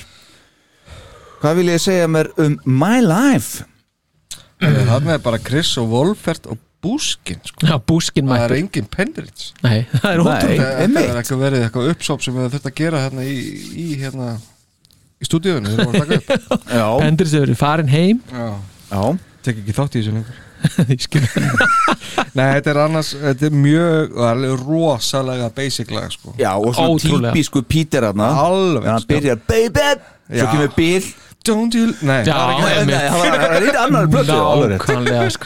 [1.41, 3.65] Hvað vil ég segja mér um My Life?
[4.57, 7.65] Það er bara Chris og Wolfert og Búskin sko.
[7.65, 11.09] Já, búskin Það er engin Pendrits Nei, það er ótrúlega Það einmitt.
[11.11, 13.37] er ekki verið eitthvað uppsóp sem við þurft að gera hérna í,
[13.73, 14.27] í hérna
[15.17, 16.67] í stúdíunum þegar við vorum að taka upp.
[16.77, 18.19] Já, Endris hefur verið farin heim.
[18.29, 18.49] Já,
[18.91, 19.01] já,
[19.47, 20.43] tek ekki þátt í þessu lengur.
[22.37, 26.33] Nei, þetta er annars, þetta er mjög alveg rosalega basic lag sko.
[26.37, 27.33] Já, og svona Ótrúlega.
[27.33, 27.61] típisku
[28.83, 29.11] Þegar hann sko.
[29.13, 29.87] byrjar, baby,
[30.37, 31.09] svo kemur bíl
[31.47, 34.37] Don't you, nei, Já, það er ekki það var- í annar blötu.
[34.73, 35.45] Nákvæmlega, sko.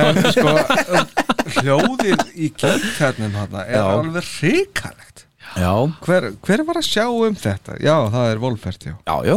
[0.00, 0.54] En sko,
[1.58, 3.82] hljóðið í kjöldkærnum hann er Já.
[3.94, 5.24] alveg hrikalegt.
[5.54, 5.70] Já,
[6.06, 7.76] hver, hver var að sjá um þetta?
[7.84, 8.94] Já, það er Wolfert, já.
[9.06, 9.36] Já, já.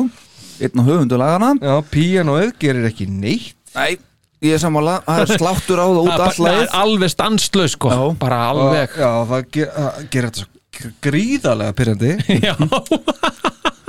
[0.58, 3.54] Einn á höfundu lagana Já, píanoið gerir ekki neitt.
[3.76, 3.98] Nei,
[4.42, 7.14] ég er sammála, það er sláttur á það út bara- allt það er lagið alveg
[7.14, 7.92] stanslaus, sko.
[7.94, 8.02] Já.
[8.24, 8.96] Bara alveg.
[8.96, 10.54] Og, Já, það ge- það gerir þetta svo
[11.02, 12.10] gríðarlega pyrrandi
[12.48, 12.54] Já,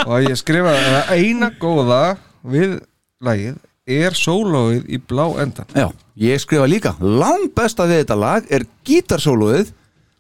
[0.09, 2.03] og ég skrifa að eina góða
[2.49, 2.79] við
[3.25, 3.59] lagið
[3.89, 5.89] er sólóið í blá endan Já,
[6.21, 6.95] ég skrifa líka.
[7.01, 9.73] Lang besta við þetta lag er gítarsóluðið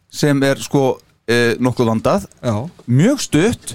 [0.08, 0.84] sem er sko
[1.28, 2.24] eh, nokkuð vandað.
[2.40, 2.54] Já,
[2.88, 3.74] mjög stutt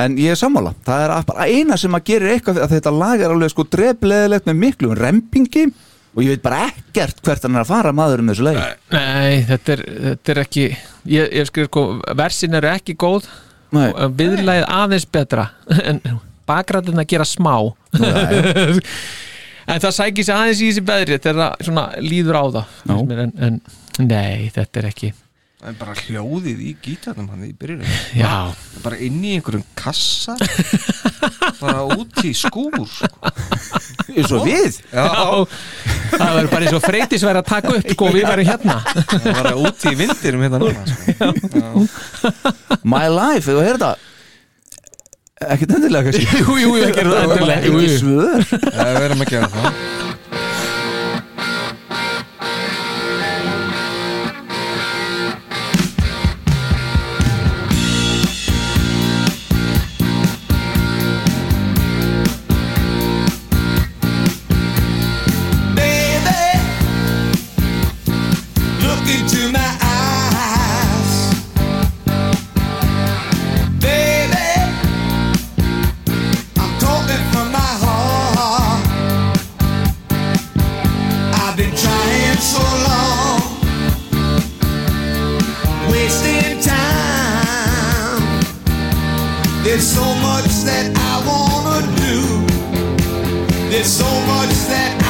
[0.00, 3.22] en ég er sammála, það er bara eina sem að gera eitthvað að þetta lag
[3.22, 5.66] er alveg sko drefleðilegt með miklu rempingi
[6.12, 8.64] og ég veit bara ekkert hvert hann er að fara maður um þessu lagi.
[8.92, 10.66] Nei, þetta er, þetta er ekki
[11.02, 13.26] Ég, ég skrif, sko, versin eru ekki góð
[13.72, 15.48] viðlæðið aðeins betra
[15.88, 16.00] en
[16.48, 17.56] bakrættin að gera smá.
[19.62, 23.60] En það sækir sér aðeins í þessi beðri þegar það líður á það en, en
[24.02, 25.10] nei, þetta er ekki
[25.62, 27.90] það er bara hljóðið í gítarnum hann í byrjunum.
[28.18, 28.50] Já,
[28.82, 30.34] bara inn í einhverjum kassa.
[31.60, 33.10] Bara út í skúr sko.
[34.10, 34.80] eins og við.
[34.90, 35.06] Já,
[36.16, 38.78] það verður bara eins og freytis verið að taka upp sko, við verðum hérna.
[39.22, 41.86] Það var út í vindinum hérna núna sko.
[42.82, 44.08] My Life, þú heyrðu það?
[45.52, 46.42] Ekkert endilega kannski?
[46.42, 47.62] Jú, jú, ég gerði það endilega.
[47.66, 47.98] jú, ekki jú.
[48.02, 48.40] svör.
[48.66, 50.10] Já, við erum að gera það
[89.72, 92.20] There's so much that I wanna do.
[93.70, 95.01] There's so much that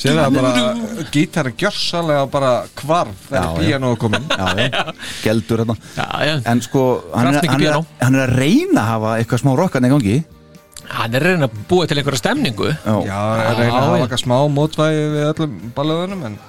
[0.00, 0.52] Sér það bara
[1.14, 2.50] Gítarinn gjörsalega bara
[2.80, 4.84] hvarf Já, Þegar píanóðu komin Já, já,
[5.24, 5.76] geldur hérna.
[6.50, 6.84] En sko,
[7.14, 10.16] hann er, hann, er, hann er að reyna að hafa eitthvað smá rockan í gangi.
[10.90, 12.70] Hann er reyna að búa til einhverja stemningu.
[12.72, 16.40] Já, Já, er reyna að hafa eitthvað smá mótvægi við öllum ballöðunum en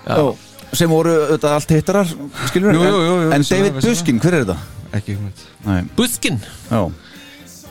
[0.71, 2.11] sem voru þetta allt hittarar
[2.47, 3.79] skilur Jú, jú, jú, En David.
[3.83, 4.57] Buskin, hver er þetta?
[4.95, 5.15] ekki
[5.65, 6.37] Nei, Buskin?
[6.69, 6.85] Já,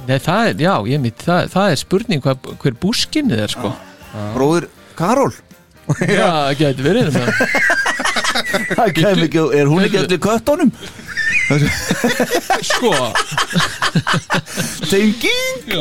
[0.09, 3.71] Nei, það er, já, ég mitt, það, það er spurning hvað, hver búskinnið er sko.
[4.35, 4.67] Bróður
[5.01, 5.33] Karol?
[6.07, 7.31] Já, gæti verið með
[8.77, 10.71] Það kem ekki, er hún ekki allir köttunum?
[12.63, 12.93] Sko,
[14.87, 15.73] Tenging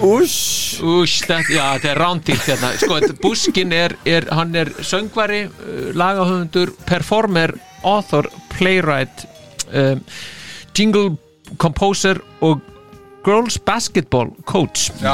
[0.00, 0.36] Úss.
[0.80, 2.70] Ús, þetta, já, þetta er rándýrt hérna.
[2.80, 7.52] Sko, þetta- Buskin er, er, hann er söngvari, uh, lagahöfundur, performer,
[7.84, 9.26] author, playwright
[9.74, 10.00] um,
[10.76, 11.10] jingle
[11.60, 12.62] composer og
[13.26, 14.88] girls basketball coach.
[15.02, 15.12] Já,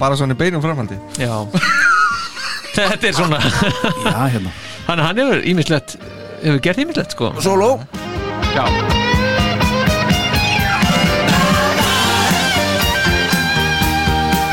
[0.00, 0.98] bara svona í beinum framhaldi.
[1.22, 1.44] Já
[2.92, 3.40] Þetta er svona.
[3.40, 4.52] Já, hérna.
[4.86, 5.96] Hann, hann hefur ímislegt
[6.42, 7.32] hefur gert ímislegt sko.
[7.42, 7.72] Solo
[8.56, 8.66] Já.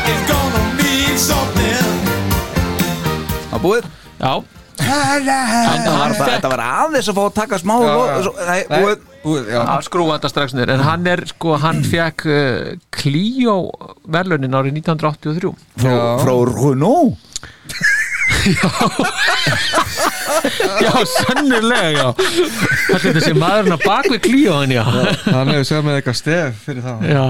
[0.06, 1.86] It's gonna mean something.
[3.52, 3.88] Það búið?
[4.20, 4.32] Já.
[4.74, 7.92] Þetta var, bara, þetta var aðeins að fá að taka smá Já,
[8.26, 9.04] svo- Nei, búið.
[9.22, 9.60] búið, já.
[9.74, 10.72] Að skrúa þetta strax niður.
[10.74, 13.54] En hann er sko, hann fekk uh, Clio
[14.16, 17.14] verlunin árið 1983 Frá, frá Renault
[20.84, 22.08] Já, sennilega, já.
[22.14, 26.82] Þetta er þessi maðurinn að bak við Clio hann, hefur segjað með eitthvað stef fyrir
[26.84, 27.22] það Já,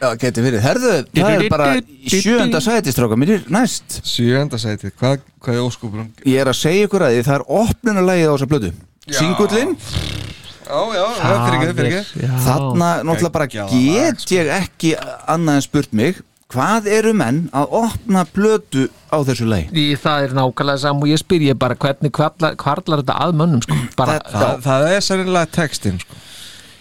[0.00, 0.60] Já, geti verið.
[0.64, 1.82] Herðu, það er bara í
[2.14, 3.88] sjöunda sæti stráka Mér er næst.
[4.08, 6.08] Sjönda sætið, hvað, hvað er óskúpulum?
[6.26, 8.70] Ég er að segja ykkur að það er opnunarlægið á þessa blödu
[9.10, 9.70] Singullin
[10.70, 12.26] Já, já, það er fyrir ekki, fyrir ekki.
[12.44, 16.14] Þarna náttúrulega bara get ég ekki annað en spurt mig
[16.50, 19.68] Hvað eru menn að opna blödu á þessu leið?
[19.78, 23.36] Í, það er nákvæmlega sam og ég spyr ég bara hvernig kvarlar, kvarlar þetta að
[23.38, 23.78] mönnum sko.
[24.00, 26.18] bara, Það, það er sérlega textin sko.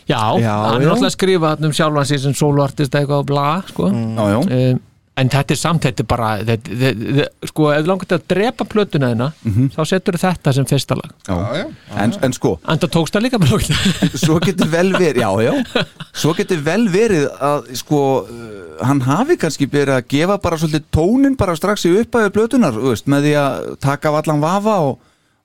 [0.09, 3.91] já, Já, hann er náttúrulega að skrifa um sjálfan sem soloartist eitthvað og bla sko.
[3.93, 4.81] Já, já, um,
[5.19, 8.25] en þetta er samt þetta er bara þetta, þetta, sko, ef þú langar til að
[8.33, 9.29] drepa plötuna þina
[9.75, 11.35] þá setur þetta sem fyrsta lag já.
[11.59, 11.65] já.
[12.05, 13.77] En, en sko, en það tókst það líka með lókina
[14.25, 15.83] svo getur vel verið Já, já,
[16.15, 20.87] svo getur vel verið að sko, uh, hann hafi kannski verið að gefa bara svolítið
[20.95, 24.75] tónin bara strax í upphæðu blötunar, þú veist, með því að taka af allan vafa
[24.87, 24.99] og,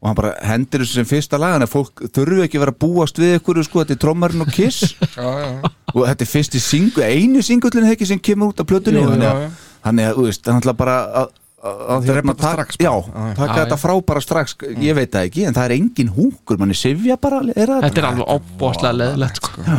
[0.04, 3.16] og hann bara hendir þessu sem fyrsta lag, en að fólk þurfi ekki að búast
[3.16, 7.00] við ykkur, sko, þetta er trommarinn og kiss Já, já, og þetta er fyrsti singu,
[7.06, 9.78] einu singullin ekki sem kemur út af plötunni þannig já, að, já.
[9.88, 11.32] þannig að, þú veist, hann ætla bara að
[11.64, 12.84] að- að Drepa hérna, þetta tak- strax bara.
[12.84, 13.34] já, Já, já.
[13.40, 13.82] taka Já, þetta já.
[13.86, 17.38] frá bara strax ég veit það ekki, en það er engin húkur manni sifja bara,
[17.56, 19.78] er það þetta er alveg opbóðslega leðilegt sko.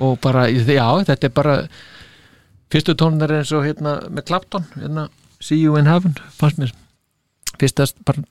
[0.00, 1.56] og bara, já, þetta er bara
[2.72, 5.08] fyrstu tónar eins og hérna með Clapton, hérna
[5.40, 6.72] See You in Heaven, fannst mér
[7.60, 8.22] fyrstast bara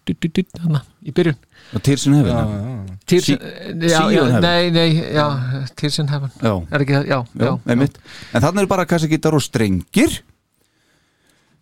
[0.64, 1.38] hana, í byrjun.
[1.78, 2.98] Og Tears in Heaven já, já, já.
[3.12, 4.42] Tears, See- já, See You já, in Heaven.
[4.42, 5.28] nei, nei, já,
[5.76, 6.32] Tears in Heaven.
[6.42, 8.00] Já, er ekki það, já, já, einmitt.
[8.34, 10.20] En þannig er bara kassagítar og strengir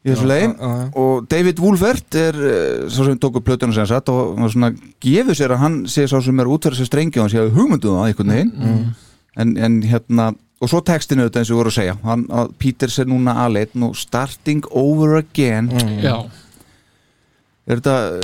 [0.08, 0.88] í þessu Já, legin já, já.
[1.04, 4.70] og David Wolfert er uh, sá sem tók upp plötunum sem satt og, og svona
[5.04, 7.56] gefur sér að hann sé sá sem er útverðið sér strengi og hann sé að
[7.58, 8.54] hugmyndu það einhvern veginn.
[8.56, 8.84] Mm.
[9.44, 11.96] en, en hérna og svo textinu þetta eins og við vorum að segja.
[12.08, 15.68] Hann, að Peters er núna aðleitt og starting over again.
[16.02, 16.16] Já.
[17.68, 17.82] Er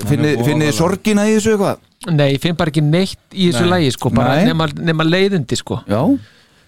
[0.07, 1.77] finnið þið sorgina í þessu eitthvað?
[2.13, 3.69] nei, ég finn bara ekki neitt í þessu Nei.
[3.73, 4.45] lagi sko, bara Nei.
[4.51, 6.01] nema, nema leiðindi sko, Já,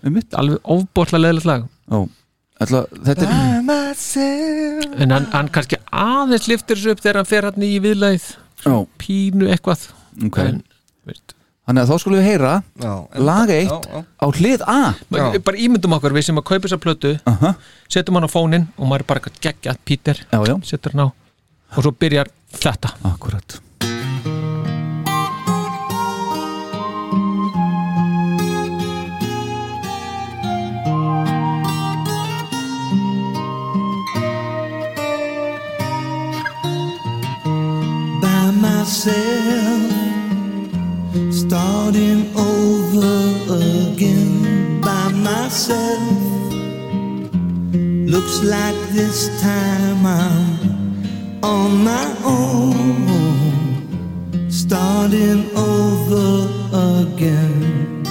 [0.06, 0.30] einmitt.
[0.38, 1.66] Alveg ofbóðslega leiðilegt lag.
[1.92, 2.00] Já,
[2.64, 3.32] ætla, þetta er
[5.04, 8.28] en hann, hann kannski aðeins liftir þessu upp þegar hann fer hann í viðlagið.
[8.66, 9.88] Já, pínu eitthvað.
[10.28, 10.40] Ok.
[10.46, 10.62] En,
[11.08, 11.34] veist,
[11.66, 14.02] Þannig að þá skulum við heyra Já, en- lag já, eitt já.
[14.22, 14.94] á hlið A.
[15.18, 15.40] Já.
[15.42, 17.56] bara ímyndum okkur, við sem að kaupa þessa plötu Aha,
[17.90, 21.14] setjum hann á fóninn og maður er bara geggjað Peter, Já, já, setur hann á.
[21.76, 23.60] Og svo byrjar þetta akkurat
[38.22, 39.92] by myself,
[41.32, 43.18] starting over
[43.92, 46.02] again by myself.
[48.14, 50.75] Looks like this time I'm
[51.46, 52.80] on my own,
[54.50, 56.28] starting over
[56.74, 58.04] again.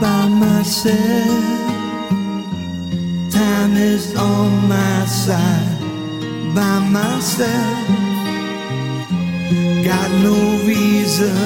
[0.00, 1.44] By myself.
[3.30, 5.80] Time is on my side
[6.54, 7.88] by myself.
[9.90, 10.38] Got no
[10.72, 11.36] reason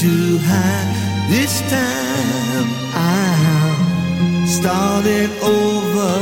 [0.00, 0.12] to
[0.48, 0.88] hide.
[1.30, 3.57] This time I'm
[4.48, 6.14] starting over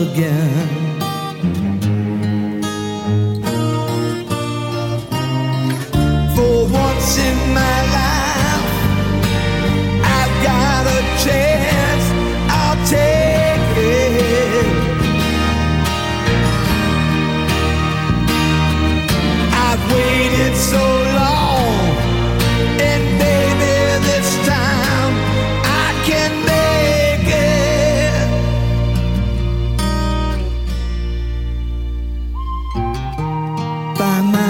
[0.00, 0.68] again.
[6.36, 8.17] For once in my life,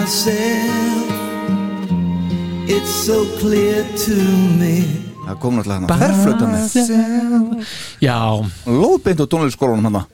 [0.08, 1.10] myself,
[2.66, 4.16] it's so clear to
[4.56, 4.76] me.
[5.26, 7.66] Það kom náttúrulega hann að ferflöta með
[8.00, 8.16] Já,
[8.64, 10.06] Lóðbeint á tónleikskólanum hann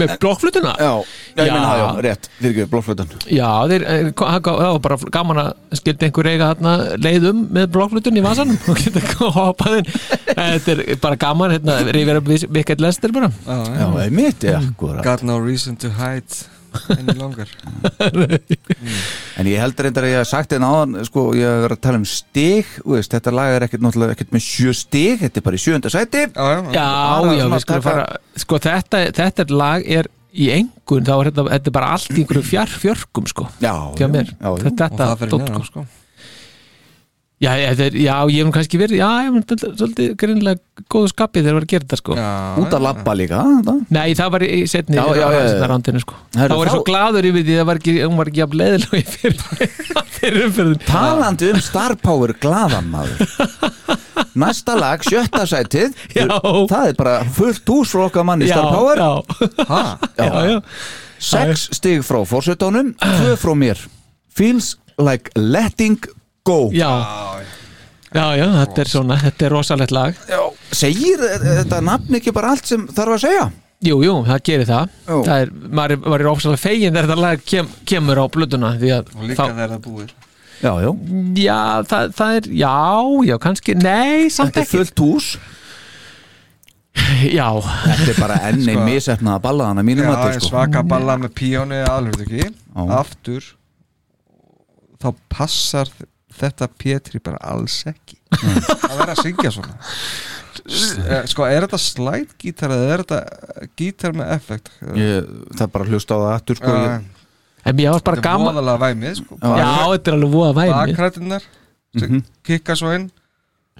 [0.00, 1.52] með blokkflutuna Já, já, ég Já.
[1.52, 5.78] meina það, já, rétt Fyrir ekki, blokkflötan Já, þeir, eh, það var bara gaman að
[5.78, 6.72] skildi einhver eiga þarna
[7.06, 9.04] leiðum með blokkflutun í vasanum og geta
[9.36, 9.92] hoppað inn.
[10.32, 13.30] Þetta er bara gaman, hérna, rifir upp Vikket Lester bara.
[13.46, 14.58] Já, það er mitt, já,
[15.06, 16.42] Got no reason to hide
[16.96, 17.48] any longer
[19.40, 21.82] En ég heldur reyndar að ég hef sagt þetta áðan sko, ég hef verið að
[21.86, 25.40] tala um stig þú veist, þetta lag er ekkert náttúrulega ekkert með sjö stig þetta
[25.40, 26.24] er bara í sjönda sæti.
[26.32, 28.06] Já, já, Já, við skulum fara
[28.42, 32.12] Sko, þetta, þetta er lag er í engun, þá er þetta, þetta er bara allt
[32.14, 33.74] í einhverju fjár, fjörkum, sko Já,
[34.08, 34.62] mér, já, já.
[34.62, 35.84] þetta, Og þetta það fyrir neðan sko.
[37.42, 41.50] Já, er, já, ég hef kannski verið Já, ég hef svolítið greinlega góðu skapið þegar
[41.50, 42.14] ég var að gera þetta, sko.
[42.20, 42.28] Já,
[42.62, 43.74] út að labba líka þetta.
[43.96, 45.66] Nei, það var í setni Já, já, já, já.
[45.72, 46.18] rándinu, sko.
[46.36, 48.60] Þá var ég svo gladur yfir því að það var ekki, hún var ekki jafn
[48.62, 49.74] leiðilega í fyrir,
[50.20, 53.26] fyrir umferðin talandi um Star Power glaðan maður.
[54.42, 55.98] Næsta lag, sjötta sætið.
[56.14, 59.02] Það er bara fullt hús frá okkar manni Star Power.
[59.02, 59.82] já, Ha?
[60.22, 60.56] já, já.
[61.22, 63.82] sex stig frá fórsetónum tvö frá mér.
[64.32, 66.14] Feels like letting go
[66.74, 66.90] Já,
[68.12, 70.16] já, já, þetta er svona, þetta er rosalegt lag.
[70.28, 70.40] Já.
[70.74, 73.44] segir þetta nafn ekki bara allt sem þarf að segja?
[73.82, 74.90] Jú, jú, það gerir það.
[75.06, 75.48] Það er,
[75.78, 79.24] maður maður er ofsalega fegin þegar þetta lag kem, kemur á blöðuna því að Og
[79.30, 80.12] líka þegar það búir
[80.62, 80.90] já, já,
[81.42, 81.56] Já,
[81.90, 82.74] það, það er, já,
[83.30, 84.76] já, kannski Nei, samt þetta er ekki.
[84.78, 85.30] fullt hús.
[87.32, 88.84] Já, þetta er bara enn ein Sko.
[88.86, 90.50] misefnaða ballaðana mínum Já, að en sko.
[90.52, 92.44] svaka balla með píónu aðlur ekki?
[92.52, 92.82] Já.
[93.00, 93.50] Aftur
[95.02, 95.88] Þá passar
[96.38, 98.16] þetta Pétri bara alls ekki.
[98.32, 99.76] Að vera að syngja svona.
[100.62, 104.68] Eh, Sko, er þetta slide gítar eða er þetta gítar með effekt?
[104.94, 105.26] ég,
[105.56, 107.06] það er bara að hlusta á það aftur sko, ég,
[107.64, 109.38] en mér var bara Þetta er gaman voðalega væmið sko.
[109.40, 111.46] Já, þetta er alveg voða væmi Bakrætinnar
[111.98, 112.24] sem Mhm.
[112.44, 113.10] kikka svo inn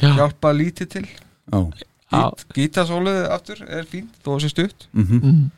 [0.00, 1.04] Já, hjálpa lítið til.
[1.52, 4.86] Gít, Gítasóluðið aftur er fínt þó sé stutt.
[4.92, 5.50] Mhm, Mm.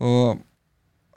[0.00, 0.38] og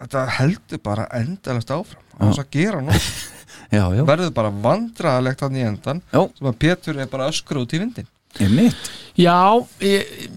[0.02, 2.04] þetta heldur bara endalast áfram.
[2.20, 2.92] Á þess að gera nú
[3.72, 6.22] já, já, verður bara vandraðalegt hann í endan Já.
[6.38, 8.10] sem að Pétur er bara öskur út í vindin
[8.40, 9.38] ég mitt já
[9.86, 10.30] ég,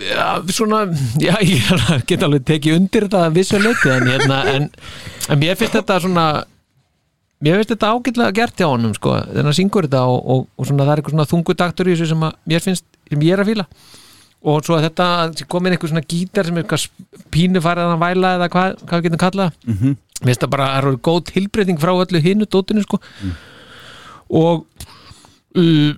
[0.00, 0.86] já, svona
[1.22, 4.68] Já, ég get alveg tekið undir þetta að vissu leiti en, hérna, en,
[5.28, 6.28] en mér finnst þetta svona
[7.44, 10.68] Mér finnst þetta ágætlega gert hjá honum sko, þannig að syngur þetta og, og, og
[10.68, 13.42] svona, það er eitthvað svona þungudaktur í þessu sem að mér finnst, sem ég er
[13.42, 13.66] að fíla.
[14.46, 18.00] Og svo að þetta sé komin einhver svona gítar sem er eitthvað pínu farið að
[18.06, 19.60] væla eða hvað, hvað við getum kallað.
[19.66, 19.98] Mm -hmm.
[20.22, 23.00] Mér finnst það bara, það er góð tilbreyting frá öllu hinu dótinu sko.
[24.36, 24.64] Og
[25.56, 25.92] uh,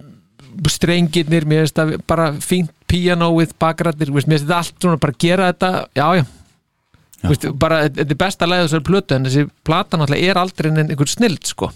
[0.72, 5.50] strengirnir, mér finnst það bara fínt píanóið, bakrættir mér finnst þetta allt svona bara gera
[5.52, 10.40] þetta já, já, bara, þetta er besta leið þessari plötu en þessi plata náttúrulega er
[10.40, 11.70] aldrei en einhver snild sko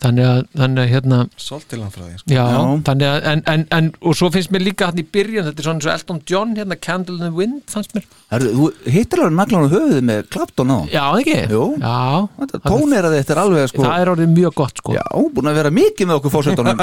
[0.00, 2.30] þannig að, þannig að hérna Soltilanfræði sko.
[2.32, 2.60] já, Já.
[2.88, 5.66] þannig að en, en, en, og svo finnst mér líka hann í byrjun þetta er
[5.68, 9.22] svona eins og Elton John hérna Candle in the Wind fannst mér, Herru, þú hittir
[9.24, 10.78] alveg naglan á höfuðið með Clapton á.
[10.92, 11.36] Já ekki?
[11.50, 11.64] Jú.
[11.82, 14.94] já, Þetta tóneraði þetta er alveg sko það er orðið mjög gott sko.
[14.94, 15.04] Já,
[15.34, 16.80] búin að vera mikið með okkur fórsetunum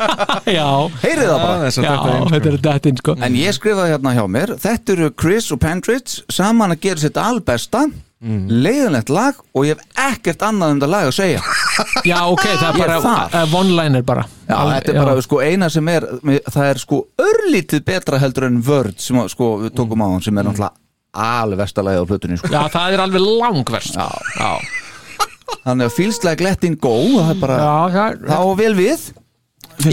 [0.58, 0.66] já,
[1.04, 1.68] Heyrið það bara.
[1.68, 3.16] Já, þetta er þetta er þetta inn sko.
[3.26, 7.20] En ég skrifaði hérna hjá mér Þetta eru Chris og Pendridge saman að gera sitt
[7.20, 7.84] albesta
[8.16, 8.46] Mm.
[8.64, 11.40] leiðanlegt lag og ég hef ekkert annað um þetta lag að segja.
[12.10, 14.22] Já, ok, það er Ég bara uh, one-liner bara.
[14.48, 16.06] Já, þetta er bara sko eina sem er
[16.48, 20.40] það er sko örlítið betra heldur en Word sem sko við tókum á hann sem
[20.40, 20.72] er náttúrulega
[21.16, 22.48] alveg vestalagi á plötunni sko.
[22.56, 24.00] já, það er alveg langverst.
[24.00, 24.08] Já.
[24.40, 24.50] já,
[25.66, 29.06] Þannig að feels like letting go það er bara, já, já, þá vel við.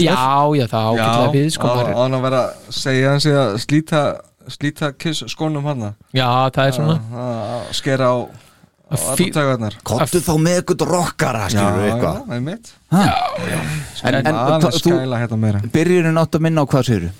[0.00, 0.16] Já,
[0.56, 3.58] já, það ágætlega við sko á, maður- á hann að vera að segja hans að
[3.60, 4.02] slíta
[4.52, 6.96] slíta kiss skónum hann já, það er svona.
[7.14, 12.18] Að skera á, á Að fí- aðbúrtægarnar Kottu þá með eitthvað rockara skilur við eitthvað.
[12.26, 12.72] það er mitt
[14.04, 17.10] En, en aðeins þú skæla hérna átt að minna á hvað séru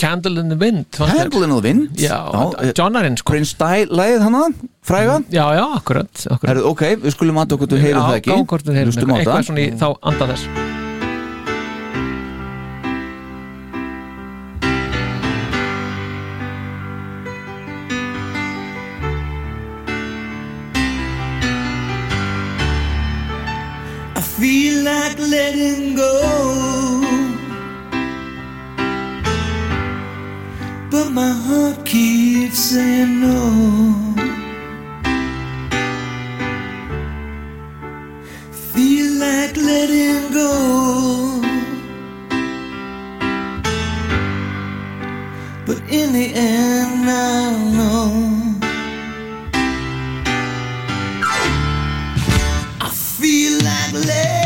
[0.00, 0.86] Candle in the Wind.
[0.96, 1.90] Handle in the Wind?
[2.00, 2.16] Já,
[2.64, 3.28] eh, Johnarinn sko.
[3.34, 4.54] Prince Di lagið hann að
[4.88, 6.26] fræga já, já, akkurat,
[6.64, 8.32] ok, við skulum aðtöku hvort við heyrum það ekki.
[8.32, 9.44] Já, hvort við heyrum Hlustum á eitthvað, það.
[9.50, 10.81] svona í þá anda þess
[25.12, 27.00] like letting go.
[30.90, 34.14] But my heart keeps saying no.
[38.72, 41.40] Feel like letting go.
[45.66, 48.58] But in the end, I know.
[52.80, 54.41] I feel like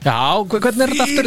[0.00, 1.26] já Já, hve- hvernig er þetta aftur?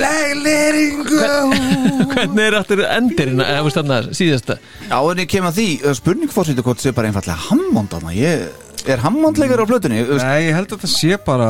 [1.05, 1.33] Go
[2.13, 3.41] Hvernig er aftur endirinn?
[3.45, 4.55] Eða veist þarna síðasta.
[4.89, 8.13] Já, en ég kem að því, uh, spurning fórsýttu hvort sé bara einfallega Hammond þarna.
[8.17, 8.47] Ég,
[8.83, 9.65] Er Hammondleikar á
[10.09, 11.45] veist, Nei, ég held að þetta sé bara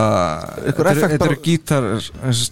[0.68, 2.10] Þetta eru- þetta gítarar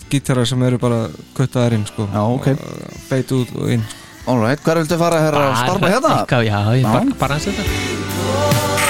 [0.09, 1.03] Gítarar sem eru bara
[1.37, 2.07] kuttaðar inn sko.
[2.09, 2.47] Já, ok.
[2.55, 3.85] Og Beit út og inn.
[4.25, 5.45] Alright, hvað viltu fara herra?
[5.51, 6.15] Að starfa hérna?
[6.49, 8.80] Já, ég bara hans þetta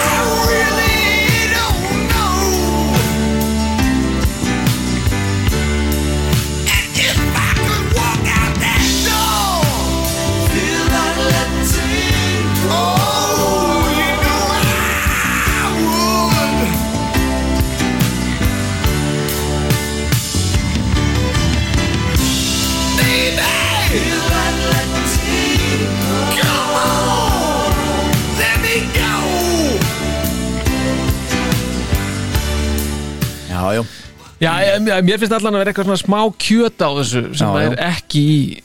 [34.41, 37.47] já Já, ég- mér finnst allan að vera eitthvað svona smá kjöt á þessu sem
[37.47, 37.72] Já, já.
[37.72, 38.61] er ekki í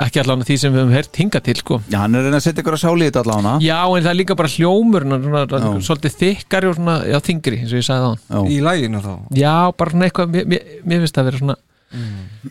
[0.00, 1.76] ekki allan því sem við höfum heyrt hinga til sko.
[1.92, 4.04] Já, hann er að reyna að setja ykkur að sáli í þetta allavega Já, en
[4.06, 7.80] það er líka bara hljómur svona, svona, svolítið þykkari og svona, já, þingri eins og
[7.82, 9.12] ég sagði það Í læginu þá?
[9.36, 11.56] Já, bara svona eitthvað, mér, mér, mér finnst það að vera svona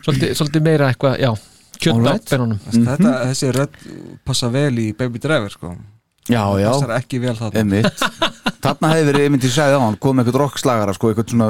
[0.04, 1.32] svolítið, svolítið meira eitthvað, já
[1.80, 2.28] kjöt Alright.
[2.28, 3.80] á benunum Þetta, Þessi rödd
[4.28, 5.74] passa vel í Baby Driver sko.
[6.30, 6.70] Já, já.
[6.70, 7.82] Passar ekki vel þarna.
[8.60, 11.46] Þarna hefði verið, ég myndi sagði á hann, komið eitthvað rockslagara sko, eitthvað svona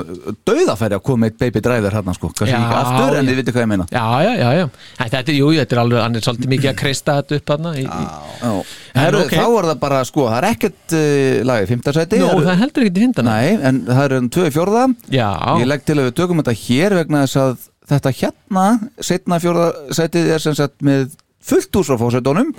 [0.46, 3.64] dauðafæri að koma eitt baby driver hérna sko, kannski ekki aftur en þið viti hvað
[3.64, 3.86] ég meina.
[3.90, 4.66] Já, já, já, já.
[4.70, 7.50] Æ, Þetta er, jú, þetta er alveg, hann er svolítið mikið að kreista þetta upp
[7.50, 8.04] þarna í, í,
[8.44, 8.52] Já.
[9.00, 9.34] Herru, ok.
[9.34, 12.86] þá er það bara, sko, það er ekkert uh, lagið, fimmtarsæti Nú, það er heldur
[12.86, 14.84] ekki til hindana Nei, en það er um tvö í fjórða.
[15.10, 15.28] Já,
[15.64, 18.68] Ég legg til að við tökum þetta hér vegna þess að þetta hérna,
[19.02, 19.66] setna fjórða
[19.98, 21.10] sætið er sem sagt með
[21.40, 22.52] fullt úr á fósettónum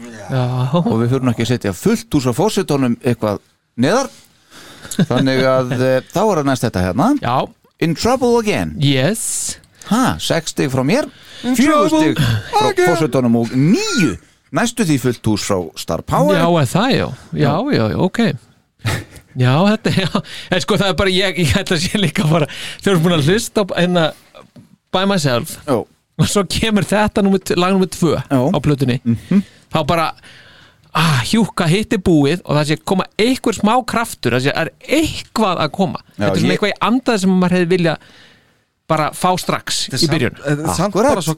[0.82, 3.42] og við fyrir ekki að setja fullt úr á fósettónum eitthvað
[3.82, 4.10] neðar.
[5.08, 7.10] Þannig að uh, þá er það næst þetta hérna.
[7.22, 7.38] Já,
[7.82, 8.76] In Trouble Again.
[8.82, 9.58] Yes.
[9.90, 11.08] Ha, sex stig frá mér
[11.42, 12.20] fjögur stig
[12.52, 14.14] frá fósettónum og níu.
[14.52, 16.36] Næstu því fullt úr frá Star Power.
[16.36, 18.24] Já, er það, já, já, já, já, ok.
[19.32, 20.20] Já, þetta, já.
[20.52, 22.50] En sko, það er bara, ég, ég ætla að sé líka bara
[22.84, 24.10] þú erum búin að hlusta hérna
[24.92, 25.54] By Myself.
[25.64, 25.78] Já.
[26.20, 27.24] Og svo kemur þetta
[27.58, 28.40] lag nummer tvö Já.
[28.52, 28.98] á plötunni
[29.72, 30.10] Þá bara
[30.94, 35.62] ah, hjúka hitti búið og það sé koma einhver smá kraftur það sé er eitthvað
[35.64, 37.96] að koma Já, Þetta er svona ég- eitthvað í andað sem maður hefði vilja
[38.92, 40.36] bara fá strax í byrjun
[40.76, 41.38] samt- er bara svo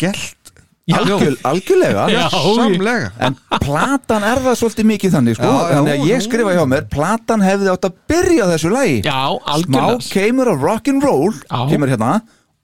[0.00, 0.40] gælt
[0.84, 0.98] Já.
[1.00, 2.24] Algjör, algjörlega Já.
[2.32, 6.24] Samlega En platan er það svolítið mikið þannig sko Já, já, Þannig að ég já.
[6.26, 9.20] skrifa hjá mér Platan hefði átt að byrja á þessu lagi Já,
[9.62, 11.62] Smá keimur af rock'n'roll Já.
[11.72, 12.10] Kemur hérna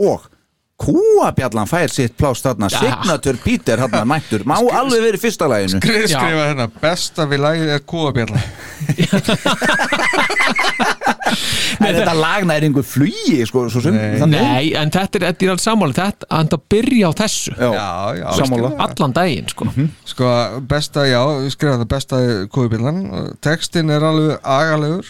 [0.04, 0.26] Og
[0.80, 2.70] Kúabjallan fær sitt plást þarna.
[2.72, 4.46] Signatur Peter hérna mættur.
[4.48, 5.76] Má alveg verið fyrsta laginu.
[5.82, 6.14] Skrifa Já.
[6.16, 8.40] skrifa hérna Besta við lagið er kúabjalla
[11.80, 14.18] En þetta lagna er einhver flugi sko, svo sem, Nei.
[14.28, 15.94] Nei, en þetta er, þetta er alveg sammála.
[15.96, 17.54] Þetta, hann að byrja á þessu.
[17.56, 17.70] Já,
[18.20, 18.70] Já, Sammála.
[18.86, 19.68] allan daginn sko.
[20.10, 20.30] Sko,
[20.70, 21.22] besta, já,
[21.54, 22.20] skrifa það besta
[22.52, 23.00] kúabjallan.
[23.44, 25.06] Textin er alveg agalegur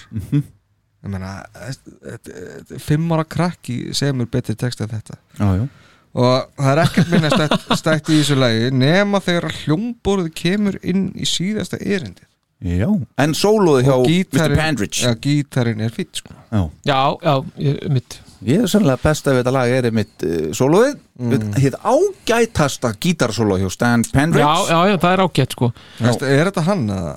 [1.01, 5.47] Ég meina þetta- þetta þetta er Fimm ára krakki semur betri text en þetta já,
[5.56, 5.68] já.
[6.14, 11.06] og það er ekkert minna stætt, stætt í þessu lagi nema þegar hljómborðið kemur inn
[11.16, 12.27] í síðasta erindi
[12.60, 14.52] Já, en sólóði hjá Og Mr.
[14.59, 19.27] Pandridge Já, gítarinn er fýtt sko Já, Já, já, ég- mitt ég er sannlega best
[19.28, 21.48] að þetta lag er mitt uh, sólóðið mm.
[21.60, 25.70] Hitt ágætasta gítarsóló hjá Stan Pandridge Já, já, já, það er ágætt sko
[26.05, 26.85] Veistu, Er þetta hann?
[26.93, 27.14] eða?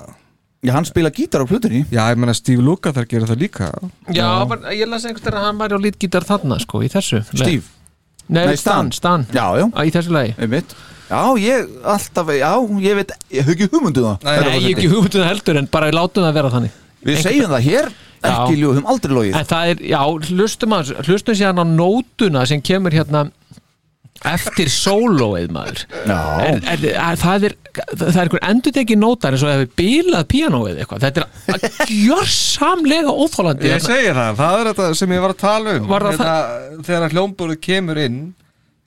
[0.64, 3.68] Já, hann spila gítar á plutunni Já, ég menna Steve Luka þar gerir það líka.
[4.16, 7.66] Já, bara, ég las einhvers að hann væri á lítgítar þarna sko, í þessu Steve?
[8.32, 10.32] Nei, Nei, Stan, Stan, Já, já, Í þessu lagi.
[10.40, 10.72] Einmitt.
[11.10, 12.48] Já, ég alltaf, já,
[12.80, 15.90] ég veit, ég hef ekki hugmyndu það Nei, ég ekki hugmyndu það heldur en bara
[15.92, 16.78] látum það vera þannig.
[17.04, 17.90] Við segjum það hér,
[18.24, 19.36] ekki ljóðum aldrei logið.
[19.36, 20.00] En það er, já,
[20.32, 23.26] hlustum að hlustum síðan á nótuna sem kemur hérna
[24.24, 25.80] eftir sólóið maður.
[26.06, 26.18] Já.
[26.44, 30.28] er, er, er, það er það er einhver endur tekið nótar eins og hefur bílað
[30.30, 31.06] píanóið eitthvað.
[31.06, 31.24] Þetta
[31.56, 35.90] er gjörsamlega óþólandi Ég segi það, það er þetta sem ég var að tala um.
[35.90, 36.36] Það Hérna,
[36.86, 38.20] Þegar hljómbúrið kemur inn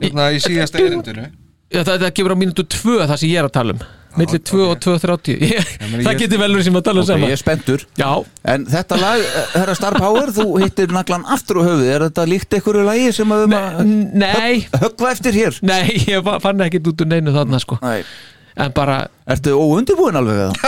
[0.04, 1.28] hérna, í síðasta erindinu
[1.74, 3.82] Já, það, það gefur á mínútu tvö það sem ég er að tala um.
[4.18, 7.10] Millir 2 og 2.30 Ég- meni, það ég- getur velur sem að tala um Ok,
[7.12, 7.28] saman.
[7.30, 7.80] ég er spenntur.
[8.00, 8.08] Já,
[8.50, 9.28] En þetta lag, eh,
[9.60, 13.30] herra Star Power, þú hittir naglan aftur á höfuð Er þetta líkt einhverju lagi sem
[13.36, 13.54] að við
[14.82, 15.54] höggva eftir hér?
[15.62, 17.78] nei, ég fa- fann ekkert út úr neinu þarna sko.
[17.84, 18.02] Nei.
[18.58, 18.96] En bara,
[19.30, 20.54] Ertu óundibúin alveg eða?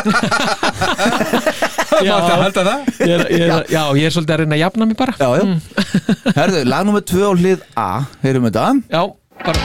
[2.06, 2.80] já, Halda það?
[3.02, 5.14] ég er, ég er, já, ég er svolítið að reyna að jafna mig bara.
[5.18, 5.44] Já, já.
[6.38, 8.06] Herðu, lag nummer 2 á hlið A.
[8.22, 8.78] Heyrum við þetta.
[8.94, 9.02] Já,
[9.42, 9.58] bara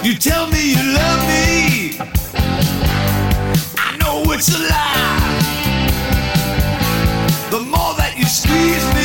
[0.00, 1.98] You tell me you love me.
[3.78, 5.18] I know it's a lie.
[7.50, 8.97] The more that you squeeze me,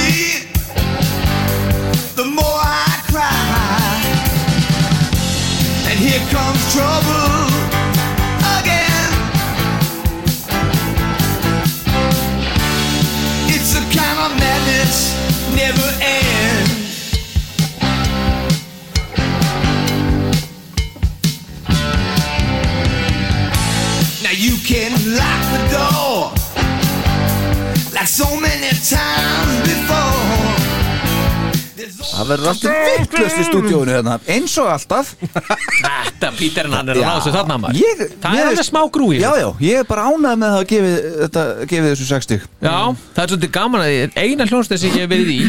[32.13, 34.15] Það verður alltaf vittlust í stúdíónu hérna.
[34.29, 35.13] Eins og alltaf.
[35.23, 37.09] Þetta Píterinn hann er að Já.
[37.09, 37.79] ná sér þarna maður.
[37.81, 40.91] Ég- Það er alveg smá grúi Já, já, ég er bara ánægð með að gefi,
[41.23, 42.75] þetta, gefi þessu 60 Já,
[43.15, 45.39] það er svolítið gaman að því eina hljónstæð sem ég hef verið í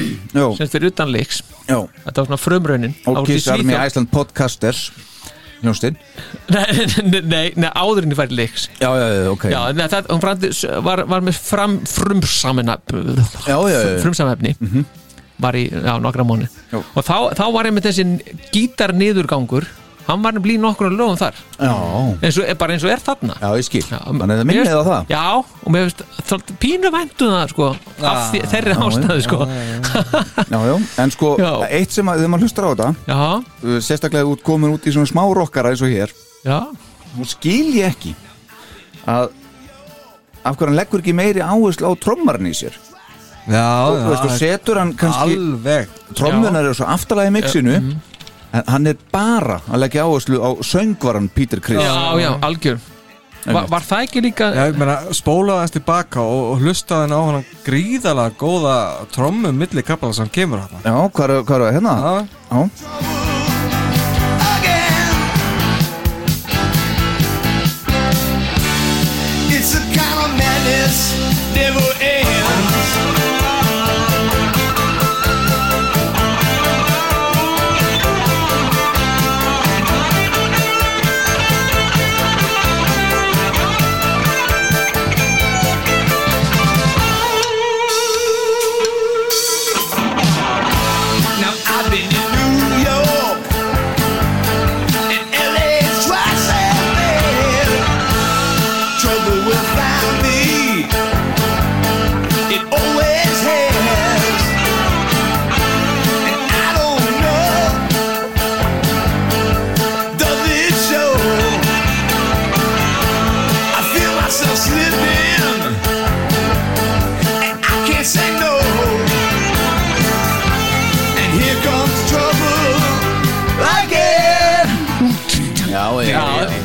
[0.59, 1.79] sem fyrir utan leiks Já.
[2.07, 4.91] Þetta var svona frumraunin Og Kiss Army Iceland Podcasters
[5.63, 5.97] Hljónstinn
[6.53, 6.65] Nei,
[7.13, 8.67] nei, nei, nei, áður en ég færi leiks.
[8.81, 9.47] Já, já, já, ok.
[9.53, 12.77] Já, nei, það, var, var með fram, frumsamina
[13.49, 14.85] Já, já, já.
[15.43, 16.79] Var í, já, nokkra mánu Já.
[16.79, 18.05] og þá, þá var með þessi
[18.55, 19.67] gítar niðurgangur
[20.05, 21.37] hann var nefnilega í nokkrum lögum þar.
[21.57, 21.71] Já,
[22.21, 23.37] eins og, bara eins og er þarna.
[23.41, 23.83] Já, ég skil.
[23.89, 25.13] Já, Þannig að það minnið á það.
[25.15, 27.69] Já, og mér finnst pínu væntu það sko,
[28.05, 29.39] af því, þeirri já, ástæðu sko.
[30.53, 30.75] Já, já,
[31.05, 31.53] en sko, Já.
[31.71, 33.21] eitt sem að þegar maður hlustar á þetta Já,
[33.65, 36.13] uh, Sérstaklega út komin út í svona smá rockara eins og hér
[36.45, 36.59] já.
[37.15, 38.13] Nú skil ég ekki
[39.09, 39.31] að
[40.45, 42.77] af hverju hann leggur ekki meiri áherslu á trommarinn í sér?
[42.77, 42.94] Já,
[43.47, 47.95] og, já, veist, og setur hann kannski alveg trommunar eru svo aftalega í mixinu Mhm.
[48.55, 52.79] en hann er bara að leggja áherslu á söngvaran Peter Criss Já, já, algjör.
[53.45, 57.13] Var, var það ekki líka Já, ég meina, spólaði hans tilbaka og, og hlustaði hann
[57.13, 58.77] á hann gríðalega góða
[59.13, 61.95] trommu milli kapla sem kemur hann Já, hvað er, hvað er hérna?
[62.01, 63.34] Já, Já,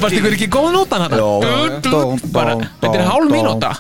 [0.10, 3.74] Fannst ykkur ekki góð nótan dón, þetta er hálf mínúta.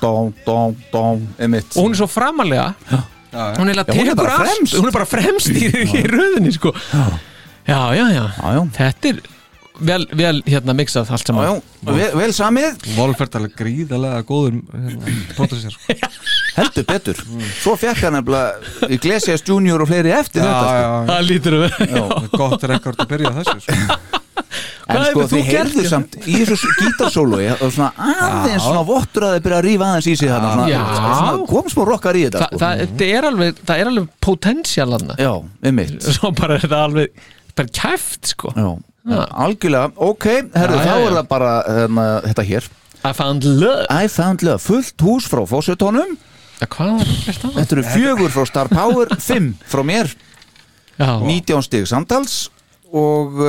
[0.45, 2.73] Og hún er svo framalega
[3.29, 4.73] Hún er, Já, hún er bara fremst.
[4.73, 5.67] Hún er bara fremst í,
[6.09, 6.71] röðinni sko.
[7.69, 8.61] Já, já, já, já.
[8.73, 9.19] Þetta er
[9.85, 11.45] vel, vel hérna mixað allt Já, saman.
[11.45, 12.87] Já, vel, vel samið.
[12.97, 15.77] Wolfert alveg gríðalega góður hérna, pródusser
[16.57, 17.21] Heldur betur.
[17.61, 21.05] Svo fekk hann nefnilega Iglesias Junior og fleiri eftir Já, þetta já, sko.
[21.11, 23.99] Það lítur við já Gott rekord að byrja þessu sko.
[24.89, 29.43] En sko þið heyrðu samt í þessu gítarsólói og svona aðeins svona vottur að þið
[29.47, 32.61] byrja að rífa aðeins í sig þarna kom smá rockar í þetta Þa, sko.
[32.63, 34.63] það, það er alveg Það er alveg hann
[35.19, 35.33] Já,
[35.69, 36.07] einmitt.
[36.15, 37.27] Svo bara er það alveg
[37.59, 38.53] bara kæft sko.
[38.55, 38.69] Já,
[39.43, 42.69] algjörlega, ok, herru Já, þá er það bara hérna, þetta hér.
[42.99, 43.85] I found love.
[43.89, 46.17] I found love, fullt hús frá fósutónum
[46.59, 47.51] ja, þetta?
[47.63, 50.11] Eru fjögur frá Star Power, fimm frá mér.
[50.99, 52.49] Já, 19 stig samtals
[52.91, 53.39] og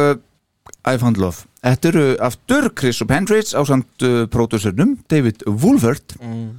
[0.87, 1.45] I found love.
[1.63, 6.51] Þetta eru aftur Chris og Pendridge á samt uh, pródusernum David Wolfert Mm.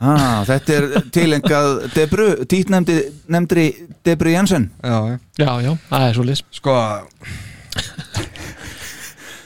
[0.00, 3.66] ah, Þetta er tilengað Debru, títnefndi nefndri
[4.06, 4.70] Debru Jensen.
[4.82, 5.50] Já, já.
[5.66, 6.76] Já, það er svo lis Sko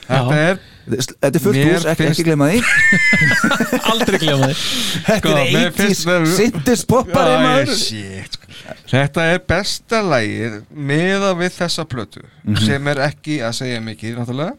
[0.05, 2.59] Þetta er Þetta er fullt hús, ekki, ekki glema því.
[3.89, 4.59] Aldrei glemma þig
[5.07, 7.71] Þetta er mér 80s finnst það- Sintis poppari Já, maður.
[7.79, 8.34] shit.
[8.89, 12.59] Þetta er besta lægið meða við þessa plötu Mhm.
[12.65, 14.57] sem er ekki að segja mikið náttúrulega.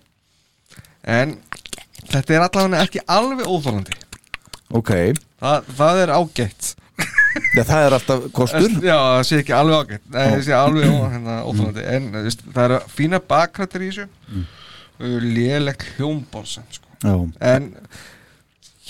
[1.04, 1.36] En
[2.10, 3.94] þetta er allavega ekki alveg óþólandi
[4.74, 4.90] Ok,
[5.40, 6.74] Þa, það er ágætt.
[7.54, 8.70] Ja, það er alltaf kostur.
[8.90, 10.06] Já, það sé ekki alveg ágætt.
[10.10, 14.08] Nei, það sé alveg hérna, óþólandi en veist, það eru fína bakrættir í þessu.
[14.32, 14.46] Mm.
[15.36, 16.88] lélegt hljómborð sem, sko.
[17.04, 17.14] Já.
[17.40, 17.66] en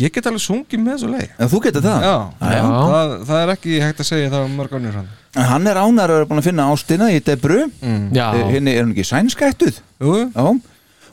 [0.02, 2.06] ég get alveg sungið með þessu leið En þú getur það?
[2.06, 2.16] Já,
[2.52, 2.62] Já.
[2.93, 5.10] Það, það er ekki hægt að segja það um mörg önnur hann.
[5.36, 7.59] En Hann er ánar að vera búin að finna ástina í Debru.
[8.16, 8.27] Já.
[8.36, 9.82] Eh, Henni er hún ekki sænskættuð?
[10.01, 10.47] Jú, Já.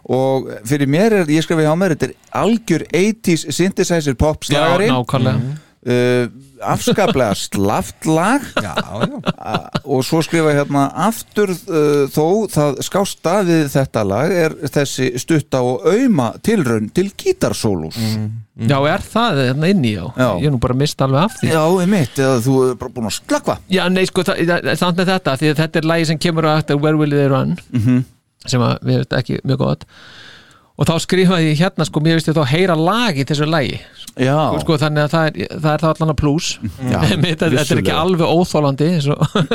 [0.04, 4.50] Og fyrir mér er, ég skrifa hjá mér Þetta er algjör 80s synthesizer pop Já,
[4.52, 5.54] slagari nákvæmlega
[5.86, 6.26] uh,
[6.64, 8.42] Afskaplega slaft lag.
[8.56, 9.20] Já, já.
[9.36, 14.56] A- Og svo skrifa ég hérna Aftur uh, þó það skásta við þetta lag Er
[14.72, 17.98] þessi stutta og auðma tilraun til gítarsólus
[18.56, 20.08] Já, er það hérna inni á?
[20.16, 20.30] Já.
[20.40, 21.48] Ég er nú bara mist alveg af því.
[21.52, 23.56] Já, einmitt, eða þú er bara búin að slakva.
[23.74, 26.78] Já, nei, sko, það er þetta því að þetta er lagi sem kemur á eftir
[26.80, 28.04] Where Will They Run Mhm.
[28.46, 29.88] sem að við veist ekki mjög gott
[30.74, 33.78] og þá skrifaði ég hérna, sko, mér veist ég þá heyra lag í þessu lagi
[34.14, 36.48] Já, sko, þannig að það er, það er þá allan að plús
[36.94, 38.90] Já, þetta, þetta er ekki alveg óþólandi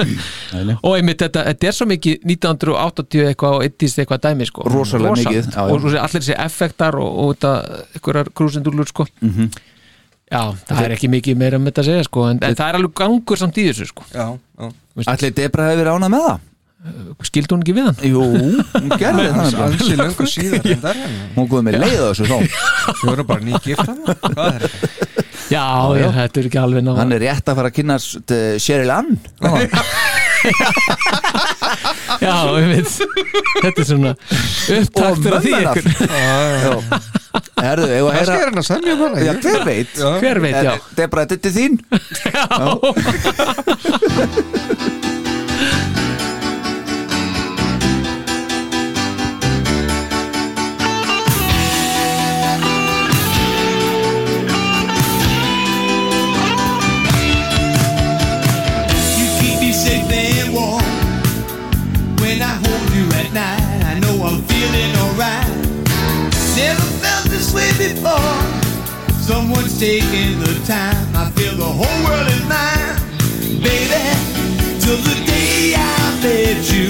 [0.86, 4.66] og einmitt þetta, þetta er svo mikið 1980 eitthvað og 80 eitthvað dæmi sko.
[4.66, 5.24] Rosalega Rosa.
[5.28, 5.64] mikið, já, já.
[5.66, 9.06] og svo sé allir þessi effektar og, og þetta, einhverjar krúsindúlur sko.
[9.22, 9.50] Mhm.
[10.28, 12.80] já, það er ekki mikið meira um þetta að segja sko, en, en það er
[12.80, 14.06] alveg gangur samt í þessu sko.
[14.14, 14.28] Já,
[14.58, 14.70] já
[15.06, 16.46] Ætli Debra hefur verið ánað með það?
[17.26, 17.96] Skildi hún ekki við hann?
[18.06, 19.64] Jú, hún gerði það nefnilega.
[19.66, 20.98] Ansi löngu síðar en það er
[21.34, 22.38] Hún góði með leið á þessu þá.
[23.00, 24.46] Við vorum bara nýgift hann þetta?
[25.48, 25.64] Já,
[25.96, 28.92] já, þetta er ekki alveg ná Hann er rétt að fara að kynast uh, Cheryl
[28.92, 29.10] Ann
[32.20, 32.90] Já, ég veit
[33.64, 34.12] Þetta er svona
[34.78, 35.84] upptaktur af því ykkur.
[37.58, 39.92] Herðu, að heyra sker hann að semja um hana Já, hver veit.
[39.98, 40.10] Já.
[40.22, 40.72] Hver veit, já.
[40.76, 41.74] Er- Debra, þetta er til þín.
[44.88, 44.94] You
[67.94, 68.38] before.
[69.20, 71.04] Someone's taking the time.
[71.14, 72.96] I feel the whole world is mine.
[73.62, 74.02] Baby,
[74.80, 76.88] till the day I met you,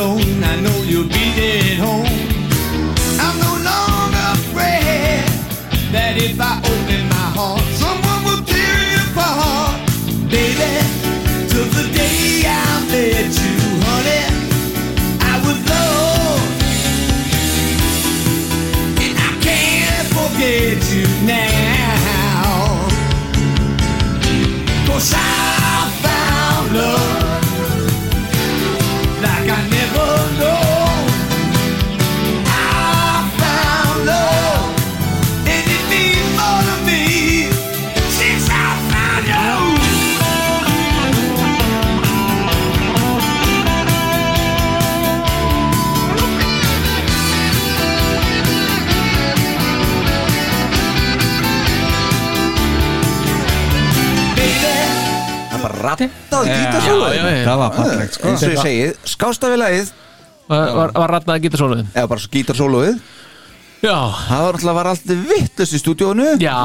[0.00, 2.06] alone, I know you'll be there at home.
[3.20, 5.28] I'm no longer afraid
[5.92, 6.69] that if I
[55.86, 57.44] rattað gítarsóluð Já, já, já.
[57.48, 58.28] Það var fallegt sko.
[58.30, 59.92] Eins og ég segið, skástafélagið
[60.50, 62.94] Var, ratnaði gítarsóluðin eða bara gítarsóluð Já,
[63.80, 66.56] það var alltaf var alltaf vittlust í stúdíónu já,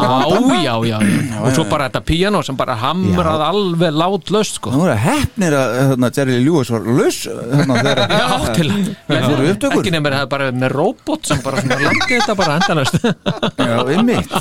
[0.59, 4.73] já, já, já Og svo bara þetta píano sem bara hamrað alveg látlöst sko.
[4.73, 8.27] Það voru hefnir að hérna, Jerry Lewis var laus hérna, Já,
[8.57, 8.69] til
[9.07, 9.79] það voru upptökur.
[9.79, 14.37] Ekki nefnir það bara með robot sem bara landi þetta bara endanast já, einmitt.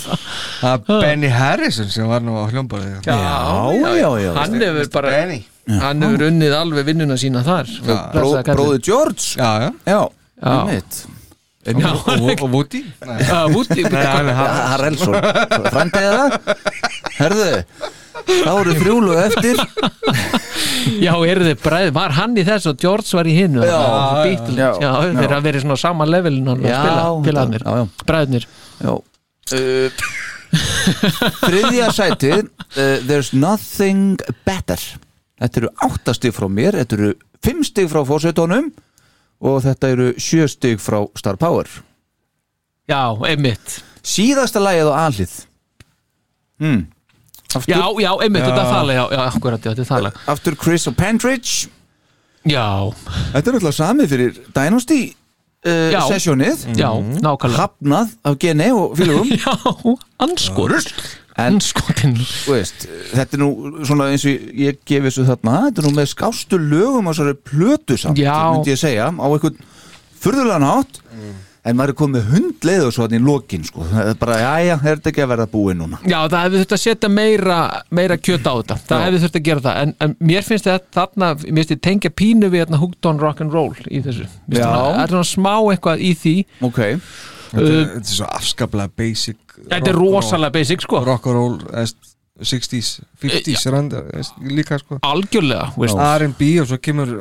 [0.60, 3.00] Það er Benny Harrison sem var nú á hljómborðið.
[3.06, 3.18] Já,
[3.78, 5.40] já, já, Hann hefur bara Benny.
[5.80, 7.70] Hann hefur unnið alveg vinnuna sína þar.
[8.14, 9.34] Bró, bróði George.
[9.38, 9.70] Já, já.
[9.86, 10.00] Já,
[10.42, 10.54] Já.
[10.58, 11.04] einmitt.
[11.04, 11.13] Já,
[11.64, 11.84] Og,
[12.42, 12.82] og Woody
[13.54, 15.14] Woody er Harrelson
[15.72, 16.34] frændið það
[17.16, 17.46] herðu
[18.24, 19.60] þá eru þrjúlu eftir.
[21.00, 23.64] Já, eru þið bræð, var hann í þess og George var í hinu?
[23.64, 23.80] Já,
[24.20, 25.32] Beatles, já, já, þeir já.
[25.32, 28.04] hafa verið svona á sama levelin að Já, spila, félagarnir, já, já.
[28.10, 28.46] bræðnir
[28.84, 30.04] uh,
[31.48, 34.80] þriðja sætið uh, there's nothing better.
[35.40, 37.14] Þetta eru áttastig frá mér þetta eru
[37.44, 38.70] fimm stig frá fórsveitónum
[39.44, 41.68] og þetta eru sjö stig frá Star Power.
[42.88, 43.80] Já, einmitt.
[44.04, 44.96] Síðasta lagið á
[46.60, 46.84] hmm.
[47.54, 50.56] aftur, Já, já, einmitt, þetta er þaðlega, já, já, akkurat, já, þetta er þaðlega aftur
[50.60, 51.72] Chris og Pentridge.
[52.44, 52.92] Já,
[53.32, 55.02] þetta er náttúrulega samið fyrir Dynasty
[55.64, 56.00] uh, Já.
[56.10, 56.90] sessjónið já,
[57.24, 57.62] nákvæmlega.
[57.62, 59.54] Hafnað af geni og fylgum Já,
[60.24, 60.92] anskot
[61.36, 62.84] en Anskotin þú veist,
[63.14, 63.48] þetta er nú
[63.86, 67.38] svona eins og ég- gefi þessu þarna þetta er nú með skástu lögum á þessari
[67.50, 68.36] plötu samt, Já.
[68.54, 69.58] myndi ég segja á einhvern
[70.24, 71.00] furðulegan hátt
[71.64, 73.86] en maður er komið hundleið og svo hann í lokin sko.
[73.88, 76.74] það er bara, jæja, er þetta ekki að verða búið núna Já, það hefði þurft
[76.76, 77.58] að setja meira,
[77.90, 79.04] meira kjöt á þetta Það Já.
[79.06, 82.10] hefði þurft að gera það En, en mér finnst þetta þarna Mér finnst ég tengja
[82.20, 84.60] pínu við hérna Hooked on Rock'n'Roll í þessu Já.
[84.60, 86.34] svona- Það er svona smá eitthvað í því
[86.68, 86.80] ok,
[87.54, 91.04] Þetta er- þetta er svo afskaplega basic Þetta er rosalega basic sko.
[91.06, 92.10] Rock and roll eðst,
[92.42, 92.88] 60s,
[93.22, 94.00] 50s randa,
[94.42, 94.98] líka sko.
[95.06, 97.12] Algjörlega, R&B og svo kemur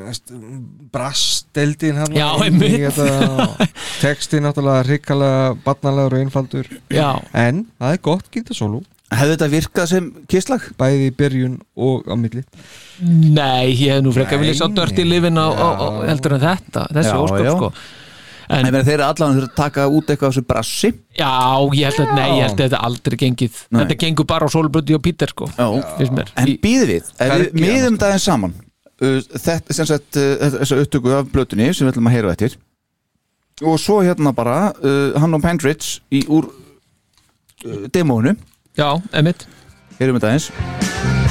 [0.93, 2.97] brassdeldin hann Já, einmitt.
[4.03, 6.71] texti náttúrulega hrikalega barnalegur og einfaldur.
[6.89, 8.81] Já, en það er gott gítarsólu
[9.13, 10.63] hefði þetta virkað sem kisslag?
[10.79, 12.41] bæði í byrjun og á milli.
[13.03, 16.45] Nei, ég hef nú frekar Nei, viljað sá dörti lifin á, á, á heldur en
[16.47, 16.87] þetta.
[16.97, 17.53] Þessi já.
[17.53, 17.69] sko
[18.49, 20.91] En En þeir eru allan að taka út eitthvað af þessu brassi.
[21.15, 21.31] Já,
[21.77, 23.61] ég held að, nei, ég held að þetta aldrei gengið.
[23.69, 23.79] Nei.
[23.83, 25.67] Þetta gengur bara á Solbrutti og Peter sko Já.
[25.99, 26.33] Finnst mér.
[26.41, 31.15] En býðum við, ef við miðum daginn saman uh, þetta, sem sagt, uh, þessa upptöku
[31.15, 32.59] af blötunni sem við ætlum að heyra eftir.
[33.63, 38.35] Og svo hérna bara uh, hann og Pendridge í úr uh, demónu,
[38.73, 39.45] Já, emitt
[39.99, 41.22] heyrum þetta eins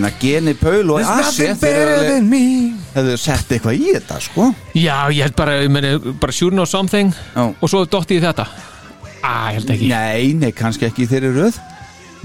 [0.00, 4.48] meina Geni Paul og Asi hefðu sett eitthvað í þetta sko.
[4.74, 7.44] Já, ég held bara, ég meni, bara sure know something Já.
[7.52, 8.46] og svo dotti ég þetta.
[9.20, 9.90] Ég held ekki.
[9.92, 11.60] Nei, nei, kannski ekki í þeirri röð.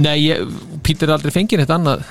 [0.02, 0.48] Nei, ég,
[0.84, 2.04] Peter er aldrei fengið eitt annað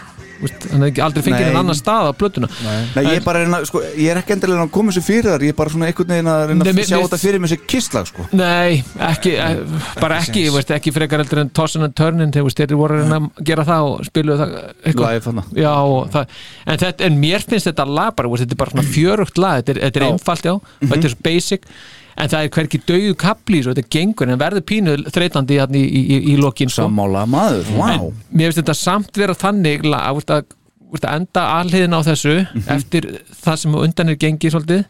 [0.73, 1.49] hann ekki aldrei fengið Nei.
[1.51, 2.49] einn annan stað á plötuna
[2.95, 5.45] Nei, ég er bara reyna, sko, ég er ekki endilega að koma þessu fyrir þar,
[5.47, 7.69] ég er bara svona einhvern veginn að reyna Nei, að sjá þetta fyrir með þessi
[7.75, 12.35] kistlag, sko Nei, ekki, eh, bara ekki, veist, ekki frekar heldur en Tossin and Turnin
[12.35, 14.55] þegar veist, þeir voru að reyna að gera það og spiluðu það
[14.93, 15.43] eitthvað.
[15.59, 18.75] Já, og það, en, þetta, en mér finnst þetta lag bara, veist, þetta er bara
[18.77, 20.13] svona fjörugt lag þetta er, þetta er Já.
[20.15, 21.71] einfalt, já, þetta er svo basic
[22.17, 26.03] en það er hverki dauðu kapli svo þetta gengur, en verður pínu þreytandi í, í,
[26.03, 26.87] í, í lokin sko.
[26.89, 27.89] Sammála maður, vá.
[27.95, 29.87] en mér finnst þetta samt vera þannig
[30.35, 30.53] að,
[30.95, 32.37] veist, að enda alliðin á þessu
[32.77, 33.09] eftir
[33.43, 34.85] það sem undan er gengið svolítið.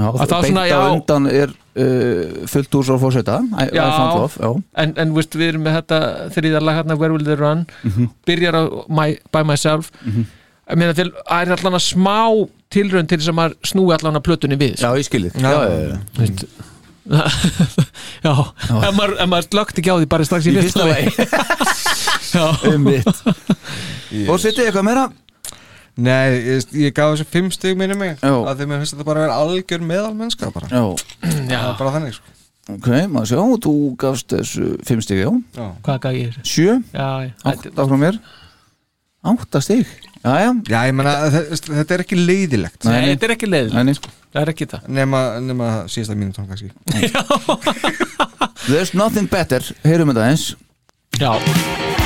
[0.00, 0.78] Já, Að beint svona, já.
[0.94, 2.96] undan er uh, fullt úr svo
[3.52, 3.84] I Já.
[4.16, 4.50] love, já.
[4.80, 5.98] En, en veist, við erum með þetta
[6.36, 7.66] þriðarlag hérna Where Will They Run?
[8.28, 9.90] Byrjar á my, By Myself.
[10.06, 12.16] Ég meina til það er allan að smá
[12.70, 15.78] tilraun til þess að maður snúi allan að plötunni við Já, ég skilið Já, já,
[15.90, 15.96] já.
[16.20, 16.44] Veist,
[18.26, 18.32] já,
[18.70, 21.08] ef maður, ef maður slögt ekki á því bara strax í Í fyrsta lagi.
[22.36, 23.22] já, Um mitt
[24.28, 25.06] Fórsetið eitthvað meira?
[26.00, 28.30] Nei, ég, ég gaf þessu fimm stig minni mig Já.
[28.32, 30.68] að því mér finnst þetta bara að vera algjör meðalmennska bara.
[30.70, 30.84] Já,
[31.50, 32.36] já, bara þannig sko.
[32.70, 35.30] Ok, maður sjá, þú gafst þessu fimm stig, já.
[35.84, 36.46] Hvað gaf ég þér?
[36.46, 37.32] Sjö, Já, já.
[37.52, 38.20] átta frá mér
[39.22, 39.86] Átta stig,
[40.24, 40.50] já, já.
[40.72, 42.84] Já, ég meina, þe- þetta er ekki leiðilegt.
[42.88, 43.94] Nei, þetta er ekki leið Nei, nei.
[44.30, 44.86] Það er ekki það.
[45.00, 46.70] Nema, nema síðasta mínúton kannski.
[48.70, 50.44] There's nothing better, heyrum þetta eins
[51.18, 51.99] Já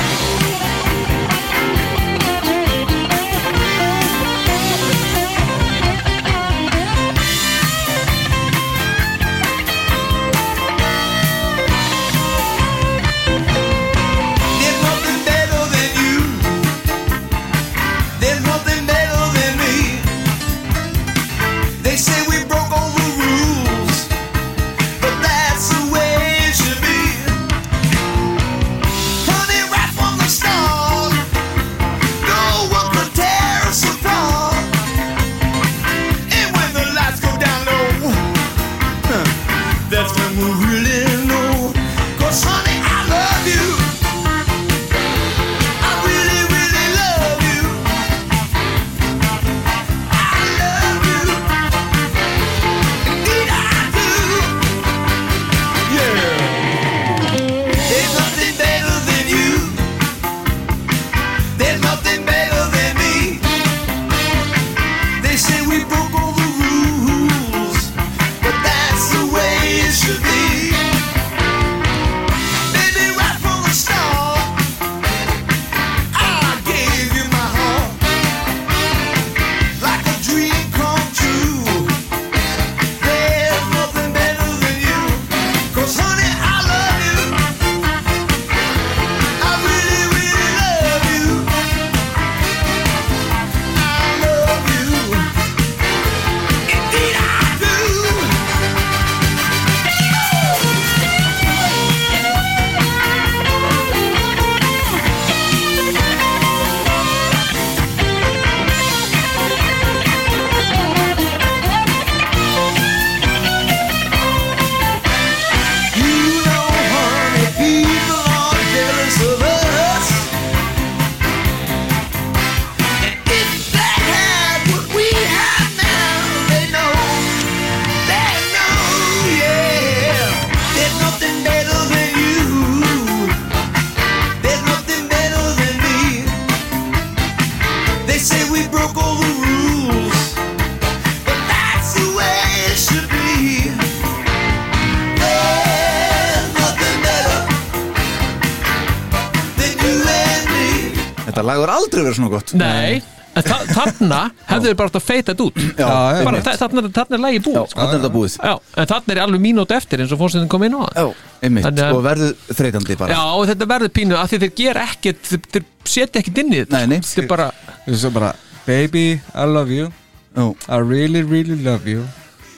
[152.05, 152.53] aldrei verið svona gott.
[152.61, 153.01] Nei,
[153.35, 154.19] en þa þarna
[154.51, 155.57] hefðu þið bara átt að feita þetta út.
[155.65, 156.45] Já, bara, einmitt.
[156.45, 157.79] þa- þarna, þarna er lagi búið sko.
[157.79, 158.37] Þarna er þetta búið.
[158.45, 158.53] Já,
[158.83, 160.95] en þarna er alveg mínúti eftir eins og fórstæðin kom inn á það.
[160.95, 163.17] Já, einmitt, Þannig að- og verður þreytandi bara.
[163.17, 166.53] Já, og þetta verður pínu að því þeir gera ekkert þeir, þeir setja ekkert inn
[166.53, 166.99] í þetta Nei, nei.
[167.01, 167.49] Þetta er bara,
[167.85, 168.33] er svo bara
[168.65, 169.05] Baby,
[169.35, 169.91] I love you.
[170.35, 172.07] Já, I really, really love you.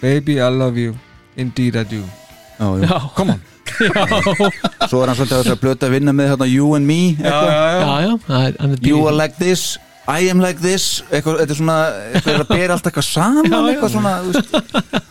[0.01, 0.93] Baby, I love you.
[1.35, 2.03] Indeed I do.
[2.59, 2.87] Já, já.
[2.87, 3.41] Já, Come on
[4.89, 7.51] Svo er hann svolítið að blöta að vinna með hérna You and me eitthvað.
[7.51, 8.13] já, já.
[8.27, 9.65] Það er- hann er You are like this,
[10.07, 11.77] I am like this eitthvað, Þetta er svona,
[12.13, 13.73] eitthvað er að bera allt eitthvað saman Já, já.
[13.73, 15.03] eitthvað svona, þú veist,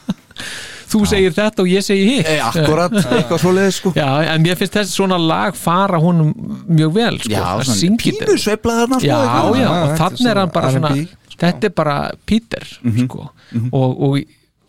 [0.86, 2.28] Þú segir þetta og ég segir hitt.
[2.30, 3.90] E, akkurat eitthvað svoleiðis sko.
[3.98, 6.28] Já, en mér finnst þessi svona lag fara honum
[6.70, 8.28] mjög vel sko, Já, að syngja þetta.
[8.28, 9.56] pínu sveiflað þarna sko Já, eitthvað.
[9.58, 12.64] já, Já, og er þannig er hann bara svona svona R&B, Þetta er bara Peter
[12.70, 13.26] sko,
[13.72, 14.20] og, og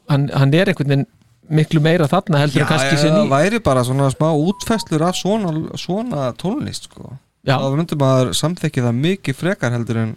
[0.09, 1.05] hann, hann er einhvern veginn
[1.49, 5.05] miklu meira þarna heldur Já, kannski já, sem það í væri bara svona smá útfæslur
[5.07, 7.13] af svona, svona tónlist sko.
[7.47, 7.55] Já.
[7.61, 10.13] þá myndum maður samþekki það mikið frekar heldur en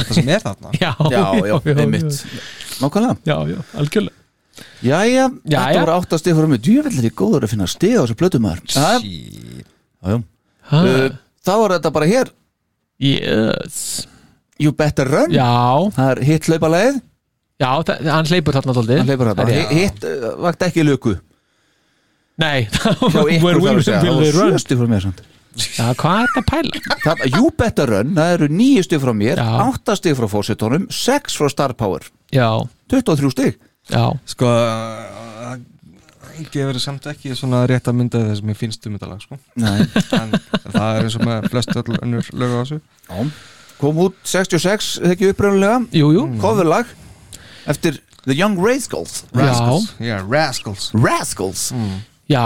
[0.00, 0.72] þetta sem er þarna.
[0.82, 2.20] Já, Já, já, einmitt.
[2.80, 3.16] Nákvæmlega.
[3.28, 4.18] Já, já, algjörlega.
[4.84, 6.62] Jæja, þetta voru átt að stig fyrir mig.
[6.64, 8.64] Djöfellir í góður að finna stig á þessu plötum maður.
[8.72, 10.22] Já, já, já
[10.72, 11.10] Ha, Uh,
[11.42, 12.28] Þá er þetta bara hér.
[13.02, 14.06] Yes.
[14.62, 15.32] You better run.
[15.34, 17.00] Já, Það er hitt hlaupaleið
[17.62, 19.66] já, það, hann hleypur þarna tóldi Hann hleypur Já.
[19.72, 21.12] Hitt uh, vakt ekki löku
[22.42, 23.82] Nei, Það var run?
[24.32, 25.18] sjö stig fyrir mér samt.
[25.52, 26.78] Já, hvað er þetta að pæla?
[27.02, 31.36] Það, You better run, það eru níu stig frá mér átta stig frá fósitónum, sex
[31.36, 32.02] frá Star Power.
[32.32, 32.48] Já,
[32.92, 33.58] 23 stig.
[33.92, 35.60] Já, sko það
[36.52, 39.36] gefur samt ekki svona rétt að mynda þess að mér finnst um þetta lag sko.
[39.60, 39.84] Nei.
[40.16, 40.32] en
[40.72, 42.78] það er eins og með flest öll önnur lög á þessu.
[43.10, 43.18] Já.
[43.82, 46.24] Kom út 66, ekki uppröðulega jú, jú.
[46.40, 46.86] Coverlag
[47.70, 49.24] Eftir The Young Rascals.
[49.34, 50.90] Rascals, yeah, Rascals.
[50.94, 51.72] Rascals.
[52.30, 52.44] Já,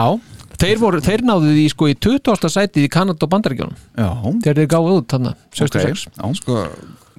[0.61, 2.49] þeir, voru, þeir náðu því sko í 20.
[2.53, 4.09] sætið í Kanada og Bandaríkjónum Já,
[4.43, 6.25] þegar þeir gáðu út þarna 66 Já.
[6.41, 6.57] sko,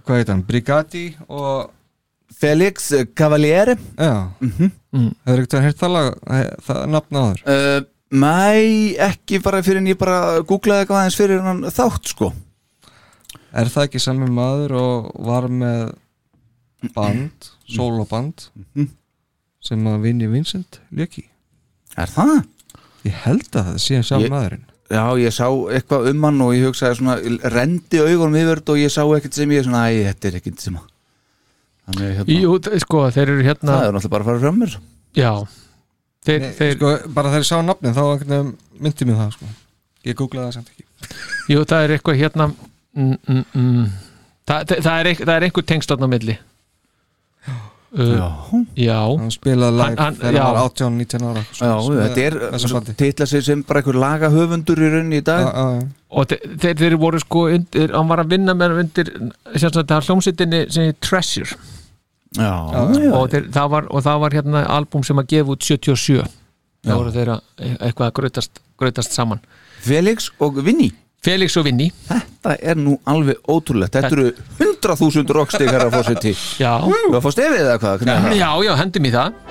[0.03, 1.69] hvað heit hann, Brigati og
[2.37, 3.77] Felix Cavaliere.
[3.97, 4.27] Já.
[4.43, 4.71] Mhm.
[5.25, 9.81] Hefur ekkert að heyrt það lag, eh, það nafna áður uh, Mæ, ekki bara fyrir
[9.81, 12.29] en ég bara googlaði eitthvað aðeins fyrir hann þátt sko.
[13.51, 15.89] Er það ekki sami maður og var með
[16.95, 18.87] band, sóloband Mhm.
[19.61, 21.25] sem að Vinni Vincent leki
[21.97, 22.45] Er það?
[23.05, 26.53] Ég held að það sé sami Ég- maðurinn Já, ég sá eitthvað um hann og
[26.55, 27.15] ég hugsaði svona,
[27.51, 30.59] rendi augunum yfir þetta og ég sá ekkert sem ég svona, æ, þetta er ekkert
[30.63, 30.85] sem að
[31.87, 34.77] Þannig hérna, Jú, sko, þeir eru hérna það er náttúrulega bara að fara fram mér
[35.17, 35.31] Já
[36.27, 38.03] Þeir, Nei, þeir, sko, bara þegar ég sá nafnin þá
[38.79, 39.45] myndi mér það sko.
[40.05, 40.83] Ég googlaði það samt ekki
[41.53, 42.47] jú, það er eitthvað hérna
[42.95, 43.85] mm, mm, mm.
[44.47, 46.37] Það, það, það, er, er einhver tengstarn á milli
[47.47, 48.97] uh, Já.
[49.17, 53.25] Hann spilaði live Hann- hann- þegar hann var 18-19 ára sko, Já, þetta er, titla
[53.31, 55.45] sig sem bara einhver lagahöfundur í rauninni í dag.
[55.47, 59.13] Já, já, og þe- þeir, þeir voru sko undir, hann var að vinna með undir
[59.55, 61.57] það er hljómsveitinni sem er Treasure.
[62.37, 62.51] Já,
[63.15, 66.27] og, þeir, það var, og það var hérna albúm sem að gefa út 77 Já.
[66.91, 67.37] það voru þeirra
[67.79, 69.39] eitthvað að grautast, grautast saman.
[69.81, 70.91] Felix og Vinni
[71.25, 74.27] Felix og Vinni Þetta er nú alveg ótrúlegt Þetta eru
[74.61, 78.05] 100.000 rockstig herra fórseti Já, Þú að fá stefið eða hvað?
[78.07, 78.29] Það?
[78.37, 79.41] já, já, hendum í það.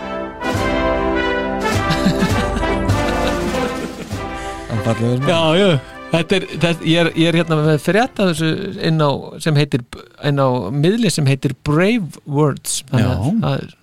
[5.26, 5.68] Já, já
[6.06, 8.50] Þetta er, þetta, ég, er, ég er hérna með frétta þessu
[8.86, 9.10] inn á,
[9.42, 9.82] sem heitir
[10.24, 13.32] inn á miðli sem heitir Brave Words þannig að Já.
[13.42, 13.74] það er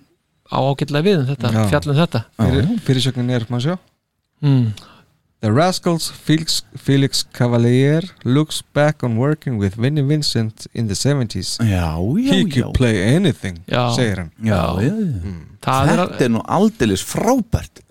[0.48, 1.60] á ágætlega við um þetta, Já.
[1.74, 3.76] fjallum þetta Fyrir, Fyrirsögnin er, maður sjá
[4.48, 4.64] mm.
[5.44, 11.58] The Rascals Felix, Felix Cavalier looks back on working with Vinnie Vincent in the 70s
[11.60, 12.62] Já, já, He já.
[12.62, 13.90] could play anything, Já.
[13.92, 14.30] segir hann.
[14.40, 14.94] Er,
[15.60, 17.82] Þetta er nú aldeilis frábært.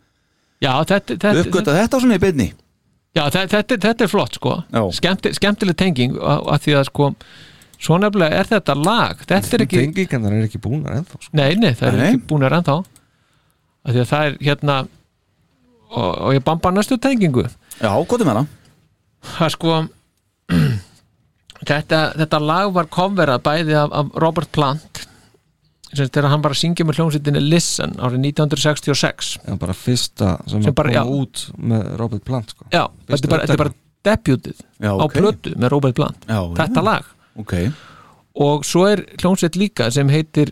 [0.64, 2.50] Já, þetta, þetta, svona í beinni.
[3.14, 4.56] Já, þetta, þetta, þetta er flott sko.
[4.74, 4.82] Já.
[4.98, 7.12] Skemmti, skemmtileg tenging að, því að sko
[7.84, 9.22] svo nefnilega er þetta lag.
[9.30, 11.36] Þetta er ekki, Tengingarnar er ekki búnar ennþá sko.
[11.38, 12.10] nei, nei, það er Nei.
[12.16, 12.78] ekki búin að ennþá.
[13.84, 14.78] Að því að það er hérna
[15.94, 17.46] og, og ég bamba næstu tengingu
[17.80, 17.90] Já,
[18.26, 18.48] er með það?
[19.38, 19.78] það sko
[21.70, 25.04] þetta, þetta lag var coverað bæði af, af Robert Plant
[25.94, 30.64] sem þegar hann var að syngja með hljómsveitinni Listen árið 1966 Já, bara fyrsta sem,
[30.66, 31.04] Sem bara- koma já.
[31.22, 32.66] út með Robert Plant sko.
[32.74, 33.76] já, þetta er bara, þetta er bara
[34.10, 35.14] debutið Já, á ok.
[35.20, 36.88] plötu með Robert Plant Já, þetta já.
[36.90, 37.54] lag Ok
[38.34, 40.50] og svo er hljómsveit líka sem heitir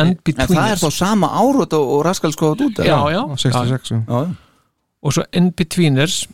[0.00, 1.84] En það er þá sama árut og,
[2.34, 4.22] skoðað út já, já, Á 66 já.
[5.04, 6.24] Og svo In-Betweeners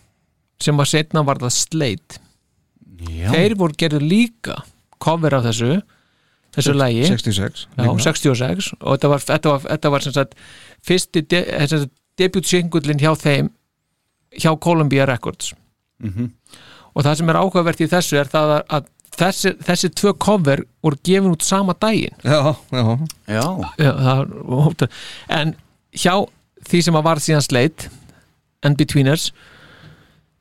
[0.61, 2.21] sem var setna var það Slate.
[3.01, 3.31] Já.
[3.33, 4.59] þeir voru gerðu líka
[5.01, 5.79] cover af þessu
[6.53, 7.07] þessu lagi.
[7.09, 10.35] 66 Já, 66 og þetta var, þetta var, þetta var sem sagt
[10.85, 11.41] fyrsti de,
[11.71, 13.49] sem sagt, debut-singullin hjá þeim
[14.37, 15.55] hjá Columbia Records.
[16.01, 16.31] Mhm.
[16.95, 18.87] og það sem er áhugavert í þessu er það að, að
[19.21, 22.17] þessi, þessi tvö cover voru gefin út sama daginn.
[22.25, 22.85] Já, já,
[23.29, 23.45] Já,
[23.79, 24.87] Já, það
[25.29, 25.55] en
[25.93, 26.15] hjá
[26.69, 27.89] því sem að var síðan sleit
[28.67, 29.31] and betweeners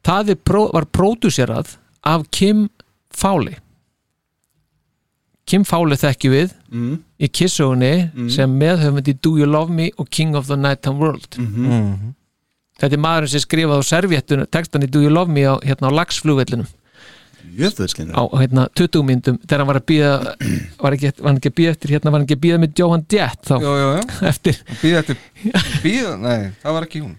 [0.06, 1.76] það er pró, var pródúserað
[2.08, 2.70] af Kim
[3.16, 3.58] Fowley.
[5.50, 6.96] Kim Fowley þekki við mm.
[7.20, 7.94] í kissugunni
[8.32, 11.40] sem meðhöfandi Do You Love Me og King of the Nighttime World.
[11.41, 12.14] Mm.
[12.80, 15.90] þetta er maðurinn sem skrifaði á servjettun textan í Do You Love Me á, hérna,
[15.90, 16.70] á lagsflugvellinum
[18.14, 20.12] á hérna, 20 myndum þegar hann var að býða
[20.84, 22.82] var, ekki, var hann ekki að býða eftir hérna var hann ekki að býða með
[22.82, 23.56] Johan Jett þá?
[23.64, 24.04] Já, já, já.
[24.30, 24.62] eftir.
[24.84, 25.18] Býða eftir
[25.84, 27.18] Býða, nei, það var ekki hún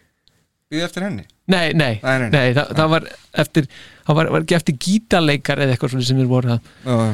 [0.70, 1.24] Býða eftir henni?
[1.50, 2.52] Nei, nei, Nei, nei, nei, nei.
[2.54, 3.06] það, það var
[3.42, 3.64] eftir
[4.06, 7.08] það var, var ekki eftir gítarleikar eða eitthvað svona sem við voru að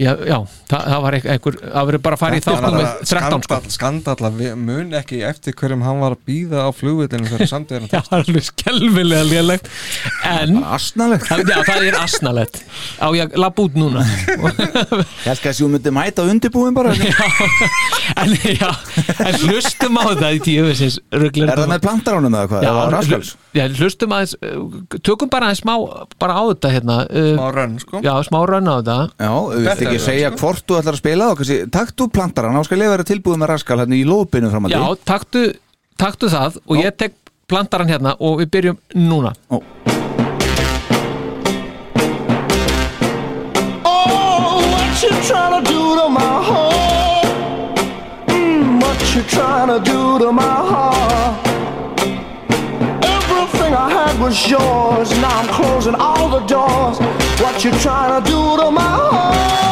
[0.00, 0.38] Já, já já, já
[0.70, 3.12] það, það var einhver, það verður bara að fara í þáttum með bara 13 sko.
[3.12, 7.50] skandall, skandall að við mun ekki eftir hverjum hann var að býða á flugvillinu þegar
[7.50, 9.68] samt er Já, það er alveg skelvilega lélegt.
[10.28, 11.28] En Asnalegt.
[11.28, 12.62] Það, já, það er asnalegt.
[12.96, 14.04] Á ég að labba út núna?
[14.32, 16.94] Ég held að þú myndi mæta undirbúin bara
[18.22, 18.70] En já,
[19.22, 22.64] en hlustum á það í tíu Er það með plantaránum eða hvað?
[22.66, 23.34] Já, Rascals?
[23.52, 24.34] já, hlustum aðeins
[25.04, 25.74] tökum bara aðeins smá
[26.20, 28.02] bara á þetta hérna uh, Smá rönn, sko.
[28.04, 28.98] Já, smá rönn á þetta.
[29.20, 29.32] Já,
[29.82, 32.82] vilt ekki segja hvort þú ætlar að spila og kannski, takt þú plantarann, þá skal
[32.84, 35.44] ég vera tilbúið með Rascal hérna í lópinu framandi Já, taktu,
[36.00, 37.18] taktu það og ég tek
[37.50, 39.60] plantaran hérna og við byrjum núna Ó.
[43.84, 47.26] Oh, what you trying to do to my heart?
[48.28, 51.46] Mm, what you trying to do to my heart?
[53.04, 55.10] Everything I had was yours.
[55.20, 56.98] Now I'm closing all the doors.
[57.40, 59.71] What you trying to do to my heart?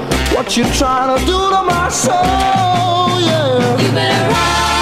[0.33, 2.15] What you trying to do to my soul?
[2.15, 3.81] Yeah.
[3.81, 4.80] You better run,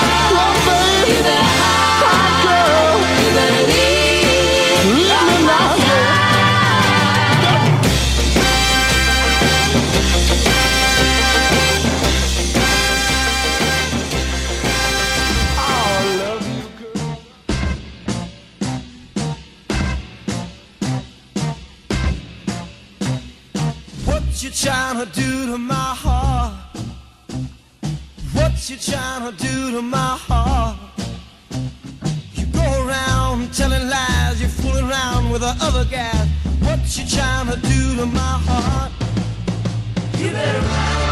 [24.39, 26.53] What you trying to do to my heart?
[28.31, 30.77] What you trying to do to my heart?
[32.35, 36.25] You go around telling lies, you fool around with the other guys.
[36.61, 38.93] What you trying to do to my heart?
[40.17, 41.08] You better run.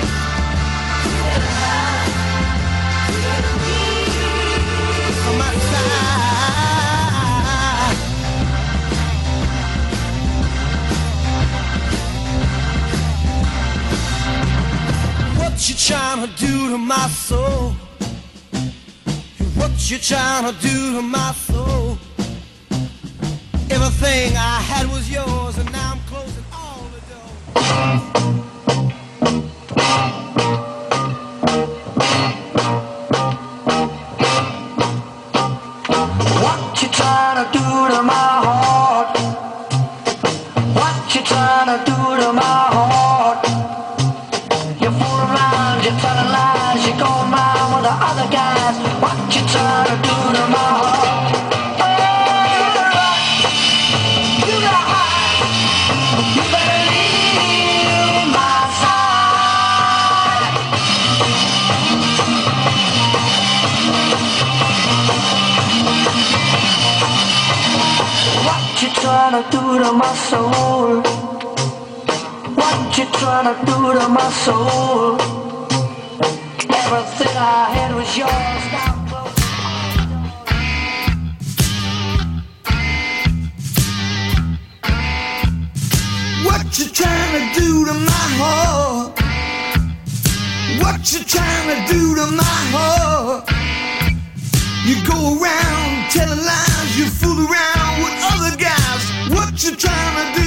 [15.68, 17.72] What you trying to do to my soul?
[19.56, 21.98] What you trying to do to my soul?
[23.70, 28.17] Everything I had was yours, and now I'm closing all the doors.
[74.46, 75.18] Soul?
[76.70, 78.64] Everything I had was yours.
[86.46, 89.12] What you trying to do to my heart?
[90.82, 93.44] What you trying to do to my heart?
[94.88, 99.04] You go around telling lies, you fool around with other guys.
[99.36, 100.47] What you trying to do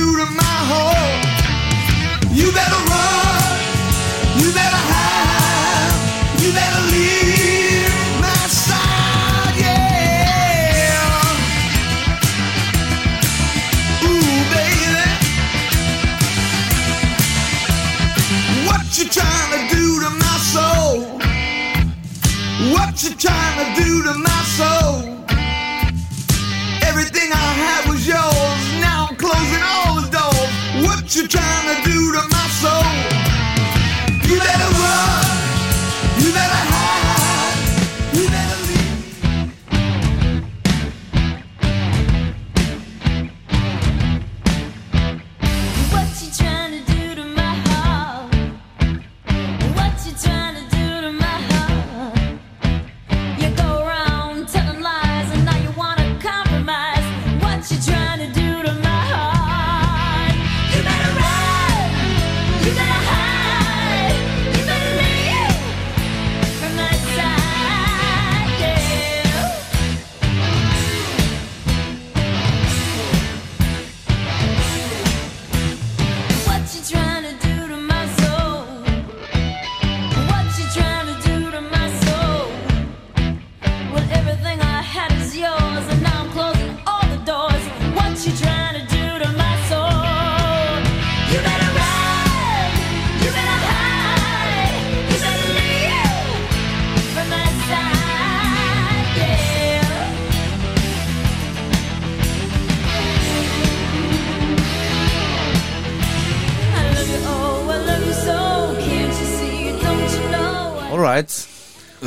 [31.31, 31.80] trying to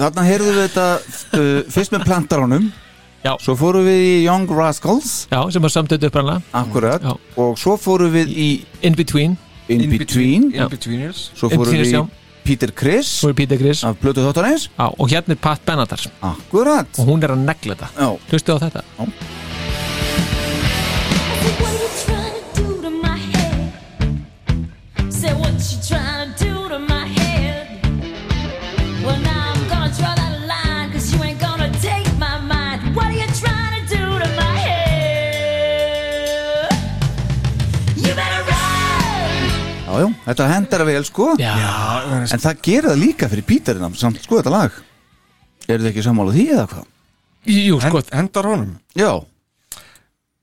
[0.03, 0.87] þarna heyrðum við þetta
[1.39, 2.71] uh, fyrst með plantarónum
[3.23, 3.37] Já.
[3.39, 5.29] Svo fórum við í Young Rascals.
[5.31, 7.05] Já, sem var samtöðu upprænlega Akkurat.
[7.39, 8.49] Og svo fórum við í
[8.83, 9.37] In Between.
[9.71, 10.49] In Between.
[10.51, 10.65] Já.
[10.65, 12.03] In-Betweeners Svo fórum við í
[12.43, 16.03] Peter Criss Svo er Peter Criss Af Blötu Já, og hérna er Pat Benatar.
[16.19, 16.99] Akkurat.
[16.99, 17.91] Og hún er að negla þetta.
[17.95, 18.11] Já.
[18.27, 18.83] Hlustu á þetta.
[18.99, 19.52] Já
[39.93, 41.27] Já, já, þetta hendar vel sko.
[41.37, 41.53] Já.
[42.33, 44.71] En það gerir það líka fyrir Píterinn samt sko þetta lag.
[45.67, 46.87] Eru þið ekki sammála því eða hvað?
[47.53, 48.01] Jú, sko.
[48.15, 48.71] Hendar honum.
[48.97, 49.11] Já.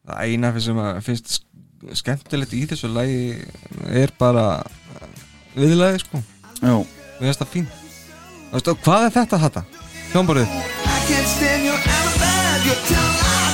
[0.06, 3.20] Það eina fyrir sem að finnst sk- skemmtilegt í þessu lagi
[3.90, 4.46] er bara
[5.56, 6.22] viðlagi sko.
[6.62, 6.74] Já.
[7.20, 9.64] Við veist það fín Þú veist, og Hvað er þetta þetta?
[10.12, 10.54] Hljómborðið.
[11.10, 11.16] Ég
[11.90, 13.49] held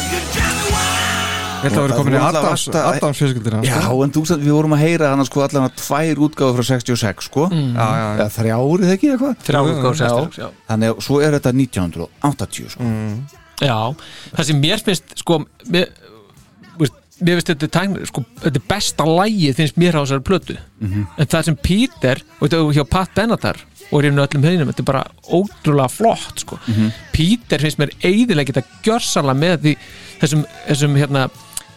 [1.74, 5.10] að vera komin í Adams, Adams fjölskyldina Já, en þú sagði, við vorum að heyra
[5.14, 7.74] hana sko allan að tvær útgáður frá 66 sko Mm.
[7.74, 8.22] Já, já, já.
[8.22, 10.48] Já, þrjárið ekki eitthvað Þrjár útgáfur 66, já.
[10.70, 12.90] Þannig að svo er þetta 1980 sko
[13.66, 13.78] Já,
[14.36, 15.38] það sem mér finnst sko,
[15.72, 15.86] mér,
[17.24, 21.06] mér finnst þetta tækni, sko, þetta er besta lægið finnst mér á þessari plötu Mhm.
[21.16, 23.56] en það sem Peter, og þetta er hjá Pat Benatar
[23.92, 26.58] og er öllum höfðinum, þetta er bara ótrúlega flott sko.
[26.66, 26.92] Mhm.
[27.12, 29.76] Peter finnst mér eiðilega geta gjörsanlega með því
[30.20, 31.30] þessum, þessum hérna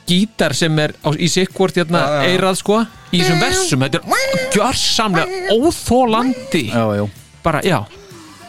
[0.10, 2.34] gítar sem er á, í sikkvort hérna Já, já.
[2.34, 2.80] eirað sko,
[3.14, 7.06] í þessum versum þetta er gjörsamlega óþólandi Já, já
[7.46, 7.80] bara, já.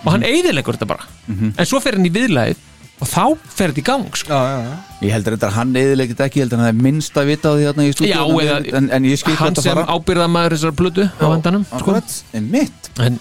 [0.00, 1.04] Og hann eiðilegur þetta bara.
[1.28, 1.52] Mhm.
[1.60, 2.66] en svo fer hann í viðlæðið
[3.00, 3.22] og þá
[3.54, 4.28] fer þetta í gang sko.
[4.32, 4.74] já, já, já.
[5.06, 7.48] Ég heldur þetta að hann eðilegit ekki, ég heldur að það er minnst að vita
[7.48, 9.94] á því hérna í Já, stúdíunum eða en, en ég skil hann þetta sem fara
[9.96, 11.78] ábyrðamaður þessar plötu á endanum sko.
[11.80, 13.20] Akkurat, en mitt en,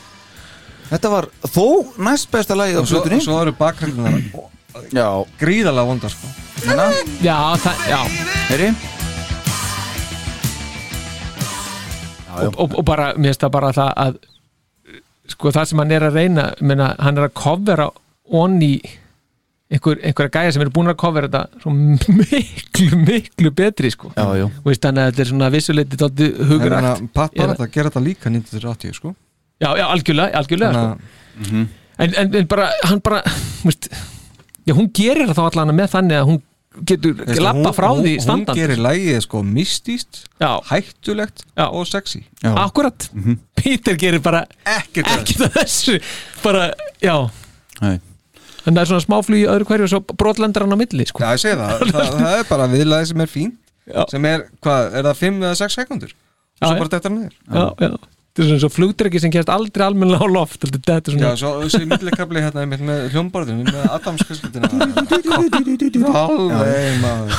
[0.90, 1.66] Þetta var þó
[2.02, 3.22] næst besta lagið á Og svo, plötunni.
[3.24, 4.16] svo eru bakgrindunar
[4.94, 5.08] Já.
[5.42, 6.30] Gríðalega vondar sko.
[6.64, 6.88] Hérna,
[7.24, 8.00] Já, það, já.
[8.50, 8.70] Heyri?
[12.40, 14.20] Og, og, og bara, mér finnst það bara það að
[15.30, 17.88] sko það sem hann er að reyna meina, hann er að covera
[18.40, 18.72] onni
[19.70, 24.14] einhver, einhverja gæja sem eru búin að covera þetta svo miklu, miklu betri sko.
[24.16, 24.46] Já, já.
[24.50, 27.04] Og veist þannig að þetta er svona vissuleiti tótti hugurætt.
[27.18, 29.14] Pat bara þetta gera þetta líka 1980 sko.
[29.60, 31.66] Já, já, algjörlega, algjörlega Þannig sko.
[32.00, 33.20] en, en, en bara, hann bara
[33.68, 33.90] veist,
[34.70, 36.40] já, hún gerir það þá allan með þannig að hún
[36.86, 40.52] getur lappa hún- frá hún- því Hún standandi gerir lægið sko mystíst Já.
[40.70, 41.66] Hættulegt Já.
[41.74, 42.52] og sexy Já.
[42.66, 43.10] Akkurat,
[43.58, 45.98] Peter gerir bara Ekkert ekkert þessu
[46.44, 46.70] bara,
[47.02, 47.16] já
[47.82, 47.98] Nei.
[48.68, 51.24] en það er svona smáflug í öðru hverju og svo brotlendar hann á milli sko.
[51.24, 53.52] Já, ég segi það, það, það er bara viðlæði sem er fín
[53.90, 54.04] Já.
[54.12, 57.66] sem er, hvað, er það 5 eða 6 sekundur Já, svo bara þetta niður já,
[57.82, 57.92] já.
[58.30, 61.20] Þetta er svona svo flugdreki sem kemst aldrei almennilega á loft þetta þetta er Já,
[61.20, 62.80] svona svo þessi millikabli hérna með
[63.14, 64.68] hljómborðinu með Adams fjölskyldina
[66.20, 67.32] Alveg maður.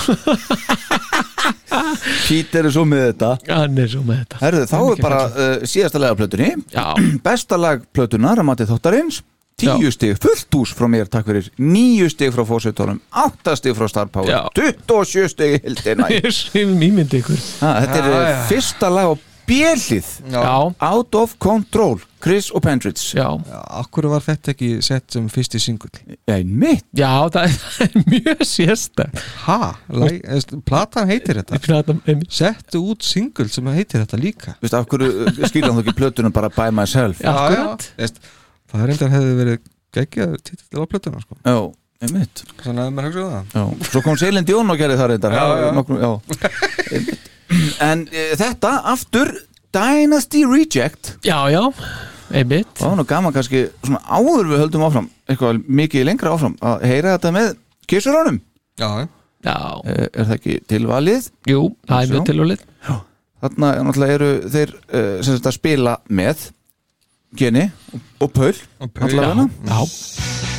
[2.26, 3.30] Píter er svo með þetta.
[3.50, 4.38] Hann er svo með þetta.
[4.44, 6.86] Herðu, þá er bara uh, síðasta lag af plötunni Já.
[7.26, 9.20] Besta lag plötunar að matið þáttarins.
[9.60, 11.50] Tíu stig fullt hús frá mér, takk fyrir.
[11.60, 14.30] Níu stig frá fósittónum Átta stig frá Star Power.
[14.32, 14.40] Já.
[14.56, 17.36] 27 stig hildina ég sem ímyndi ykkur.
[17.60, 18.38] Ha, Þetta er Já, já, já.
[18.48, 19.14] fyrsta lag á
[19.50, 20.44] bjellið já,
[20.86, 22.64] Out of Control Chris og
[23.16, 23.26] Já,
[23.80, 25.90] akkur var þetta ekki sett sem fyrsti singull
[26.28, 28.44] Já, mitt já það er, það mjög?
[30.02, 32.30] Læg, eðst, platan heitir þetta Platan, einmitt.
[32.36, 36.52] Settu út singull sem heitir þetta líka Veistu, af hverju skilja þú ekki plötunum bara
[36.54, 37.88] by myself Já, akkurat.
[38.70, 39.62] Það er reyndar hefði verið
[39.96, 41.40] geggjaður titill á plötuna sko.
[41.42, 41.56] Já,
[42.06, 45.12] einmitt Þannig að maður hugsa um það Já, svo kom Seilin Dion og gerði það
[45.14, 45.68] reyndar Já, já.
[45.80, 46.12] Nokkrum, já.
[46.92, 47.26] Einmitt.
[47.82, 49.32] En e, þetta aftur
[49.74, 51.16] Dynasty Reject.
[51.26, 51.62] Já, já,
[52.34, 52.70] einmitt.
[52.78, 56.84] Það var nú gaman kannski svona áður við höldum áfram eitthvað mikið lengra áfram að
[56.90, 57.50] heyra þetta með
[57.90, 58.40] kissuránum
[58.80, 58.88] Já,
[59.44, 61.28] já, er, er það ekki tilvalið?
[61.50, 62.64] jú, það er mjög tilvalið.
[63.40, 66.46] Þarna er náttúrulega eru þeir uh, sem að spila með
[67.40, 69.46] Geni og, og Paul Og Paul, alla vegana.
[69.70, 70.49] já,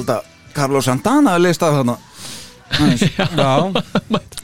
[0.00, 0.20] halda
[0.56, 1.96] Carlos Santana að lista þarna.
[3.40, 3.54] Já,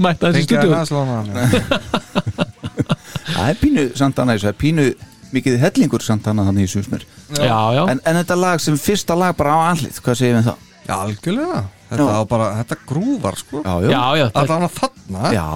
[0.03, 1.31] mætti þessi stúdíu hann
[3.27, 4.87] Það er pínu Santana það er pínu
[5.35, 7.03] mikið hellingur Santana þannig í susmur
[7.35, 10.41] já, já, en, en þetta lag sem fyrsta lag bara á allið, hvað segir við
[10.41, 10.67] um það?
[10.87, 11.63] Já, algjörlega.
[11.87, 13.61] Þetta, bara, þetta grúvar sko.
[13.63, 13.91] Já, já.
[13.91, 15.33] Já, það- Allan að þarna.
[15.35, 15.47] Já,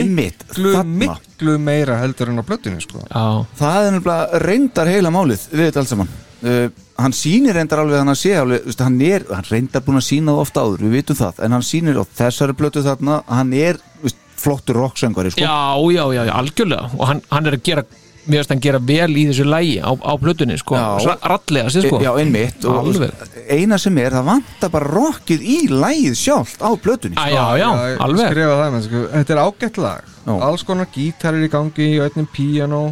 [0.00, 0.72] einmitt, Miklu,
[1.02, 3.02] miklu meira heldur en á blöttinu sko.
[3.06, 3.22] Já,
[3.58, 6.10] Það er nefnilega reyndar heila málið við þetta alls saman.
[6.40, 6.66] Uh,
[7.00, 10.06] Hann sýnir reyndar alveg hann að sé alveg, veist, hann er, hann reyndar búin að
[10.10, 13.54] sína það ofta áður, við vitum það en hann sýnir á þessari blötu þarna hann
[13.56, 15.40] er veist, flottur rocksöngari sko.
[15.40, 15.56] já,
[15.96, 17.84] já, já, já, algjörlega og hann, hann er að gera
[18.30, 21.16] mér finnst hann gera vel í þessu lægi á, á plötunni sko, Já.
[21.24, 23.14] rallega sér sko Já, einmitt og Alveg.
[23.48, 27.68] eina sem er, það vantar bara rockið í lægið sjálft á plötunni Á, já, já,
[27.94, 28.28] ég alveg.
[28.34, 29.02] skrifa það með, sko.
[29.16, 30.32] Þetta er ágætt lag Já.
[30.50, 32.82] Alls konar gítarir í gangi í öllum píanó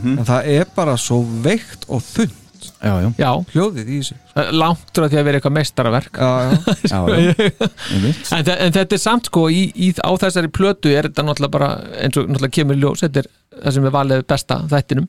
[0.00, 2.39] En það er bara svo veikt og þund
[2.80, 3.30] Já, já, já.
[3.52, 4.14] Hljóðið í þessu.
[4.56, 6.16] Langt frá því að vera eitthvað meistaraverk.
[6.16, 6.54] Já, já,
[6.92, 7.68] já, já.
[7.92, 8.32] einmitt.
[8.32, 11.70] En, en þetta er samt sko í, í, á þessari plötu er þetta náttúrulega bara
[12.00, 13.30] eins og náttúrulega kemur í ljós þetta er
[13.60, 15.08] það sem er valið besta þættinum.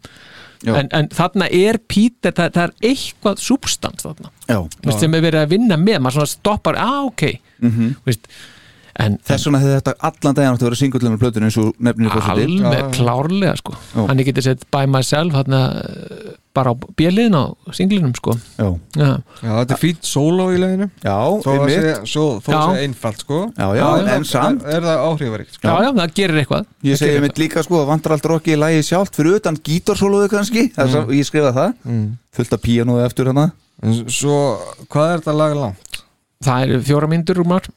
[0.61, 0.75] Já.
[0.77, 4.29] en, en þarna er Peter það, það er eitthvað substans þarna.
[4.45, 7.23] Já, Vist, sem er verið að vinna með maður svona stoppar, á ok.
[7.65, 7.95] Mhm.
[8.05, 8.60] Vist, en
[8.99, 12.11] Þess vegna hefði þetta allan daginn átti að vera singullum með plötunni eins og nefnir
[12.11, 13.73] fórsetið alveg klárlega sko.
[13.95, 14.05] Já.
[14.09, 18.35] hann getið sett by myself þarna, eh, bara á bjöliðin á singlinum sko.
[18.59, 18.67] Já,
[18.99, 19.09] já,
[19.39, 21.15] já þetta er fínt sóló í leginu já,
[21.45, 22.07] Þó að einmitt.
[22.11, 22.59] svo, þó Já.
[22.67, 23.39] sé einfalt sko.
[23.57, 23.87] Já, já,
[24.17, 24.65] en samt.
[24.67, 25.63] Er það áhrifaríkt sko?
[25.67, 26.65] Já, já, það gerir eitthvað.
[26.83, 30.27] Ég segi mitt líka sko, það vantar allt rokki í lægi sjálft fyrir utan gítarsóluðu
[30.29, 30.67] kannski.
[30.75, 31.07] Mm.
[31.15, 32.17] ég skrifa það, Mm.
[32.35, 33.51] fullt af píanóðu eftir hana
[33.81, 34.59] En svo,
[34.91, 36.03] hvað er þetta lag langt?
[36.43, 37.69] það eru fjóra myndur úr maður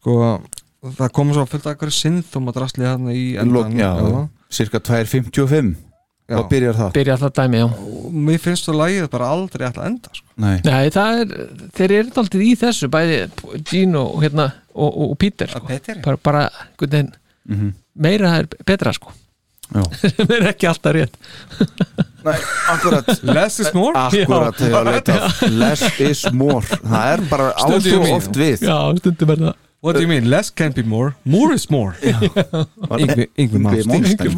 [0.00, 0.16] Sko,
[0.96, 4.80] það kom svo fullt af eitthvað synþum að drasli hérna í Lok, endan já, cirka
[4.80, 5.76] 2.55
[6.30, 6.36] Já.
[6.38, 6.90] Hvað byrjar það?
[6.94, 7.64] byrja það dæmi, já.
[7.66, 10.26] Og mér finnst þú lagið bara aldrei alltaf enda sko.
[10.38, 11.32] Nei, Nei, það er,
[11.74, 13.16] þeir eru alltaf í þessu bæði
[13.66, 15.64] Gene og, hérna, og, og, og Peter sko.
[15.66, 17.10] Peter, bara, bara einhvern veginn,
[17.50, 17.72] Mhm.
[17.98, 19.10] meira er betra sko.
[19.98, 21.18] Sem er ekki alltaf rétt.
[22.28, 22.36] Nei,
[22.76, 23.10] akkurat.
[23.26, 23.94] Less is more?
[23.98, 25.18] Akkurat hefur að leita.
[25.64, 26.62] Less is more.
[26.62, 28.14] Það er bara mín.
[28.14, 28.62] oft við.
[28.70, 30.28] Já, stundum er það What do you mean?
[30.28, 31.14] Less can be more.
[31.24, 31.94] More is more.
[33.40, 34.36] Yngvi, Malmsteen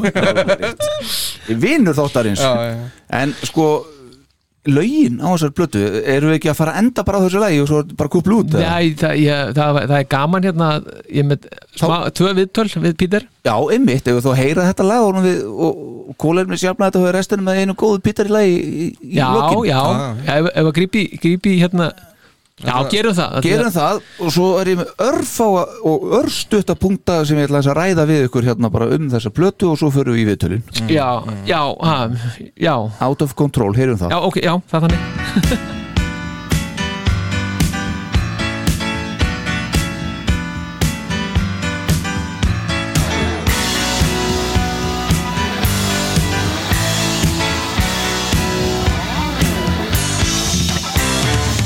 [1.59, 2.39] Vinnur þáttarins.
[2.39, 2.86] Já, já, já.
[3.23, 3.66] En sko
[4.70, 7.57] Lögin á þessar blötu Eru við ekki að fara að enda bara á þessu lagi
[7.58, 8.52] og svo bara kúpla út?
[8.55, 10.68] Nei, það, ég, það, það er gaman hérna
[11.10, 11.49] ég með
[11.81, 15.83] smá, tvö viðtöl við Peter Já, einmitt, ef þú heyra þetta lag og, við, og,
[16.12, 19.26] og kóleirni sjálfna þetta og restina með einu góðu pítar í lagi í, í Já,
[19.34, 19.67] lokin.
[19.67, 21.91] já, já, ef, ef að grípi, grípi hérna
[22.60, 27.40] Já, gerum það Gerum það og svo er ég með örfáa og örstutta punkta sem
[27.40, 30.22] ég ætla að ræða við ykkur hérna bara um þessa plötu og svo förum við
[30.22, 30.64] í viðtölin.
[30.92, 31.08] Já,
[31.48, 31.98] já, ha,
[32.55, 32.74] já.
[33.00, 34.12] Out of control, heyrum það.
[34.14, 35.78] Já, ok, já, það er þannig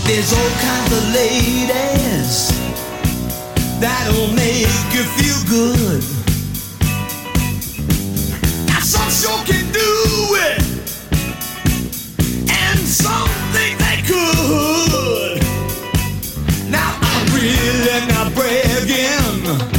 [0.07, 2.53] There's all kinds of ladies
[3.81, 6.03] that'll make you feel good.
[8.69, 9.91] Now some sure can do
[10.47, 10.63] it,
[12.49, 15.43] and some think they could.
[16.71, 19.76] Now I'm really not bragging,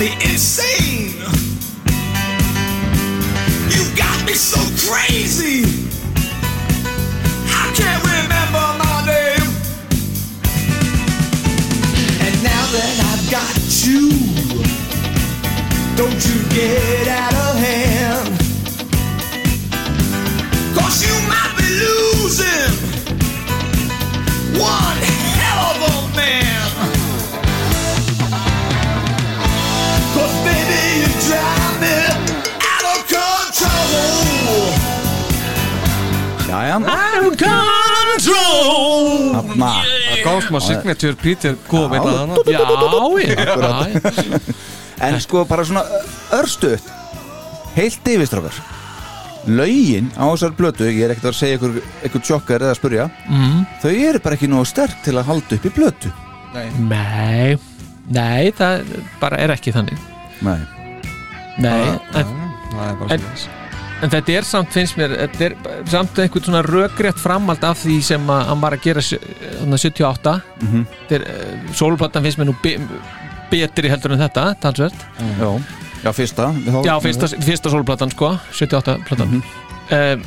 [0.00, 1.12] me insane.
[3.68, 5.64] You got me so crazy.
[7.60, 9.50] I can't remember my name.
[12.24, 13.54] And now that I've got
[13.84, 14.08] you
[15.96, 18.28] Don't you get out of hand.
[20.78, 22.72] Cause you might be losing
[24.58, 24.98] One
[25.36, 26.99] hell of a man
[36.50, 39.04] Jæja, Out of control
[39.36, 39.70] þarna.
[40.10, 42.02] Það kom smá signature Peter komið Já.
[42.02, 42.60] að hana Já,
[43.94, 44.40] já,
[45.06, 45.84] En sko bara svona
[46.36, 46.86] örstuðt
[47.76, 48.58] Heilt yfirstrákar
[49.48, 51.78] Lögin á þessar blötu Ég er ekkert að segja ykkur,
[52.10, 53.06] ykkur tjokkar eða að spurja.
[53.30, 53.62] Mm.
[53.80, 56.10] Þau eru bara ekki nógu sterk til að halda upp í blötu
[56.50, 57.54] Nei,
[58.10, 58.82] nei, það
[59.20, 59.98] bara er ekki þannig.
[60.42, 60.58] Nei.
[61.62, 62.32] Nei, en,
[62.72, 63.26] það er bara en,
[64.02, 65.54] en þetta er samt, finnst mér þetta er
[65.90, 69.20] samt einhvern svona rökrétt framhald af því sem að hann var að gera sjö-
[69.60, 70.86] þarna 78 Mhm.
[71.08, 72.76] þetta er, uh, sólplatan finnst mér nú be,
[73.50, 74.94] betri heldur en þetta, talsvert.
[75.40, 75.50] Já,
[76.04, 76.52] já fyrsta.
[76.86, 79.28] Já, fyrsta, fyrsta sólplatan sko 78 platan.
[79.28, 79.42] Mhm.
[79.90, 80.22] um,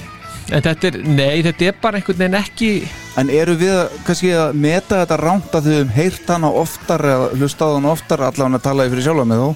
[0.51, 2.87] En þetta er, nei, þetta er bara einhvern veginn ekki
[3.17, 7.29] En eru við að, kannski að meta þetta rámt að þau heyrt hana oftar eða
[7.37, 9.55] hlustað hana oftar allavega að tala fyrir sjálfa með þó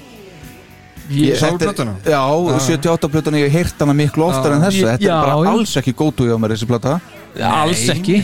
[1.10, 1.94] Ég- þetta Sólplötuna?
[2.04, 2.22] Já,
[2.52, 2.60] Já.
[2.68, 4.56] 78 plötuna ég hef heyrt hana miklu oftar Já.
[4.58, 5.52] en þessa Þetta Já, er bara já.
[5.54, 7.00] alls ekki gótu hjá mér þessi plata
[7.48, 8.18] alls ekki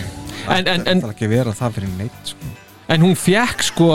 [0.49, 2.51] en, en, en, Það er ekki vera það fyrir neitt sko.
[2.89, 3.89] en hún fekk sko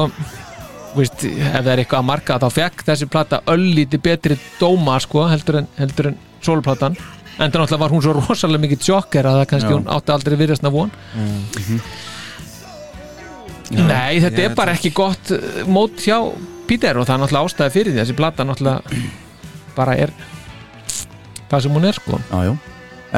[0.96, 5.26] veist, ef það er eitthvað að marka þá fekk þessi plata öllíti betri dóma sko
[5.28, 6.96] heldur en, heldur en sólplatan
[7.38, 9.76] en það náttúrulega var hún svo rosalega mikið sjokker að það kannski Já.
[9.76, 10.90] hún átti aldrei virðast von
[13.68, 16.16] Nei, þetta Ég er bara ekki gott uh, mót hjá
[16.68, 19.02] Peter og það er náttúrulega ástæði fyrir því þessi plata náttúrulega
[19.78, 20.12] bara er
[21.48, 22.20] það sem hún er sko.
[22.28, 22.54] Já, já.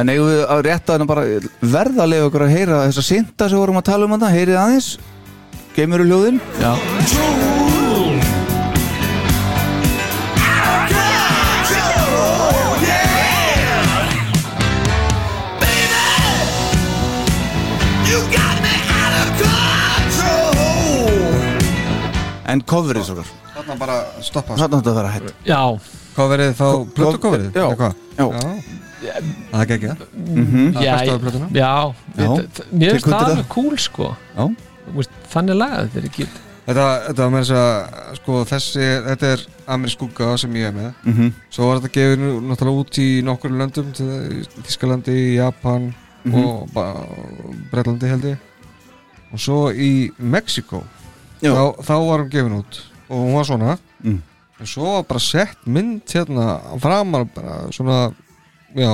[0.00, 1.26] En eigum við að rétta þarna bara
[1.60, 4.32] verða að leiða okkur að heyra þessa synda sem við vorum að tala um þetta,
[4.36, 4.90] heyrið aðeins.
[5.74, 6.42] Geimur hljóðin.
[6.62, 7.39] Já
[22.50, 25.62] En coverið svo Þarna bara stoppa Þarna þetta að vera hætt Já
[26.16, 27.50] Coverið þá, Co- plötu coverið?
[27.54, 27.64] Já.
[27.64, 27.94] eða hvað?
[28.18, 28.26] Já.
[29.00, 30.72] Það er ekki það Mhm.
[30.74, 32.28] Það er Já, af plötuna já, Já.
[32.72, 34.48] Mér- finnst það alveg cool sko Já.
[35.32, 36.26] Þannig lagað þetta er ekki
[36.70, 39.40] Þetta, þetta var með þess að sko, þessi, þetta er
[39.74, 41.32] amerísk skugga sem ég er með Mhm.
[41.50, 46.44] Svo var þetta gefið nú- náttúrulega út í nokkur löndum til Þískalandi, Japan Mhm.
[46.44, 47.06] og ba-
[47.72, 48.38] Bretlandi held ég
[49.32, 50.99] og svo í Mexiko Já.
[51.40, 54.22] Þá, þá var hún gefin út og hún var svona Mm.
[54.60, 58.12] en svo var bara sett mynd hérna framar bara svona
[58.76, 58.92] já,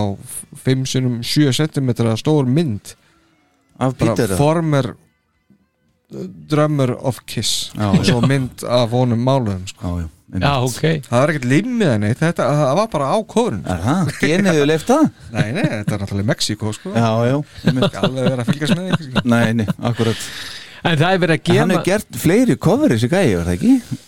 [0.65, 2.95] 5 sinum 7 cm stór mynd
[3.79, 4.95] Af Peter former
[6.51, 9.83] drömmur of Kiss Já, og svo mynd af honum máluðum sko.
[9.99, 10.43] Já, já einmitt.
[10.43, 12.47] Já, ok það var ekkert limmið henni þetta
[12.79, 14.13] var bara á kóðurinn Er það?
[14.23, 15.09] Genið þau leift það?
[15.35, 16.95] nei, nei, þetta er náttúrulega Mexiko sko.
[16.95, 20.27] Alveg verið að fylgjast með því Nei, nei, akkurat
[20.87, 23.55] En það er verið að Hann gefa hefur gert fleiri cover þessi gæi, var það
[23.57, 24.01] ekki?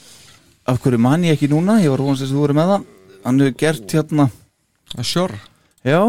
[0.69, 1.79] Af hverju man ég ekki núna?
[1.83, 2.85] Ég var vonast þess að þú voru með það.
[3.25, 4.29] Hann hefur gert hérna
[5.05, 5.39] Sure?
[5.85, 6.01] Já,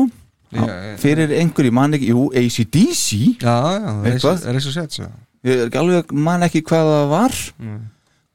[0.49, 3.03] Já, já fyrir einhverju man ekki Jú, ACDC
[3.43, 4.45] já, já, Eitthvað?
[4.49, 5.09] er þessu sett svo
[5.45, 7.35] Ég er alveg man ekki hvað það var.
[7.63, 7.79] Mm.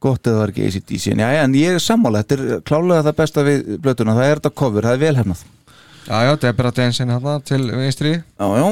[0.04, 3.06] Gott eða það var ekki ACDC En, já, en ég er sammála, þetta er klálega
[3.08, 4.14] það besta við blötuna.
[4.18, 5.42] Það er þetta cover, það er vel hernað.
[6.04, 8.14] Já, já, Deborah Densin hérna til vinstri.
[8.20, 8.66] Já, já,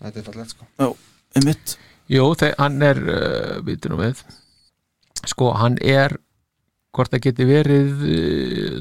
[0.00, 0.68] þetta er fallegt sko.
[0.80, 0.88] Já,
[1.36, 1.76] einmitt.
[2.10, 4.24] Jú, þeir, hann er uh, við.
[5.30, 6.16] Sko, hann er
[6.90, 8.78] Hvort það geti verið uh,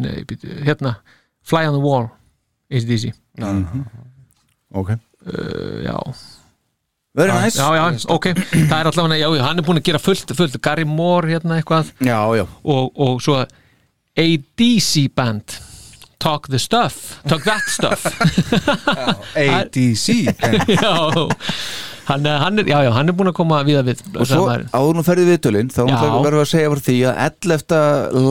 [0.00, 0.94] Nei, býtu, hérna
[1.44, 2.06] Fly on the Wall
[2.72, 3.84] ACDC já, Mhm.
[4.74, 4.90] Ok.
[5.26, 5.98] Uh, Já.
[7.14, 7.54] Very nice.
[7.58, 10.56] Já, já, ok, það er allavega, já, já, hann er búin að gera fullt, fullt,
[10.62, 11.92] Gary Moore hérna eitthvað.
[12.02, 12.42] Já, já.
[12.64, 13.36] Og, og svo
[14.18, 15.54] ADC band
[16.18, 18.04] Talk the stuff, talk that stuff.
[19.36, 20.06] ADC
[20.80, 20.92] Já,
[22.08, 24.44] hann, hann er, já, já, hann er búin að koma við að við Og svo
[24.48, 27.78] áður nú ferðið viðtölinn þá verðum við að segja frá því að 11.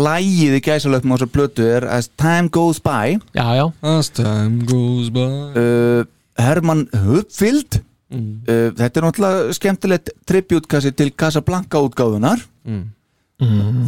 [0.07, 3.17] lægið í gæsalöfum á þessar plötu er As Time Goes By.
[3.37, 5.27] Já, já, as time goes by.
[5.57, 6.03] Uh,
[6.41, 7.81] Herman Hupfield
[8.13, 8.43] Mm.
[8.45, 12.83] uh, Þetta er náttúrulega skemmtilegt tributkassi til Casablanca útgáfunar Mm.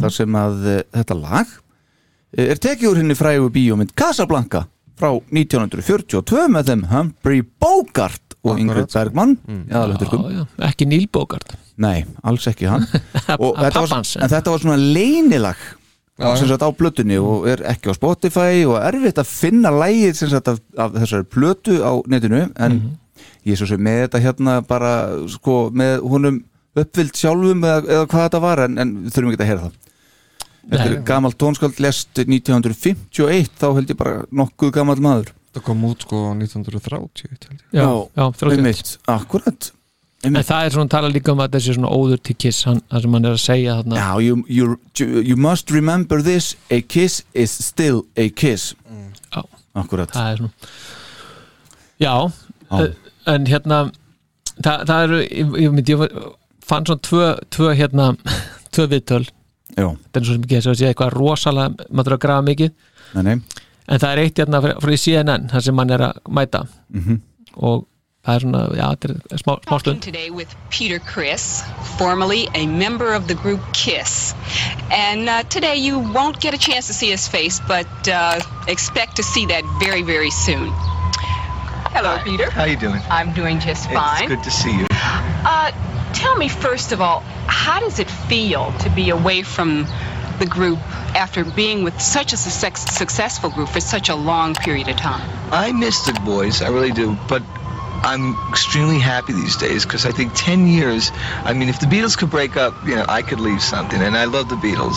[0.02, 1.52] þar sem að uh, þetta lag
[2.36, 4.66] er tekið úr henni frægu bíómynd Casablanca
[4.96, 9.34] frá 1942 með þeim Humphrey Bogart og Ingrid Bergman.
[9.46, 9.64] Mm.
[9.68, 9.80] já,
[10.36, 11.56] já, ekki Neil Bogart.
[11.82, 12.86] Nei, alls ekki hann.
[13.42, 13.96] Og þetta var.
[14.22, 15.64] En þetta var svona leynilag
[16.16, 20.14] Já, sem sagt á plötunni og er ekki á Spotify og erfitt að finna lægið
[20.16, 22.46] sem sagt af, af þessari plötu á netinu.
[22.56, 22.78] En
[23.44, 24.92] ég er svo sem með þetta hérna bara
[25.28, 26.38] sko með honum
[26.76, 29.76] uppfyllt sjálfum eða, eða hvað þetta var en, en þurfum ekki að heyra það
[30.66, 31.02] Þetta er Nei.
[31.06, 36.22] gamalt tónskald lest 1951 þá held ég bara nokkuð gammal maður það kom út sko
[36.34, 37.60] 1930 held ég.
[37.70, 38.56] Já, já, 31.
[38.56, 39.72] einmitt, akkurat
[40.26, 43.04] En það er svona tala líka um að þessi svona óður til kiss hann, það
[43.04, 44.78] sem hann er að segja þarna Já, you, you,
[45.22, 48.72] you must remember this a kiss is still a kiss
[49.30, 49.44] Já.
[49.76, 50.72] Akkurat það er svona
[52.00, 52.14] Já,
[52.72, 52.80] Já.
[52.80, 53.78] eh, en hérna
[54.64, 56.18] það, það eru, ég, ég, myndi, ég
[56.66, 58.10] fann svona tvö, tvö hérna
[58.74, 59.22] tvö viðtöl
[59.76, 59.86] Já.
[59.92, 62.70] þetta er svo sem ekki að segja eitthvað rosalega maður þarf að grafa mikið
[63.14, 63.36] Nei, nei
[63.86, 66.62] en það er eitt hérna frá frá í CNN þar sem hann er að mæta
[66.94, 67.20] Mhm.
[67.56, 67.84] og
[68.26, 71.62] það er svona, já, þetta er smá, smá stund today with Peter Chris,
[71.96, 74.34] formerly a member of the group KISS.
[74.90, 79.14] And uh, today you won't get a chance to see his face, but uh, expect
[79.16, 80.72] to see that very, very soon.
[81.94, 82.50] Hello, Peter.
[82.50, 83.00] How you doing?
[83.10, 84.24] I'm doing just fine.
[84.24, 84.86] It's good to see you.
[85.46, 85.70] Uh,
[86.16, 89.86] tell me, first of all, how does it feel to be away from
[90.38, 90.78] the group
[91.14, 95.28] after being with such a success- successful group for such a long period of time?
[95.52, 97.42] I miss the boys, I really do, but
[98.06, 101.10] I'm extremely happy these days because I think 10 years,
[101.42, 104.16] I mean, if the Beatles could break up, you know, I could leave something, and
[104.16, 104.94] I love the Beatles.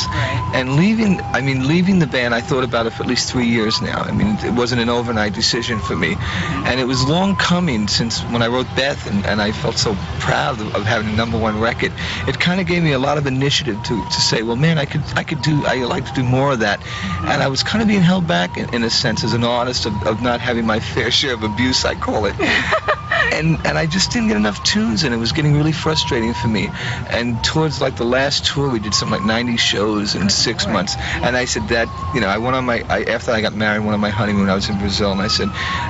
[0.54, 3.48] And leaving, I mean, leaving the band, I thought about it for at least three
[3.48, 4.00] years now.
[4.04, 6.14] I mean, it wasn't an overnight decision for me.
[6.14, 6.68] Mm-hmm.
[6.68, 9.96] And it was long coming since when I wrote Beth, and, and I felt so
[10.20, 11.92] proud of, of having a number one record.
[12.28, 14.86] It kind of gave me a lot of initiative to, to say, well, man, I
[14.86, 16.80] could, I could do, I like to do more of that.
[16.80, 17.30] Mm-hmm.
[17.30, 19.88] And I was kind of being held back in, in a sense as an artist
[19.88, 22.36] of, of not having my fair share of abuse, I call it.
[23.34, 26.48] and and I just didn't get enough tunes, and it was getting really frustrating for
[26.48, 26.70] me.
[27.10, 30.96] And towards like the last tour, we did something like 90 shows in six months.
[30.98, 33.80] And I said that you know I went on my I, after I got married,
[33.80, 34.50] went on my honeymoon.
[34.50, 35.50] I was in Brazil, and I said,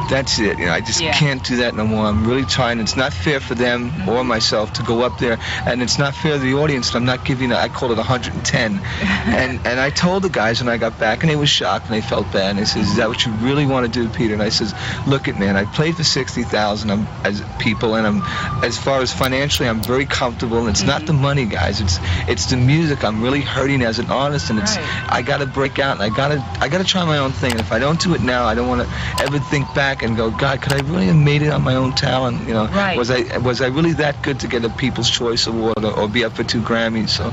[0.09, 0.59] that's it.
[0.59, 1.13] You know I just Yeah.
[1.13, 2.05] can't do that no more.
[2.05, 2.79] I'm really trying.
[2.79, 4.09] It's not fair for them mm-hmm.
[4.09, 6.93] or myself to go up there, and it's not fair to the audience.
[6.95, 7.51] I'm not giving.
[7.53, 11.29] I called it 110, and and I told the guys when I got back, and
[11.29, 12.51] they was shocked and they felt bad.
[12.51, 14.73] And they said, "Is that what you really want to do, Peter?" And I says,
[15.07, 18.21] "Look, at man, I played for 60,000 I'm- as people, and I'm
[18.63, 20.59] as far as financially, I'm very comfortable.
[20.59, 21.81] And it's not the money, guys.
[21.81, 23.03] It's it's the music.
[23.03, 26.09] I'm really hurting as an artist, and it's I got to break out, and I
[26.15, 27.51] got to I got to try my own thing.
[27.51, 30.15] And if I don't do it now, I don't want to ever think back and
[30.15, 32.47] go, God, could I really have made it on my own talent?
[32.47, 32.97] You know, Right.
[32.97, 36.07] was I was I really that good to get a People's Choice Award or, or
[36.07, 37.09] be up for two Grammys?
[37.09, 37.29] So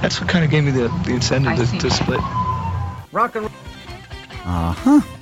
[0.00, 2.20] that's what kind of gave me the, the incentive to, to split.
[3.12, 3.48] Rock and
[4.44, 5.17] Aha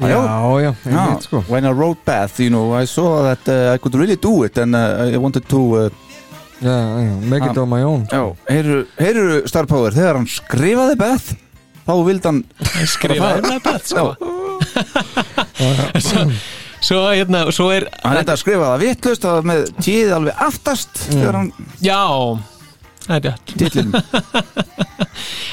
[0.00, 1.44] Já, já, einmitt, sko.
[1.48, 4.58] When I wrote Beth, you know, I saw that uh, I could really do it
[4.58, 5.90] and uh, I wanted to uh,
[6.62, 8.06] Já, já, make it on my own.
[8.10, 11.32] Já, heyru, heyru Star Power þegar hann skrifaði Beth
[11.82, 12.42] þá vildi hann
[12.86, 14.04] Skrifaði með Beth, sko.
[16.06, 16.22] svo,
[16.78, 21.40] svo, hérna, svo er Hann reyndi að skrifa það vittlust með tíð alveg aftast þegar
[21.40, 21.98] hann Já,
[23.08, 23.56] það er rétt.
[23.58, 23.94] Titlinum.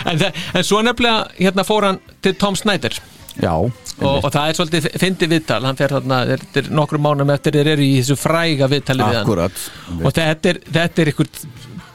[0.08, 0.22] En,
[0.56, 2.93] en svo nefnilega hérna fór hann til Tom Snyder
[3.40, 3.53] Já.
[3.56, 6.19] Og, og það er svolítið fyndi viðtal hann fer þarna,
[6.76, 9.26] nokkrum mánum eftir þeir eru í þessu fræga viðtali við hann.
[9.26, 9.66] Akkurat.
[10.00, 11.30] Og þetta er, þetta er ykkur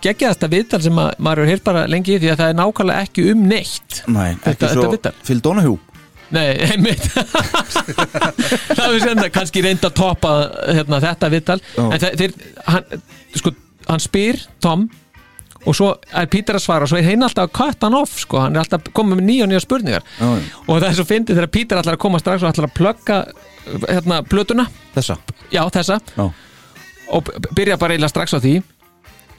[0.04, 3.06] geggjaðasta viðtal sem að, maður hefur heyrt bara lengi í því að það er nákvæmlega
[3.08, 4.00] ekki um neitt.
[4.06, 5.26] Nei, Þetta- ekki þetta svo.
[5.28, 5.78] Phil Donahue.
[6.34, 7.04] Nei, einmitt.
[8.74, 10.32] Það er sem það kannski reynda að toppa
[10.66, 11.58] hérna, þetta viðtal.
[11.76, 11.84] Já.
[11.84, 12.34] en þeir,
[12.68, 13.02] hann,
[13.38, 13.52] sko,
[13.88, 14.86] hann spyr Tom
[15.64, 18.18] og svo er Pítur að svara og svo er hinn alltaf að cut hann off
[18.20, 18.42] sko.
[18.44, 20.04] hann er alltaf komið með nýja og nýja spurningar.
[20.18, 20.44] Já, já.
[20.66, 23.18] og það er svo fyndið þegar Pítur ætlar að koma strax og ætlar að plugga
[23.88, 24.68] hérna, plötuna.
[24.94, 25.18] Þessa?
[25.52, 26.00] Já, þessa.
[26.16, 26.30] Já.
[27.14, 28.60] og byrja bara eiginlega strax á því.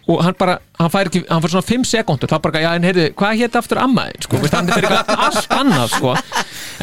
[0.05, 2.83] Og hann bara, hann fær ekki, hann fær svona 5 sekundur þá bara, já, en
[2.85, 6.11] heyrðu, hvað hétt aftur ammaðin sko, hann er fyrir allt annað sko.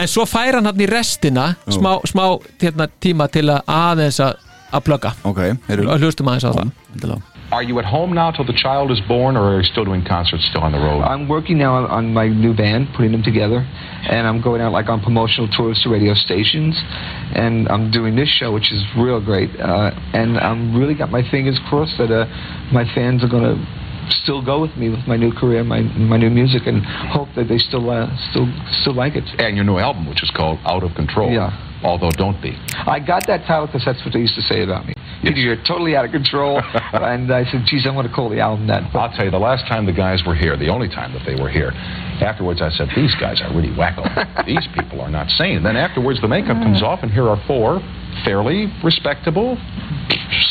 [0.03, 2.25] En svo fær hann hann í restina smá, smá
[2.59, 4.41] hérna, tíma til að aðeins að
[4.73, 5.13] að plugga.
[5.29, 7.32] Ok, heyru og hlustum aðeins á það.
[7.53, 10.03] Are you at home now till the child is born, or are you still doing
[10.03, 11.03] concerts still on the road?
[11.03, 13.59] I'm working now on, on my new band, putting them together,
[14.09, 16.81] and I'm going out like on promotional tours to radio stations,
[17.37, 21.21] and I'm doing this show, which is real great, uh, and I'm really got my
[21.31, 22.25] fingers crossed that uh,
[22.73, 23.61] my fans are gonna
[24.09, 26.83] still go with me with my new career, my my new music, and
[27.13, 28.49] hope that they still uh, still
[28.81, 29.29] still like it.
[29.39, 31.31] And your new album, which is called Out of Control.
[31.31, 31.53] Yeah.
[31.85, 32.57] Although Don't Be.
[32.87, 34.95] I got that title because that's what they used to say about me.
[35.35, 36.59] You're totally out of control,
[36.93, 38.83] and I said, geez, I'm going to call the album that.
[38.95, 41.41] I'll tell you, the last time the guys were here, the only time that they
[41.41, 41.71] were here,
[42.21, 44.03] afterwards I said, these guys are really wacko.
[44.47, 45.63] these people are not sane.
[45.63, 47.81] Then afterwards the makeup comes off, and here are four
[48.25, 49.57] fairly respectable,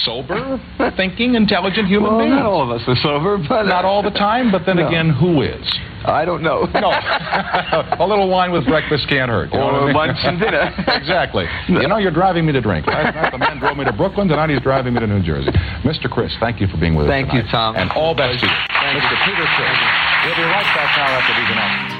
[0.03, 0.59] sober,
[0.97, 2.35] thinking, intelligent human Well, beings.
[2.35, 4.87] not all of us are sober, but Not all the time, but then No.
[4.87, 5.65] again, who is?
[6.03, 6.65] I don't know.
[6.73, 6.89] No.
[7.99, 9.53] a little wine with breakfast can't hurt.
[9.53, 9.95] you know Or what I mean?
[9.95, 10.73] lunch and dinner.
[10.97, 11.45] exactly.
[11.67, 12.87] You know, you're driving me to drink.
[12.87, 15.51] Last night the man drove me to Brooklyn, tonight he's driving me to New Jersey.
[15.85, 16.09] Mr.
[16.09, 17.51] Chris, thank you for being with Thank us Thank you.
[17.51, 17.75] Tom.
[17.75, 18.51] And all best to you.
[18.51, 19.15] Mr.
[19.25, 19.77] Peter Chris.
[20.25, 21.90] We'll be right back now after these announcements.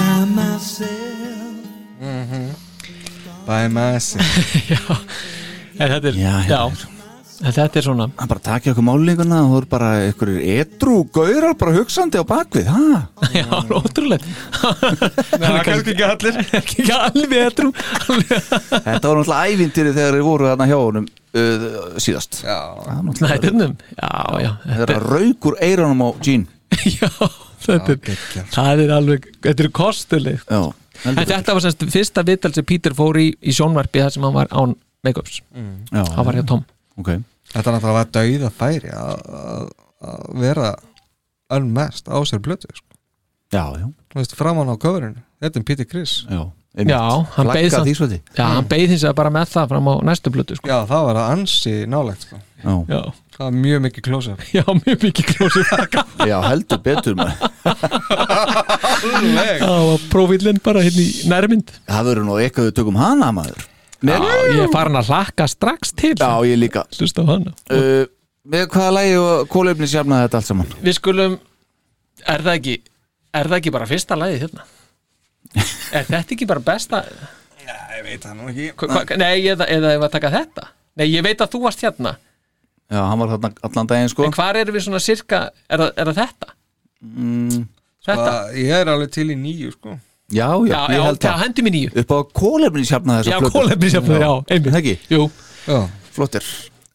[0.00, 0.88] By myself.
[3.50, 4.24] By myself
[5.80, 6.58] en þetta er, Já, já,
[7.40, 10.96] en þetta er svona Hann bara takja okkur málinguna og þú er bara ykkur edru
[11.14, 12.82] gaurar bara hugsandi á bakvið ha?
[13.32, 13.46] já,
[13.80, 14.24] ótrúlega
[14.60, 16.40] Það er kannski ekki allir.
[16.60, 21.68] Ekki alveg etrum Þetta var náttúrulega ævintýri þegar þeir voru þarna hjá honum uh,
[22.00, 22.42] síðast.
[22.44, 22.58] Já.
[23.20, 24.10] Snædurnum, já,
[24.44, 24.50] já.
[24.66, 26.44] Þeir eru raukur eiranum á Jean.
[26.86, 27.08] Já,
[27.60, 30.62] þetta er, það er alveg þetta er kostuleg Já
[31.08, 34.34] En þetta var semst fyrsta viðtal sem Peter fór í, í sjónvarpi þar sem hann
[34.36, 34.74] var án
[35.06, 36.02] make-ups Já.
[36.04, 36.64] hann var hjá Tom
[37.00, 37.22] okay.
[37.50, 39.70] Þetta er náttúrulega var dauða færi að að-
[40.10, 40.68] að vera
[41.56, 42.86] unmest á sér blötu sko.
[43.50, 46.44] Já, já Þú veist, framan á coverinu Þetta er Peter Criss Já,
[48.36, 50.68] Já, hann beið hins vegar bara með það fram á næstu blötu sko.
[50.70, 52.38] Já, það var að ansi nálegt sko.
[52.62, 52.74] Já.
[52.92, 53.00] Já.
[53.40, 54.40] Það var mjög mikið close-up.
[54.58, 55.94] Já, mjög mikið close-up.
[56.28, 57.38] Já, heldur betur maður.
[59.24, 61.72] Já, og prófílinn bara hérna í nærmynd.
[61.88, 63.64] Það verður nú eitthvað við tökum hana maður.
[64.04, 66.12] Já, ég er farin að hlakka strax til.
[66.20, 66.84] Já, ég líka.
[66.92, 67.56] Hlusta á hana.
[67.72, 68.04] Uh,
[68.52, 70.78] Með hvaða lægi og kólefni sjafnaði þetta allt saman?
[70.84, 71.40] Við skulum,
[72.28, 72.78] er það ekki
[73.40, 74.72] er það ekki bara fyrsta lagið hérna?
[75.96, 77.06] er þetta ekki bara besta?
[77.64, 78.72] Já, ég veit það nú ekki.
[78.76, 80.72] Hva, hva, Nei, eða, eða ef að taka þetta.
[81.00, 82.18] Nei, ég veit að þú varst hérna
[82.90, 84.24] Já, hann var þarna allan daginn sko.
[84.26, 86.48] En hvar erum við svona sirka, er það, er það þetta?
[87.06, 87.60] mm,
[88.06, 88.32] Þetta?
[88.56, 89.98] Ég er alveg til í nýju sko.
[90.30, 91.92] Já, já, Já, ég já, held já, hendum í nýju.
[92.02, 93.54] Upp á kólefni sjafnaði þessa Já, plötu.
[93.58, 94.74] kolefnisjafnaði, já, einmitt.
[94.74, 94.94] Það ekki?
[95.10, 95.24] Jú.
[95.66, 95.78] Já.
[96.14, 96.50] Flottir.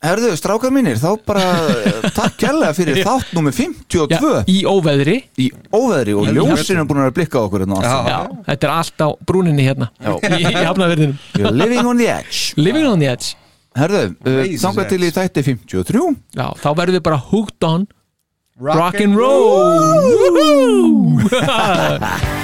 [0.05, 1.43] Herðu, strákar mínir, þá bara
[1.81, 3.05] eh, takk kærlega fyrir Já.
[3.07, 5.15] þátt nummer 52 Í óveðri.
[5.41, 8.35] Í óveðri og ljósin er búin að blikka á okkur hérna Já, allt.
[8.51, 9.87] þetta er allt á brúninni hérna.
[9.97, 10.11] Já.
[10.37, 12.43] Í, í hafnaverðinum You're living on the edge.
[12.59, 13.33] Living on the edge
[13.75, 16.05] Herðu, uh, þangað til í þætti 53
[16.37, 17.87] Já, þá verðum við bara hooked on
[18.55, 18.95] Rock,